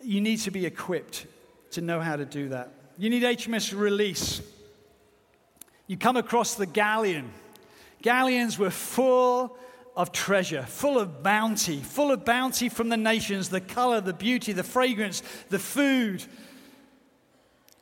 you 0.00 0.22
need 0.22 0.38
to 0.38 0.50
be 0.50 0.64
equipped 0.64 1.26
to 1.72 1.82
know 1.82 2.00
how 2.00 2.16
to 2.16 2.24
do 2.24 2.48
that. 2.48 2.72
You 2.96 3.10
need 3.10 3.24
HMS 3.24 3.78
release. 3.78 4.40
You 5.86 5.98
come 5.98 6.16
across 6.16 6.54
the 6.54 6.64
galleon. 6.64 7.30
Galleons 8.00 8.58
were 8.58 8.70
full 8.70 9.58
of 9.96 10.12
treasure, 10.12 10.62
full 10.62 10.98
of 10.98 11.22
bounty, 11.22 11.78
full 11.78 12.12
of 12.12 12.24
bounty 12.24 12.68
from 12.68 12.90
the 12.90 12.96
nations, 12.96 13.48
the 13.48 13.60
color, 13.60 14.00
the 14.00 14.12
beauty, 14.12 14.52
the 14.52 14.62
fragrance, 14.62 15.22
the 15.48 15.58
food. 15.58 16.22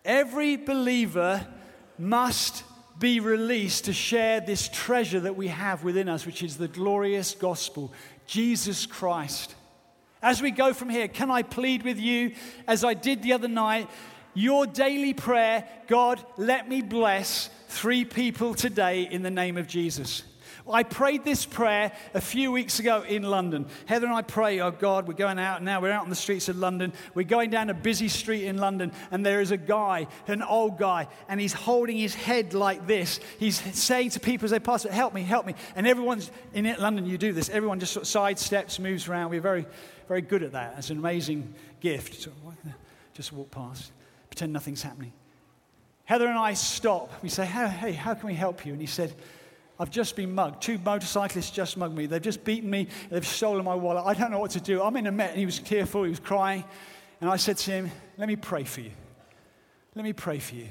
Every 0.04 0.56
believer 0.56 1.44
must 1.98 2.62
be 2.98 3.18
released 3.18 3.86
to 3.86 3.92
share 3.92 4.40
this 4.40 4.68
treasure 4.68 5.20
that 5.20 5.34
we 5.36 5.48
have 5.48 5.82
within 5.82 6.08
us, 6.08 6.24
which 6.24 6.42
is 6.42 6.56
the 6.56 6.68
glorious 6.68 7.34
gospel, 7.34 7.92
Jesus 8.26 8.86
Christ. 8.86 9.56
As 10.22 10.40
we 10.40 10.52
go 10.52 10.72
from 10.72 10.90
here, 10.90 11.08
can 11.08 11.30
I 11.30 11.42
plead 11.42 11.82
with 11.82 11.98
you, 11.98 12.34
as 12.68 12.84
I 12.84 12.94
did 12.94 13.22
the 13.22 13.32
other 13.32 13.48
night, 13.48 13.90
your 14.34 14.66
daily 14.66 15.14
prayer 15.14 15.68
God, 15.86 16.24
let 16.36 16.68
me 16.68 16.80
bless 16.80 17.50
three 17.68 18.04
people 18.04 18.54
today 18.54 19.02
in 19.02 19.22
the 19.22 19.30
name 19.30 19.56
of 19.56 19.66
Jesus. 19.66 20.22
I 20.70 20.82
prayed 20.82 21.24
this 21.24 21.44
prayer 21.44 21.92
a 22.14 22.20
few 22.22 22.50
weeks 22.50 22.78
ago 22.78 23.02
in 23.02 23.22
London. 23.22 23.66
Heather 23.84 24.06
and 24.06 24.14
I 24.14 24.22
pray, 24.22 24.60
oh 24.60 24.70
God, 24.70 25.06
we're 25.06 25.12
going 25.12 25.38
out 25.38 25.62
now, 25.62 25.80
we're 25.80 25.92
out 25.92 26.04
on 26.04 26.08
the 26.08 26.16
streets 26.16 26.48
of 26.48 26.56
London. 26.56 26.94
We're 27.14 27.24
going 27.24 27.50
down 27.50 27.68
a 27.68 27.74
busy 27.74 28.08
street 28.08 28.44
in 28.44 28.56
London, 28.56 28.92
and 29.10 29.26
there 29.26 29.42
is 29.42 29.50
a 29.50 29.58
guy, 29.58 30.06
an 30.26 30.42
old 30.42 30.78
guy, 30.78 31.08
and 31.28 31.38
he's 31.38 31.52
holding 31.52 31.98
his 31.98 32.14
head 32.14 32.54
like 32.54 32.86
this. 32.86 33.20
He's 33.38 33.60
saying 33.78 34.10
to 34.10 34.20
people 34.20 34.46
as 34.46 34.52
they 34.52 34.58
pass, 34.58 34.84
Help 34.84 35.12
me, 35.12 35.22
help 35.22 35.44
me. 35.44 35.54
And 35.76 35.86
everyone's 35.86 36.30
in 36.54 36.74
London, 36.78 37.04
you 37.04 37.18
do 37.18 37.34
this. 37.34 37.50
Everyone 37.50 37.78
just 37.78 37.92
sort 37.92 38.06
of 38.06 38.08
sidesteps, 38.08 38.78
moves 38.78 39.06
around. 39.06 39.30
We're 39.30 39.42
very, 39.42 39.66
very 40.08 40.22
good 40.22 40.42
at 40.42 40.52
that. 40.52 40.76
It's 40.78 40.88
an 40.88 40.98
amazing 40.98 41.54
gift. 41.80 42.22
So, 42.22 42.30
just 43.12 43.32
walk 43.34 43.50
past, 43.50 43.92
pretend 44.30 44.54
nothing's 44.54 44.82
happening. 44.82 45.12
Heather 46.06 46.26
and 46.26 46.38
I 46.38 46.54
stop. 46.54 47.12
We 47.22 47.28
say, 47.28 47.44
Hey, 47.44 47.92
how 47.92 48.14
can 48.14 48.26
we 48.26 48.34
help 48.34 48.64
you? 48.64 48.72
And 48.72 48.80
he 48.80 48.86
said, 48.86 49.14
I've 49.78 49.90
just 49.90 50.14
been 50.14 50.34
mugged. 50.34 50.62
Two 50.62 50.78
motorcyclists 50.78 51.50
just 51.50 51.76
mugged 51.76 51.96
me. 51.96 52.06
They've 52.06 52.22
just 52.22 52.44
beaten 52.44 52.70
me. 52.70 52.86
They've 53.10 53.26
stolen 53.26 53.64
my 53.64 53.74
wallet. 53.74 54.04
I 54.06 54.14
don't 54.14 54.30
know 54.30 54.38
what 54.38 54.52
to 54.52 54.60
do. 54.60 54.82
I'm 54.82 54.96
in 54.96 55.06
a 55.06 55.12
met. 55.12 55.30
And 55.30 55.38
he 55.38 55.46
was 55.46 55.58
tearful. 55.58 56.04
He 56.04 56.10
was 56.10 56.20
crying. 56.20 56.64
And 57.20 57.28
I 57.28 57.36
said 57.36 57.56
to 57.58 57.70
him, 57.70 57.90
Let 58.16 58.28
me 58.28 58.36
pray 58.36 58.64
for 58.64 58.82
you. 58.82 58.92
Let 59.94 60.04
me 60.04 60.12
pray 60.12 60.38
for 60.38 60.54
you. 60.54 60.68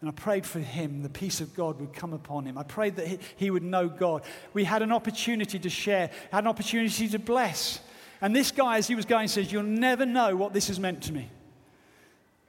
And 0.00 0.08
I 0.08 0.12
prayed 0.12 0.46
for 0.46 0.60
him, 0.60 1.02
the 1.02 1.10
peace 1.10 1.40
of 1.42 1.54
God 1.54 1.78
would 1.78 1.92
come 1.92 2.14
upon 2.14 2.46
him. 2.46 2.56
I 2.56 2.62
prayed 2.62 2.96
that 2.96 3.06
he, 3.06 3.18
he 3.36 3.50
would 3.50 3.62
know 3.62 3.86
God. 3.86 4.22
We 4.54 4.64
had 4.64 4.80
an 4.80 4.92
opportunity 4.92 5.58
to 5.58 5.68
share, 5.68 6.10
had 6.32 6.44
an 6.44 6.48
opportunity 6.48 7.06
to 7.08 7.18
bless. 7.18 7.80
And 8.22 8.34
this 8.34 8.50
guy, 8.50 8.78
as 8.78 8.86
he 8.86 8.94
was 8.94 9.04
going, 9.04 9.28
says, 9.28 9.52
You'll 9.52 9.62
never 9.64 10.06
know 10.06 10.36
what 10.36 10.52
this 10.52 10.68
has 10.68 10.80
meant 10.80 11.02
to 11.04 11.12
me. 11.12 11.30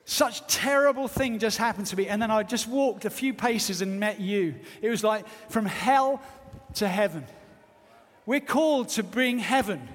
Such 0.06 0.46
terrible 0.48 1.08
thing 1.08 1.40
just 1.40 1.58
happened 1.58 1.88
to 1.88 1.96
me. 1.96 2.08
And 2.08 2.22
then 2.22 2.32
I 2.32 2.44
just 2.44 2.68
walked 2.68 3.06
a 3.06 3.10
few 3.10 3.34
paces 3.34 3.82
and 3.82 4.00
met 4.00 4.20
you. 4.20 4.56
It 4.82 4.90
was 4.90 5.04
like 5.04 5.26
from 5.50 5.66
hell 5.66 6.22
to 6.76 6.88
heaven. 6.88 7.26
We're 8.26 8.40
called 8.40 8.90
to 8.90 9.04
bring 9.04 9.40
heaven. 9.40 9.88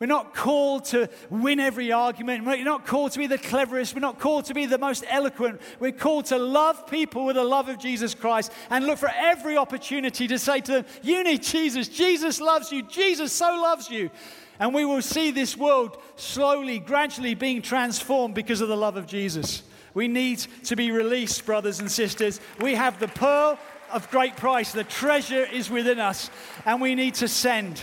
We're 0.00 0.08
not 0.08 0.34
called 0.34 0.86
to 0.86 1.08
win 1.30 1.60
every 1.60 1.92
argument. 1.92 2.44
We're 2.44 2.64
not 2.64 2.84
called 2.84 3.12
to 3.12 3.18
be 3.18 3.26
the 3.28 3.38
cleverest. 3.38 3.94
We're 3.94 4.00
not 4.00 4.18
called 4.18 4.46
to 4.46 4.54
be 4.54 4.66
the 4.66 4.76
most 4.76 5.04
eloquent. 5.08 5.60
We're 5.78 5.92
called 5.92 6.26
to 6.26 6.36
love 6.36 6.88
people 6.88 7.24
with 7.24 7.36
the 7.36 7.44
love 7.44 7.68
of 7.68 7.78
Jesus 7.78 8.14
Christ 8.14 8.52
and 8.70 8.86
look 8.86 8.98
for 8.98 9.10
every 9.14 9.56
opportunity 9.56 10.26
to 10.26 10.38
say 10.38 10.60
to 10.60 10.72
them, 10.72 10.86
You 11.02 11.22
need 11.22 11.42
Jesus. 11.42 11.88
Jesus 11.88 12.40
loves 12.40 12.72
you. 12.72 12.82
Jesus 12.82 13.32
so 13.32 13.46
loves 13.46 13.88
you. 13.88 14.10
And 14.58 14.74
we 14.74 14.84
will 14.84 15.02
see 15.02 15.30
this 15.30 15.56
world 15.56 15.98
slowly, 16.16 16.78
gradually 16.78 17.34
being 17.34 17.62
transformed 17.62 18.34
because 18.34 18.60
of 18.60 18.68
the 18.68 18.76
love 18.76 18.96
of 18.96 19.06
Jesus. 19.06 19.62
We 19.94 20.08
need 20.08 20.38
to 20.64 20.76
be 20.76 20.90
released, 20.90 21.44
brothers 21.46 21.80
and 21.80 21.90
sisters. 21.90 22.40
We 22.60 22.74
have 22.74 22.98
the 22.98 23.08
pearl 23.08 23.58
of 23.92 24.10
great 24.10 24.36
price, 24.36 24.72
the 24.72 24.84
treasure 24.84 25.44
is 25.44 25.70
within 25.70 26.00
us, 26.00 26.30
and 26.64 26.80
we 26.80 26.94
need 26.96 27.14
to 27.14 27.28
send. 27.28 27.80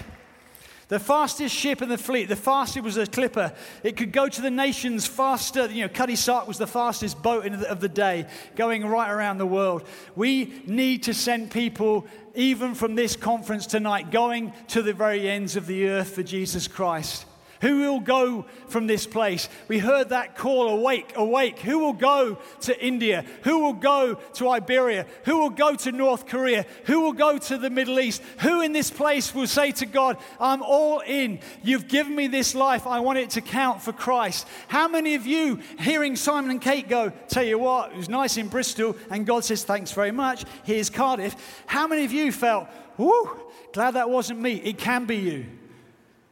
The 0.92 1.00
fastest 1.00 1.56
ship 1.56 1.82
in 1.82 1.88
the 1.88 1.98
fleet, 1.98 2.28
the 2.28 2.36
fastest 2.36 2.84
was 2.84 2.98
a 2.98 3.08
clipper. 3.08 3.54
It 3.82 3.96
could 3.96 4.12
go 4.12 4.28
to 4.28 4.42
the 4.42 4.52
nations 4.52 5.08
faster. 5.08 5.68
You 5.68 5.84
know, 5.84 5.88
Cutty 5.88 6.18
Sark 6.18 6.50
was 6.50 6.58
the 6.58 6.68
fastest 6.68 7.24
boat 7.24 7.46
of 7.46 7.80
the 7.80 7.88
day, 7.88 8.28
going 8.58 8.86
right 8.86 9.10
around 9.10 9.38
the 9.38 9.46
world. 9.46 9.88
We 10.18 10.62
need 10.68 11.04
to 11.04 11.14
send 11.14 11.50
people, 11.50 12.06
even 12.36 12.76
from 12.76 12.96
this 12.96 13.16
conference 13.16 13.68
tonight, 13.68 14.12
going 14.12 14.52
to 14.68 14.82
the 14.82 14.92
very 14.92 15.30
ends 15.30 15.56
of 15.56 15.66
the 15.66 15.88
earth 15.88 16.14
for 16.14 16.24
Jesus 16.24 16.68
Christ. 16.68 17.26
Who 17.62 17.80
will 17.80 18.00
go 18.00 18.46
from 18.68 18.88
this 18.88 19.06
place? 19.06 19.48
We 19.68 19.78
heard 19.78 20.10
that 20.10 20.36
call 20.36 20.70
awake, 20.70 21.14
awake. 21.16 21.60
Who 21.60 21.80
will 21.80 21.94
go 21.94 22.40
to 22.62 22.86
India? 22.86 23.24
Who 23.44 23.60
will 23.60 23.74
go 23.74 24.16
to 24.16 24.50
Iberia? 24.50 25.06
Who 25.26 25.38
will 25.40 25.52
go 25.52 25.76
to 25.76 25.92
North 25.92 26.26
Korea? 26.26 26.66
Who 26.86 27.02
will 27.02 27.14
go 27.14 27.38
to 27.38 27.58
the 27.58 27.70
Middle 27.70 28.00
East? 28.00 28.24
Who 28.40 28.62
in 28.62 28.74
this 28.74 28.90
place 28.90 29.34
will 29.34 29.46
say 29.46 29.72
to 29.74 29.86
God, 29.86 30.18
I'm 30.40 30.64
all 30.64 31.02
in. 31.06 31.40
You've 31.62 31.88
given 31.88 32.16
me 32.16 32.28
this 32.28 32.56
life. 32.56 32.88
I 32.88 33.00
want 33.00 33.20
it 33.20 33.30
to 33.32 33.42
count 33.42 33.82
for 33.82 33.94
Christ. 33.94 34.48
How 34.68 34.88
many 34.88 35.14
of 35.14 35.28
you 35.28 35.60
hearing 35.80 36.16
Simon 36.16 36.50
and 36.50 36.62
Kate 36.62 36.90
go, 36.90 37.12
Tell 37.28 37.44
you 37.44 37.60
what, 37.60 37.92
it 37.92 37.98
was 37.98 38.10
nice 38.10 38.38
in 38.38 38.48
Bristol, 38.48 38.96
and 39.12 39.26
God 39.26 39.46
says, 39.46 39.64
Thanks 39.64 39.92
very 39.92 40.12
much. 40.12 40.46
Here's 40.64 40.90
Cardiff. 40.90 41.36
How 41.68 41.88
many 41.88 42.06
of 42.06 42.12
you 42.12 42.32
felt, 42.32 42.68
Whoo, 42.98 43.30
glad 43.72 43.92
that 43.92 44.10
wasn't 44.10 44.42
me? 44.42 44.56
It 44.56 44.78
can 44.80 45.06
be 45.06 45.18
you. 45.18 45.46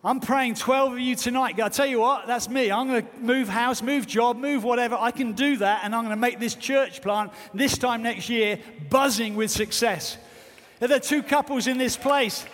I'm 0.02 0.22
praying 0.22 0.56
12 0.56 0.93
of 0.93 1.00
you 1.00 1.14
tonight. 1.16 1.60
I 1.60 1.68
tell 1.68 1.86
you 1.86 2.00
what, 2.00 2.26
that's 2.26 2.47
me. 2.47 2.72
I'm 2.72 2.88
going 2.88 3.06
to 3.06 3.20
move 3.20 3.50
house, 3.50 3.82
move 3.82 4.08
job, 4.08 4.38
move 4.38 4.64
whatever. 4.64 4.95
I 4.97 5.12
can 5.12 5.34
do 5.34 5.58
that, 5.58 5.82
and 5.84 5.93
I'm 5.93 6.06
going 6.06 6.16
to 6.16 6.22
make 6.22 6.39
this 6.39 6.56
church 6.56 7.02
plant 7.02 7.34
this 7.54 7.78
time 7.78 8.02
next 8.02 8.30
year 8.30 8.60
buzzing 8.89 9.36
with 9.36 9.52
success. 9.52 10.18
There 10.80 10.88
are 10.88 10.89
there 10.89 11.00
two 11.02 11.22
couples 11.22 11.68
in 11.68 11.78
this 11.78 11.97
place 11.97 12.45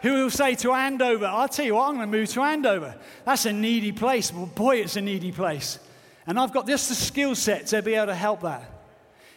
who 0.00 0.14
will 0.14 0.30
say 0.30 0.54
to 0.54 0.72
Andover, 0.72 1.26
I'll 1.26 1.46
tell 1.48 1.66
you 1.66 1.74
what, 1.74 1.88
I'm 1.88 1.96
going 1.96 2.10
to 2.10 2.18
move 2.18 2.30
to 2.30 2.40
Andover. 2.40 2.94
That's 3.26 3.44
a 3.44 3.52
needy 3.52 3.92
place. 3.92 4.32
Well, 4.32 4.46
boy, 4.46 4.76
it's 4.76 4.96
a 4.96 5.02
needy 5.02 5.30
place. 5.30 5.78
And 6.26 6.40
I've 6.40 6.54
got 6.54 6.66
just 6.66 6.88
the 6.88 6.94
skill 6.94 7.34
set 7.34 7.66
to 7.66 7.82
be 7.82 7.94
able 7.94 8.06
to 8.06 8.14
help 8.14 8.40
that. 8.42 8.70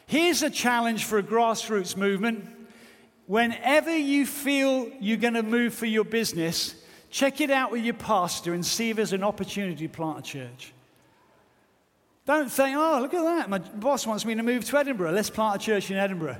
Here's 0.05 0.41
a 0.41 0.49
challenge 0.49 1.03
for 1.03 1.17
a 1.17 1.23
grassroots 1.23 1.97
movement. 1.97 2.47
Whenever 3.25 3.93
you 3.93 4.25
feel 4.25 4.89
you're 5.01 5.17
going 5.17 5.33
to 5.33 5.43
move 5.43 5.73
for 5.73 5.85
your 5.85 6.05
business, 6.05 6.75
Check 7.09 7.41
it 7.41 7.49
out 7.49 7.71
with 7.71 7.83
your 7.83 7.93
pastor 7.93 8.53
and 8.53 8.65
see 8.65 8.89
if 8.89 8.97
there's 8.97 9.13
an 9.13 9.23
opportunity 9.23 9.87
to 9.87 9.93
plant 9.93 10.19
a 10.19 10.21
church. 10.21 10.73
Don't 12.25 12.51
think, 12.51 12.75
oh, 12.77 12.99
look 13.01 13.13
at 13.13 13.23
that. 13.23 13.49
My 13.49 13.59
boss 13.59 14.05
wants 14.05 14.25
me 14.25 14.35
to 14.35 14.43
move 14.43 14.65
to 14.65 14.77
Edinburgh. 14.77 15.11
Let's 15.11 15.29
plant 15.29 15.61
a 15.61 15.65
church 15.65 15.89
in 15.89 15.97
Edinburgh. 15.97 16.37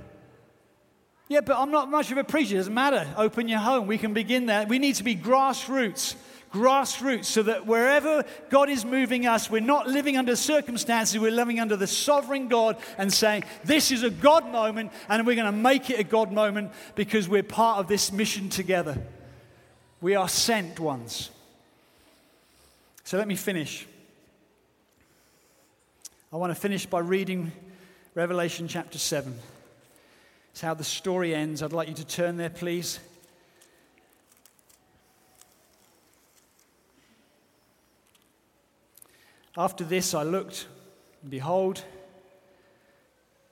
Yeah, 1.30 1.42
but 1.42 1.58
I'm 1.58 1.72
not 1.72 1.90
much 1.90 2.12
of 2.12 2.18
a 2.18 2.24
preacher. 2.24 2.56
It 2.56 2.60
doesn't 2.60 2.74
matter. 2.74 3.08
Open 3.18 3.48
your 3.48 3.60
home. 3.60 3.88
We 3.88 3.98
can 3.98 4.14
begin 4.14 4.46
there. 4.46 4.66
We 4.66 4.80
need 4.80 4.96
to 4.96 5.04
be 5.04 5.16
grassroots. 5.16 6.16
Grassroots, 6.54 7.26
so 7.26 7.44
that 7.44 7.66
wherever 7.66 8.24
God 8.50 8.70
is 8.70 8.86
moving 8.86 9.28
us, 9.28 9.52
we're 9.52 9.60
not 9.60 9.88
living 9.88 10.18
under 10.18 10.34
circumstances, 10.38 11.20
we're 11.20 11.30
living 11.30 11.60
under 11.60 11.76
the 11.76 11.88
sovereign 11.88 12.48
God 12.48 12.78
and 12.98 13.12
saying, 13.12 13.44
This 13.66 13.92
is 13.92 14.04
a 14.04 14.10
God 14.10 14.50
moment, 14.50 14.94
and 15.10 15.28
we're 15.28 15.36
going 15.36 15.46
to 15.46 15.52
make 15.52 15.90
it 15.90 16.00
a 16.00 16.06
God 16.06 16.32
moment 16.32 16.72
because 16.96 17.28
we're 17.28 17.44
part 17.44 17.80
of 17.80 17.90
this 17.90 18.14
mission 18.14 18.48
together. 18.48 18.98
We 20.00 20.16
are 20.16 20.30
sent 20.30 20.80
ones. 20.80 21.32
So 23.04 23.18
let 23.18 23.28
me 23.28 23.36
finish. 23.36 23.88
I 26.32 26.36
want 26.36 26.52
to 26.54 26.60
finish 26.60 26.86
by 26.86 27.00
reading 27.00 27.52
Revelation 28.14 28.68
chapter 28.68 29.00
7. 29.00 29.34
It's 30.52 30.62
how 30.62 30.74
the 30.74 30.84
story 30.84 31.34
ends. 31.34 31.64
I'd 31.64 31.74
like 31.74 31.88
you 31.88 31.96
to 31.96 32.06
turn 32.06 32.38
there, 32.38 32.50
please. 32.50 33.00
After 39.58 39.84
this, 39.84 40.14
I 40.14 40.22
looked, 40.22 40.68
and 41.24 41.32
behold, 41.32 41.84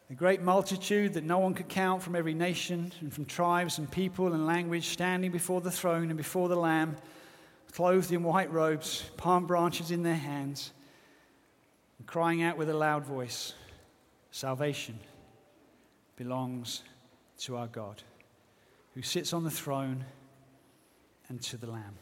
a 0.09 0.13
great 0.13 0.41
multitude 0.41 1.13
that 1.13 1.23
no 1.23 1.39
one 1.39 1.53
could 1.53 1.67
count 1.67 2.03
from 2.03 2.15
every 2.15 2.33
nation 2.33 2.91
and 3.01 3.11
from 3.11 3.25
tribes 3.25 3.79
and 3.79 3.89
people 3.89 4.33
and 4.33 4.45
language 4.45 4.89
standing 4.89 5.31
before 5.31 5.61
the 5.61 5.71
throne 5.71 6.09
and 6.09 6.17
before 6.17 6.47
the 6.47 6.55
Lamb, 6.55 6.95
clothed 7.71 8.11
in 8.11 8.23
white 8.23 8.51
robes, 8.51 9.03
palm 9.17 9.47
branches 9.47 9.89
in 9.89 10.03
their 10.03 10.13
hands, 10.13 10.71
and 11.97 12.07
crying 12.07 12.43
out 12.43 12.57
with 12.57 12.69
a 12.69 12.73
loud 12.73 13.05
voice 13.05 13.53
Salvation 14.31 14.99
belongs 16.17 16.83
to 17.37 17.55
our 17.55 17.67
God, 17.67 18.03
who 18.93 19.01
sits 19.01 19.31
on 19.31 19.45
the 19.45 19.49
throne 19.49 20.03
and 21.29 21.41
to 21.43 21.55
the 21.57 21.67
Lamb. 21.67 21.95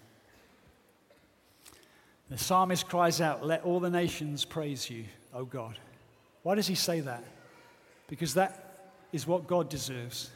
The 2.30 2.38
psalmist 2.40 2.88
cries 2.88 3.22
out, 3.22 3.46
Let 3.46 3.64
all 3.64 3.80
the 3.80 3.92
nations 3.92 4.46
praise 4.46 4.90
you, 4.90 5.06
O 5.32 5.46
God. 5.46 5.78
Why 6.42 6.56
does 6.56 6.66
he 6.66 6.74
say 6.74 7.02
that? 7.02 7.24
Because 8.14 8.36
that 8.36 8.92
is 9.12 9.26
what 9.26 9.48
God 9.48 9.70
deserves. 9.70 10.30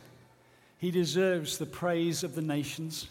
He 0.79 0.89
deserves 0.89 1.59
the 1.59 1.67
praise 1.67 2.23
of 2.23 2.33
the 2.33 2.41
nations. 2.41 3.07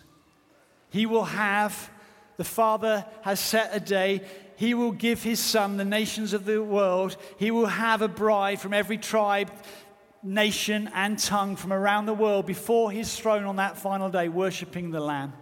He 0.91 1.07
will 1.07 1.23
have, 1.23 1.89
the 2.37 2.43
Father 2.43 3.07
has 3.23 3.39
set 3.39 3.71
a 3.73 3.79
day, 3.79 4.23
He 4.57 4.75
will 4.75 4.91
give 4.91 5.23
His 5.23 5.39
Son 5.39 5.77
the 5.77 5.85
nations 5.85 6.33
of 6.33 6.47
the 6.47 6.61
world. 6.61 7.17
He 7.39 7.53
will 7.53 7.67
have 7.67 8.03
a 8.03 8.09
bride 8.09 8.59
from 8.59 8.75
every 8.75 8.99
tribe, 8.99 9.53
nation, 10.25 10.91
and 10.93 11.17
tongue 11.17 11.55
from 11.55 11.73
around 11.73 12.07
the 12.07 12.12
world 12.12 12.45
before 12.45 12.91
His 12.91 13.17
throne 13.17 13.45
on 13.45 13.55
that 13.57 13.79
final 13.79 14.11
day, 14.11 14.29
worshiping 14.29 14.91
the 14.91 14.99
Lamb 14.99 15.33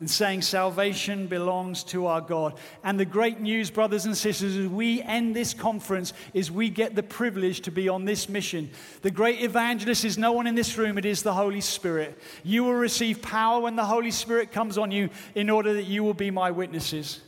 and 0.00 0.10
saying 0.10 0.42
salvation 0.42 1.28
belongs 1.28 1.84
to 1.84 2.06
our 2.06 2.20
God. 2.20 2.58
And 2.82 2.98
the 2.98 3.04
great 3.04 3.40
news, 3.40 3.70
brothers 3.70 4.04
and 4.04 4.16
sisters, 4.16 4.56
as 4.56 4.68
we 4.68 5.00
end 5.00 5.36
this 5.36 5.54
conference, 5.54 6.12
is 6.32 6.50
we 6.50 6.68
get 6.68 6.96
the 6.96 7.02
privilege 7.02 7.60
to 7.62 7.70
be 7.70 7.88
on 7.88 8.04
this 8.04 8.28
mission. 8.28 8.70
The 9.02 9.10
great 9.10 9.40
evangelist 9.40 10.04
is 10.04 10.18
no 10.18 10.32
one 10.32 10.46
in 10.46 10.56
this 10.56 10.76
room, 10.76 10.98
it 10.98 11.04
is 11.04 11.22
the 11.22 11.32
Holy 11.32 11.60
Spirit. 11.60 12.18
You 12.42 12.64
will 12.64 12.74
receive 12.74 13.22
power 13.22 13.60
when 13.60 13.76
the 13.76 13.84
Holy 13.84 14.10
Spirit 14.10 14.50
comes 14.50 14.78
on 14.78 14.90
you 14.90 15.10
in 15.34 15.48
order 15.48 15.74
that 15.74 15.84
you 15.84 16.02
will 16.02 16.14
be 16.14 16.30
my 16.30 16.50
witnesses. 16.50 17.20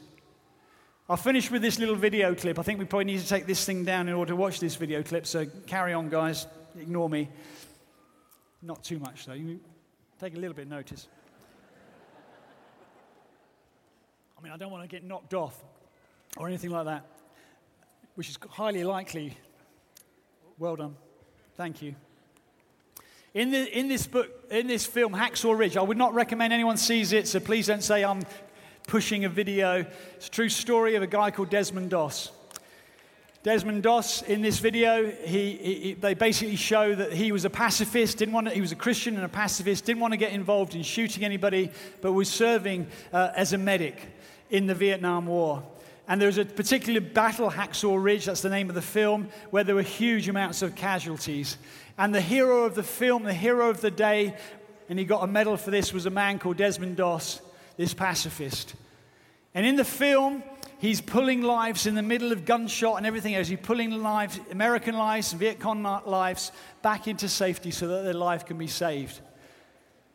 I'll 1.09 1.17
finish 1.17 1.53
with 1.53 1.63
this 1.63 1.79
little 1.79 1.95
video 1.95 2.35
clip. 2.35 2.59
I 2.59 2.63
think 2.63 2.81
we 2.81 2.85
probably 2.85 3.05
need 3.05 3.21
to 3.21 3.29
take 3.29 3.47
this 3.47 3.65
thing 3.65 3.85
down 3.85 4.09
in 4.09 4.15
order 4.15 4.31
to 4.31 4.37
watch 4.37 4.59
this 4.59 4.75
video 4.75 5.05
clip, 5.05 5.25
so 5.25 5.47
carry 5.67 5.93
on, 5.93 6.09
guys. 6.09 6.47
Ignore 6.77 7.09
me. 7.09 7.29
Not 8.61 8.83
too 8.83 8.99
much, 8.99 9.25
though. 9.25 9.35
You 9.35 9.61
take 10.19 10.35
a 10.35 10.39
little 10.39 10.55
bit 10.55 10.63
of 10.63 10.71
notice. 10.71 11.07
I 14.36 14.36
mean, 14.47 14.55
I 14.55 14.59
don't 14.59 14.71
want 14.71 14.85
to 14.85 14.89
get 14.89 15.03
knocked 15.03 15.35
off 15.35 15.61
or 16.37 16.47
anything 16.47 16.71
like 16.71 16.85
that, 16.85 17.05
which 18.15 18.29
is 18.29 18.39
highly 18.49 18.85
likely. 18.85 19.37
Well 20.57 20.77
done. 20.77 20.95
Thank 21.57 21.83
you. 21.83 21.97
In, 23.35 23.51
the, 23.51 23.77
in 23.77 23.89
this 23.89 24.07
book, 24.07 24.31
in 24.49 24.69
this 24.69 24.87
film, 24.87 25.15
Hacksaw 25.15 25.59
Ridge, 25.59 25.77
I 25.77 25.83
would 25.83 25.97
not 25.97 26.15
recommend 26.15 26.53
anyone 26.53 26.77
sees 26.77 27.13
it, 27.13 27.27
so 27.27 27.41
please 27.41 27.67
don't 27.67 27.83
say 27.83 28.05
I'm 28.05 28.23
pushing 28.87 29.25
a 29.25 29.29
video. 29.29 29.85
It's 30.15 30.29
a 30.29 30.31
true 30.31 30.49
story 30.49 30.95
of 30.95 31.03
a 31.03 31.09
guy 31.09 31.33
called 31.33 31.51
Desmond 31.51 31.91
Doss. 31.91 32.31
Desmond 33.43 33.83
Doss, 33.83 34.23
in 34.23 34.43
this 34.43 34.61
video, 34.61 35.11
he, 35.11 35.57
he, 35.57 35.93
they 35.95 36.15
basically 36.15 36.57
show 36.57 36.95
that 36.95 37.13
he 37.13 37.33
was 37.33 37.45
a 37.45 37.51
pacifist, 37.51 38.19
didn't 38.19 38.35
want 38.35 38.47
to, 38.47 38.55
he 38.55 38.61
was 38.61 38.73
a 38.73 38.77
Christian 38.77 39.17
and 39.17 39.25
a 39.25 39.29
pacifist, 39.29 39.85
didn't 39.85 40.01
want 40.01 40.13
to 40.13 40.17
get 40.17 40.33
involved 40.33 40.77
in 40.77 40.83
shooting 40.83 41.25
anybody, 41.25 41.71
but 42.01 42.13
was 42.13 42.29
serving 42.29 42.87
uh, 43.13 43.31
as 43.35 43.53
a 43.53 43.59
medic 43.59 44.16
in 44.51 44.67
the 44.67 44.75
Vietnam 44.75 45.27
War. 45.27 45.63
And 46.09 46.21
there 46.21 46.29
was 46.29 46.39
a 46.39 46.45
particular 46.45 47.01
battle, 47.01 47.51
Hacksaw 47.51 48.03
Ridge, 48.03 48.27
that's 48.27 48.43
the 48.43 48.49
name 48.49 48.69
of 48.69 48.75
the 48.75 48.83
film, 48.83 49.29
where 49.51 49.65
there 49.65 49.75
were 49.75 49.83
huge 49.83 50.29
amounts 50.29 50.63
of 50.63 50.77
casualties. 50.77 51.59
And 51.99 52.15
the 52.15 52.21
hero 52.21 52.65
of 52.65 52.75
the 52.75 52.85
film, 52.85 53.25
the 53.25 53.35
hero 53.35 53.71
of 53.71 53.81
the 53.81 53.91
day, 53.91 54.37
and 54.89 54.99
he 54.99 55.05
got 55.05 55.25
a 55.25 55.27
medal 55.27 55.57
for 55.57 55.71
this, 55.71 55.93
was 55.93 56.07
a 56.07 56.11
man 56.11 56.39
called 56.39 56.59
Desmond 56.59 56.97
Doss, 56.97 57.41
this 57.77 57.93
pacifist. 57.93 58.75
And 59.53 59.67
in 59.67 59.75
the 59.75 59.85
film, 59.85 60.45
he's 60.79 61.01
pulling 61.01 61.43
lives 61.43 61.87
in 61.87 61.97
the 61.97 62.03
middle 62.03 62.31
of 62.31 62.45
gunshot 62.45 62.99
and 62.99 63.07
everything 63.07 63.35
else. 63.35 63.49
He's 63.49 63.59
pulling 63.61 63.91
lives, 63.91 64.39
American 64.53 64.97
lives, 64.97 65.33
Viet 65.33 65.59
Cong 65.59 65.83
lives, 65.83 66.53
back 66.83 67.09
into 67.09 67.29
safety 67.29 67.73
so 67.73 67.89
that 67.89 68.03
their 68.03 68.15
life 68.15 68.47
can 68.47 68.59
be 68.59 68.69
saved. 68.69 69.21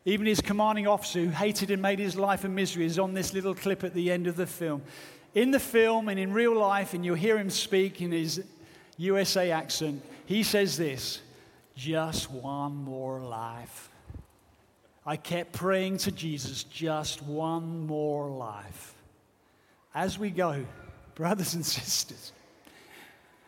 Even 0.05 0.25
his 0.25 0.41
commanding 0.41 0.87
officer, 0.87 1.19
who 1.19 1.29
hated 1.29 1.69
and 1.69 1.81
made 1.81 1.99
his 1.99 2.15
life 2.15 2.43
a 2.43 2.49
misery, 2.49 2.85
is 2.85 2.97
on 2.97 3.13
this 3.13 3.33
little 3.33 3.53
clip 3.53 3.83
at 3.83 3.93
the 3.93 4.11
end 4.11 4.25
of 4.25 4.35
the 4.35 4.47
film. 4.47 4.81
In 5.35 5.51
the 5.51 5.59
film 5.59 6.09
and 6.09 6.19
in 6.19 6.33
real 6.33 6.57
life, 6.57 6.93
and 6.93 7.05
you'll 7.05 7.15
hear 7.15 7.37
him 7.37 7.49
speak 7.49 8.01
in 8.01 8.11
his 8.11 8.43
USA 8.97 9.51
accent, 9.51 10.03
he 10.25 10.43
says 10.43 10.77
this 10.77 11.21
just 11.75 12.31
one 12.31 12.75
more 12.75 13.19
life. 13.19 13.89
I 15.05 15.17
kept 15.17 15.53
praying 15.53 15.97
to 15.99 16.11
Jesus, 16.11 16.63
just 16.63 17.23
one 17.23 17.85
more 17.87 18.29
life. 18.29 18.93
As 19.93 20.19
we 20.19 20.29
go, 20.29 20.65
brothers 21.15 21.53
and 21.53 21.65
sisters, 21.65 22.31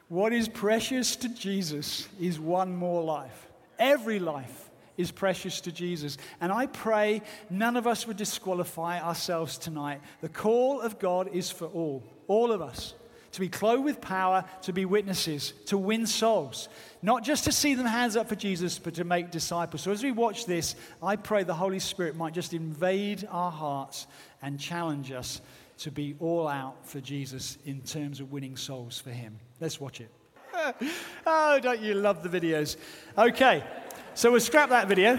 what 0.07 0.33
is 0.33 0.47
precious 0.47 1.15
to 1.17 1.29
Jesus 1.29 2.07
is 2.19 2.39
one 2.39 2.75
more 2.75 3.03
life. 3.03 3.47
Every 3.79 4.19
life 4.19 4.69
is 4.97 5.11
precious 5.11 5.61
to 5.61 5.71
Jesus. 5.71 6.17
And 6.41 6.51
I 6.51 6.67
pray 6.67 7.21
none 7.49 7.77
of 7.77 7.87
us 7.87 8.07
would 8.07 8.17
disqualify 8.17 9.01
ourselves 9.01 9.57
tonight. 9.57 10.01
The 10.21 10.29
call 10.29 10.81
of 10.81 10.99
God 10.99 11.29
is 11.33 11.49
for 11.49 11.65
all, 11.67 12.03
all 12.27 12.51
of 12.51 12.61
us, 12.61 12.93
to 13.31 13.39
be 13.39 13.49
clothed 13.49 13.83
with 13.83 13.99
power, 13.99 14.45
to 14.61 14.73
be 14.73 14.85
witnesses, 14.85 15.53
to 15.65 15.77
win 15.77 16.05
souls. 16.05 16.69
Not 17.01 17.23
just 17.23 17.45
to 17.45 17.51
see 17.51 17.73
them 17.73 17.87
hands 17.87 18.15
up 18.15 18.29
for 18.29 18.35
Jesus, 18.35 18.77
but 18.77 18.93
to 18.95 19.03
make 19.03 19.31
disciples. 19.31 19.81
So 19.81 19.91
as 19.91 20.03
we 20.03 20.11
watch 20.11 20.45
this, 20.45 20.75
I 21.01 21.15
pray 21.15 21.43
the 21.43 21.55
Holy 21.55 21.79
Spirit 21.79 22.15
might 22.15 22.33
just 22.33 22.53
invade 22.53 23.27
our 23.31 23.51
hearts 23.51 24.05
and 24.41 24.59
challenge 24.59 25.11
us 25.11 25.41
to 25.79 25.89
be 25.89 26.15
all 26.19 26.47
out 26.47 26.87
for 26.87 27.01
Jesus 27.01 27.57
in 27.65 27.81
terms 27.81 28.19
of 28.19 28.31
winning 28.31 28.55
souls 28.55 28.99
for 28.99 29.09
Him. 29.09 29.39
Let's 29.59 29.81
watch 29.81 29.99
it. 29.99 30.09
oh, 31.25 31.59
don't 31.59 31.81
you 31.81 31.95
love 31.95 32.23
the 32.23 32.29
videos? 32.29 32.77
Okay, 33.17 33.63
so 34.15 34.31
we'll 34.31 34.39
scrap 34.39 34.69
that 34.69 34.87
video. 34.87 35.13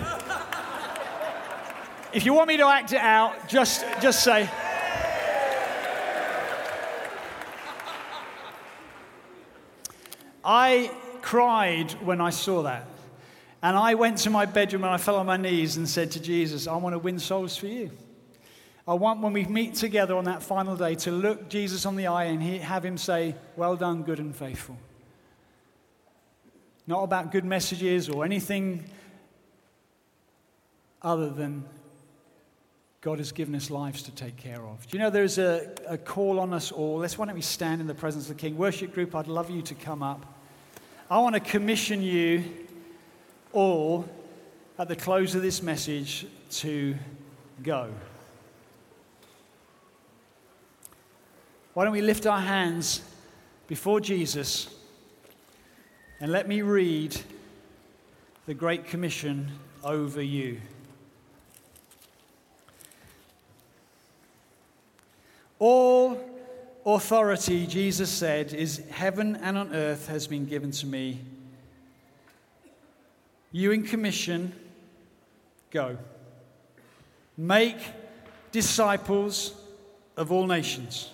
if 2.13 2.25
you 2.25 2.33
want 2.33 2.49
me 2.49 2.57
to 2.57 2.67
act 2.67 2.93
it 2.93 3.01
out, 3.01 3.49
just, 3.49 3.85
just 4.01 4.23
say. 4.23 4.49
I 10.45 10.91
cried 11.23 11.93
when 12.03 12.21
I 12.21 12.31
saw 12.31 12.63
that. 12.63 12.87
And 13.63 13.77
I 13.79 13.95
went 13.95 14.19
to 14.19 14.31
my 14.31 14.45
bedroom 14.45 14.85
and 14.85 14.93
I 14.93 14.99
fell 14.99 15.17
on 15.17 15.25
my 15.25 15.39
knees 15.39 15.79
and 15.79 15.89
said 15.89 16.11
to 16.13 16.21
Jesus, 16.21 16.67
I 16.67 16.77
want 16.77 16.95
to 16.95 16.99
win 16.99 17.19
souls 17.19 17.57
for 17.57 17.67
you. 17.67 17.91
I 18.87 18.93
want 18.93 19.23
when 19.23 19.33
we 19.33 19.47
meet 19.47 19.75
together 19.75 20.15
on 20.15 20.25
that 20.25 20.43
final 20.43 20.77
day 20.77 20.95
to 20.97 21.11
look 21.11 21.49
Jesus 21.49 21.87
on 21.87 21.97
the 21.97 22.09
eye 22.09 22.25
and 22.25 22.43
have 22.43 22.85
him 22.85 22.99
say, 22.99 23.35
Well 23.57 23.77
done, 23.77 24.03
good 24.03 24.19
and 24.19 24.37
faithful. 24.37 24.77
Not 26.87 27.03
about 27.03 27.33
good 27.33 27.45
messages 27.45 28.09
or 28.09 28.25
anything 28.25 28.85
other 31.03 31.31
than 31.31 31.65
God 33.01 33.19
has 33.19 33.33
given 33.33 33.55
us 33.55 33.71
lives 33.71 34.03
to 34.05 34.11
take 34.13 34.37
care 34.37 34.63
of. 34.63 34.87
Do 34.87 34.97
you 34.97 35.03
know 35.03 35.11
there's 35.11 35.39
a, 35.39 35.71
a 35.87 35.99
call 35.99 36.41
on 36.41 36.55
us 36.55 36.73
all? 36.73 36.99
Let's 36.99 37.19
why 37.19 37.27
don't 37.27 37.35
we 37.35 37.43
stand 37.43 37.81
in 37.81 37.87
the 37.87 37.95
presence 37.95 38.31
of 38.31 38.37
the 38.37 38.41
King? 38.41 38.57
Worship 38.57 38.95
group, 38.95 39.15
I'd 39.15 39.27
love 39.27 39.51
you 39.51 39.61
to 39.63 39.75
come 39.75 40.03
up. 40.03 40.25
I 41.11 41.19
want 41.19 41.35
to 41.35 41.41
commission 41.41 42.03
you 42.03 42.45
all 43.53 44.09
at 44.79 44.89
the 44.89 44.97
close 44.97 45.35
of 45.35 45.43
this 45.43 45.63
message 45.63 46.27
to 46.51 46.97
go. 47.63 47.93
Why 51.75 51.85
don't 51.85 51.93
we 51.93 52.03
lift 52.03 52.27
our 52.27 52.41
hands 52.41 53.03
before 53.67 54.01
Jesus 54.01 54.69
and 56.25 56.33
let 56.33 56.49
me 56.49 56.63
read 56.63 57.15
the 58.47 58.55
Great 58.55 58.87
Commission 58.87 59.53
over 59.85 60.23
you. 60.23 60.59
All 65.59 66.19
authority, 66.87 67.67
Jesus 67.67 68.09
said, 68.09 68.55
is 68.55 68.79
heaven 68.91 69.37
and 69.37 69.59
on 69.59 69.75
earth 69.75 70.09
has 70.09 70.27
been 70.27 70.47
given 70.47 70.71
to 70.71 70.87
me. 70.87 71.21
You 73.53 73.73
in 73.73 73.83
commission, 73.83 74.55
go. 75.71 75.99
Make 77.37 77.77
disciples 78.51 79.53
of 80.17 80.33
all 80.33 80.47
nations. 80.47 81.11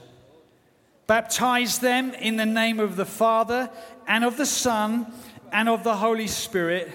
Baptize 1.11 1.80
them 1.80 2.14
in 2.14 2.36
the 2.36 2.46
name 2.46 2.78
of 2.78 2.94
the 2.94 3.04
Father 3.04 3.68
and 4.06 4.24
of 4.24 4.36
the 4.36 4.46
Son 4.46 5.12
and 5.50 5.68
of 5.68 5.82
the 5.82 5.96
Holy 5.96 6.28
Spirit. 6.28 6.88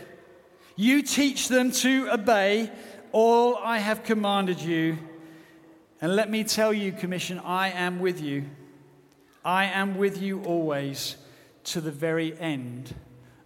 You 0.78 1.02
teach 1.02 1.50
them 1.50 1.70
to 1.84 2.10
obey 2.10 2.72
all 3.12 3.58
I 3.58 3.80
have 3.80 4.06
commanded 4.06 4.62
you. 4.62 4.98
And 6.00 6.16
let 6.16 6.30
me 6.30 6.46
tell 6.46 6.72
you, 6.72 6.94
Commission, 6.94 7.40
I 7.40 7.72
am 7.72 8.00
with 8.00 8.22
you 8.22 8.46
I 9.44 9.66
am 9.66 9.98
with 9.98 10.22
you 10.22 10.42
always 10.44 11.18
to 11.66 11.82
the 11.82 11.92
very 11.92 12.40
end 12.40 12.96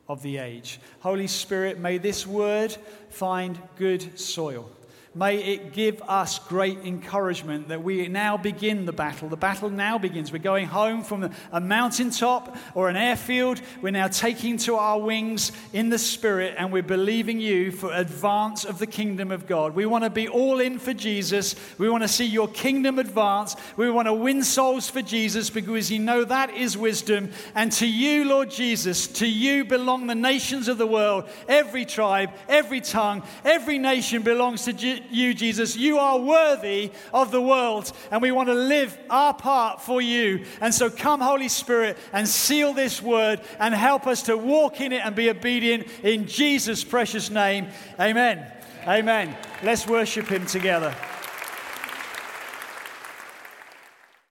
of 0.08 0.22
the 0.22 0.38
age. 0.38 0.80
Holy 1.00 1.26
Spirit, 1.26 1.80
may 1.80 1.98
this 1.98 2.28
word 2.28 2.78
find 3.10 3.60
good 3.76 4.20
soil. 4.20 4.70
May 5.16 5.38
it 5.38 5.74
give 5.74 6.04
us 6.04 6.38
great 6.38 6.78
encouragement 6.86 7.70
that 7.70 7.84
we 7.84 8.08
now 8.08 8.38
begin 8.38 8.86
the 8.86 8.94
battle. 8.94 9.28
The 9.28 9.36
battle 9.36 9.72
now 9.72 9.98
begins. 9.98 10.32
We're 10.32 10.38
going 10.38 10.68
home 10.68 11.04
from 11.04 11.32
a 11.52 11.60
mountaintop 11.60 12.56
or 12.76 12.90
an 12.90 12.96
airfield. 12.96 13.60
We're 13.82 13.90
now 13.90 14.08
taking 14.08 14.58
to 14.60 14.76
our 14.76 15.00
wings 15.00 15.52
in 15.74 15.90
the 15.90 15.98
Spirit 15.98 16.54
and 16.60 16.72
we're 16.72 16.84
believing 16.84 17.40
you 17.40 17.72
for 17.72 17.92
advance 17.92 18.66
of 18.66 18.78
the 18.78 18.86
kingdom 18.86 19.32
of 19.32 19.48
God. 19.48 19.74
We 19.74 19.88
want 19.88 20.04
to 20.04 20.12
be 20.12 20.28
all 20.28 20.60
in 20.60 20.78
for 20.78 20.94
Jesus. 20.94 21.56
We 21.80 21.90
want 21.90 22.04
to 22.04 22.08
see 22.08 22.28
your 22.28 22.48
kingdom 22.48 23.00
advance. 23.00 23.56
We 23.78 23.90
want 23.90 24.08
to 24.08 24.14
win 24.14 24.44
souls 24.44 24.92
for 24.92 25.02
Jesus 25.02 25.50
because 25.50 25.90
you 25.90 25.98
know 25.98 26.24
that 26.24 26.54
is 26.54 26.78
wisdom. 26.78 27.32
And 27.56 27.72
to 27.74 27.88
you, 27.88 28.26
Lord 28.26 28.52
Jesus, 28.52 29.08
to 29.08 29.26
you 29.28 29.66
belong 29.66 30.06
the 30.06 30.14
nations 30.14 30.68
of 30.68 30.78
the 30.78 30.86
world. 30.86 31.28
Every 31.48 31.84
tribe, 31.84 32.30
every 32.48 32.80
tongue, 32.80 33.24
every 33.44 33.80
nation 33.80 34.22
belongs 34.22 34.66
to 34.66 34.74
Jesus 34.74 34.99
you, 35.10 35.34
Jesus. 35.34 35.76
You 35.76 36.00
are 36.00 36.20
worthy 36.20 36.92
of 37.14 37.32
the 37.32 37.42
world, 37.42 37.92
and 38.12 38.22
we 38.22 38.32
want 38.32 38.50
to 38.50 38.56
live 38.56 38.98
our 39.10 39.34
part 39.34 39.82
for 39.82 40.02
you. 40.02 40.46
And 40.62 40.74
so, 40.74 40.90
come, 40.90 41.22
Holy 41.22 41.50
Spirit, 41.50 41.98
and 42.14 42.28
seal 42.28 42.74
this 42.74 43.02
word 43.02 43.42
and 43.60 43.74
help 43.74 44.08
us 44.08 44.24
to 44.24 44.38
walk 44.38 44.82
in 44.82 44.92
it 44.92 45.06
and 45.06 45.16
be 45.16 45.30
obedient 45.30 45.88
in 46.04 46.28
Jesus' 46.28 46.84
precious 46.84 47.30
name. 47.30 47.68
Amen. 48.00 48.46
Amen. 48.88 49.36
Let's 49.64 49.88
worship 49.88 50.28
Him 50.28 50.46
together. 50.46 50.96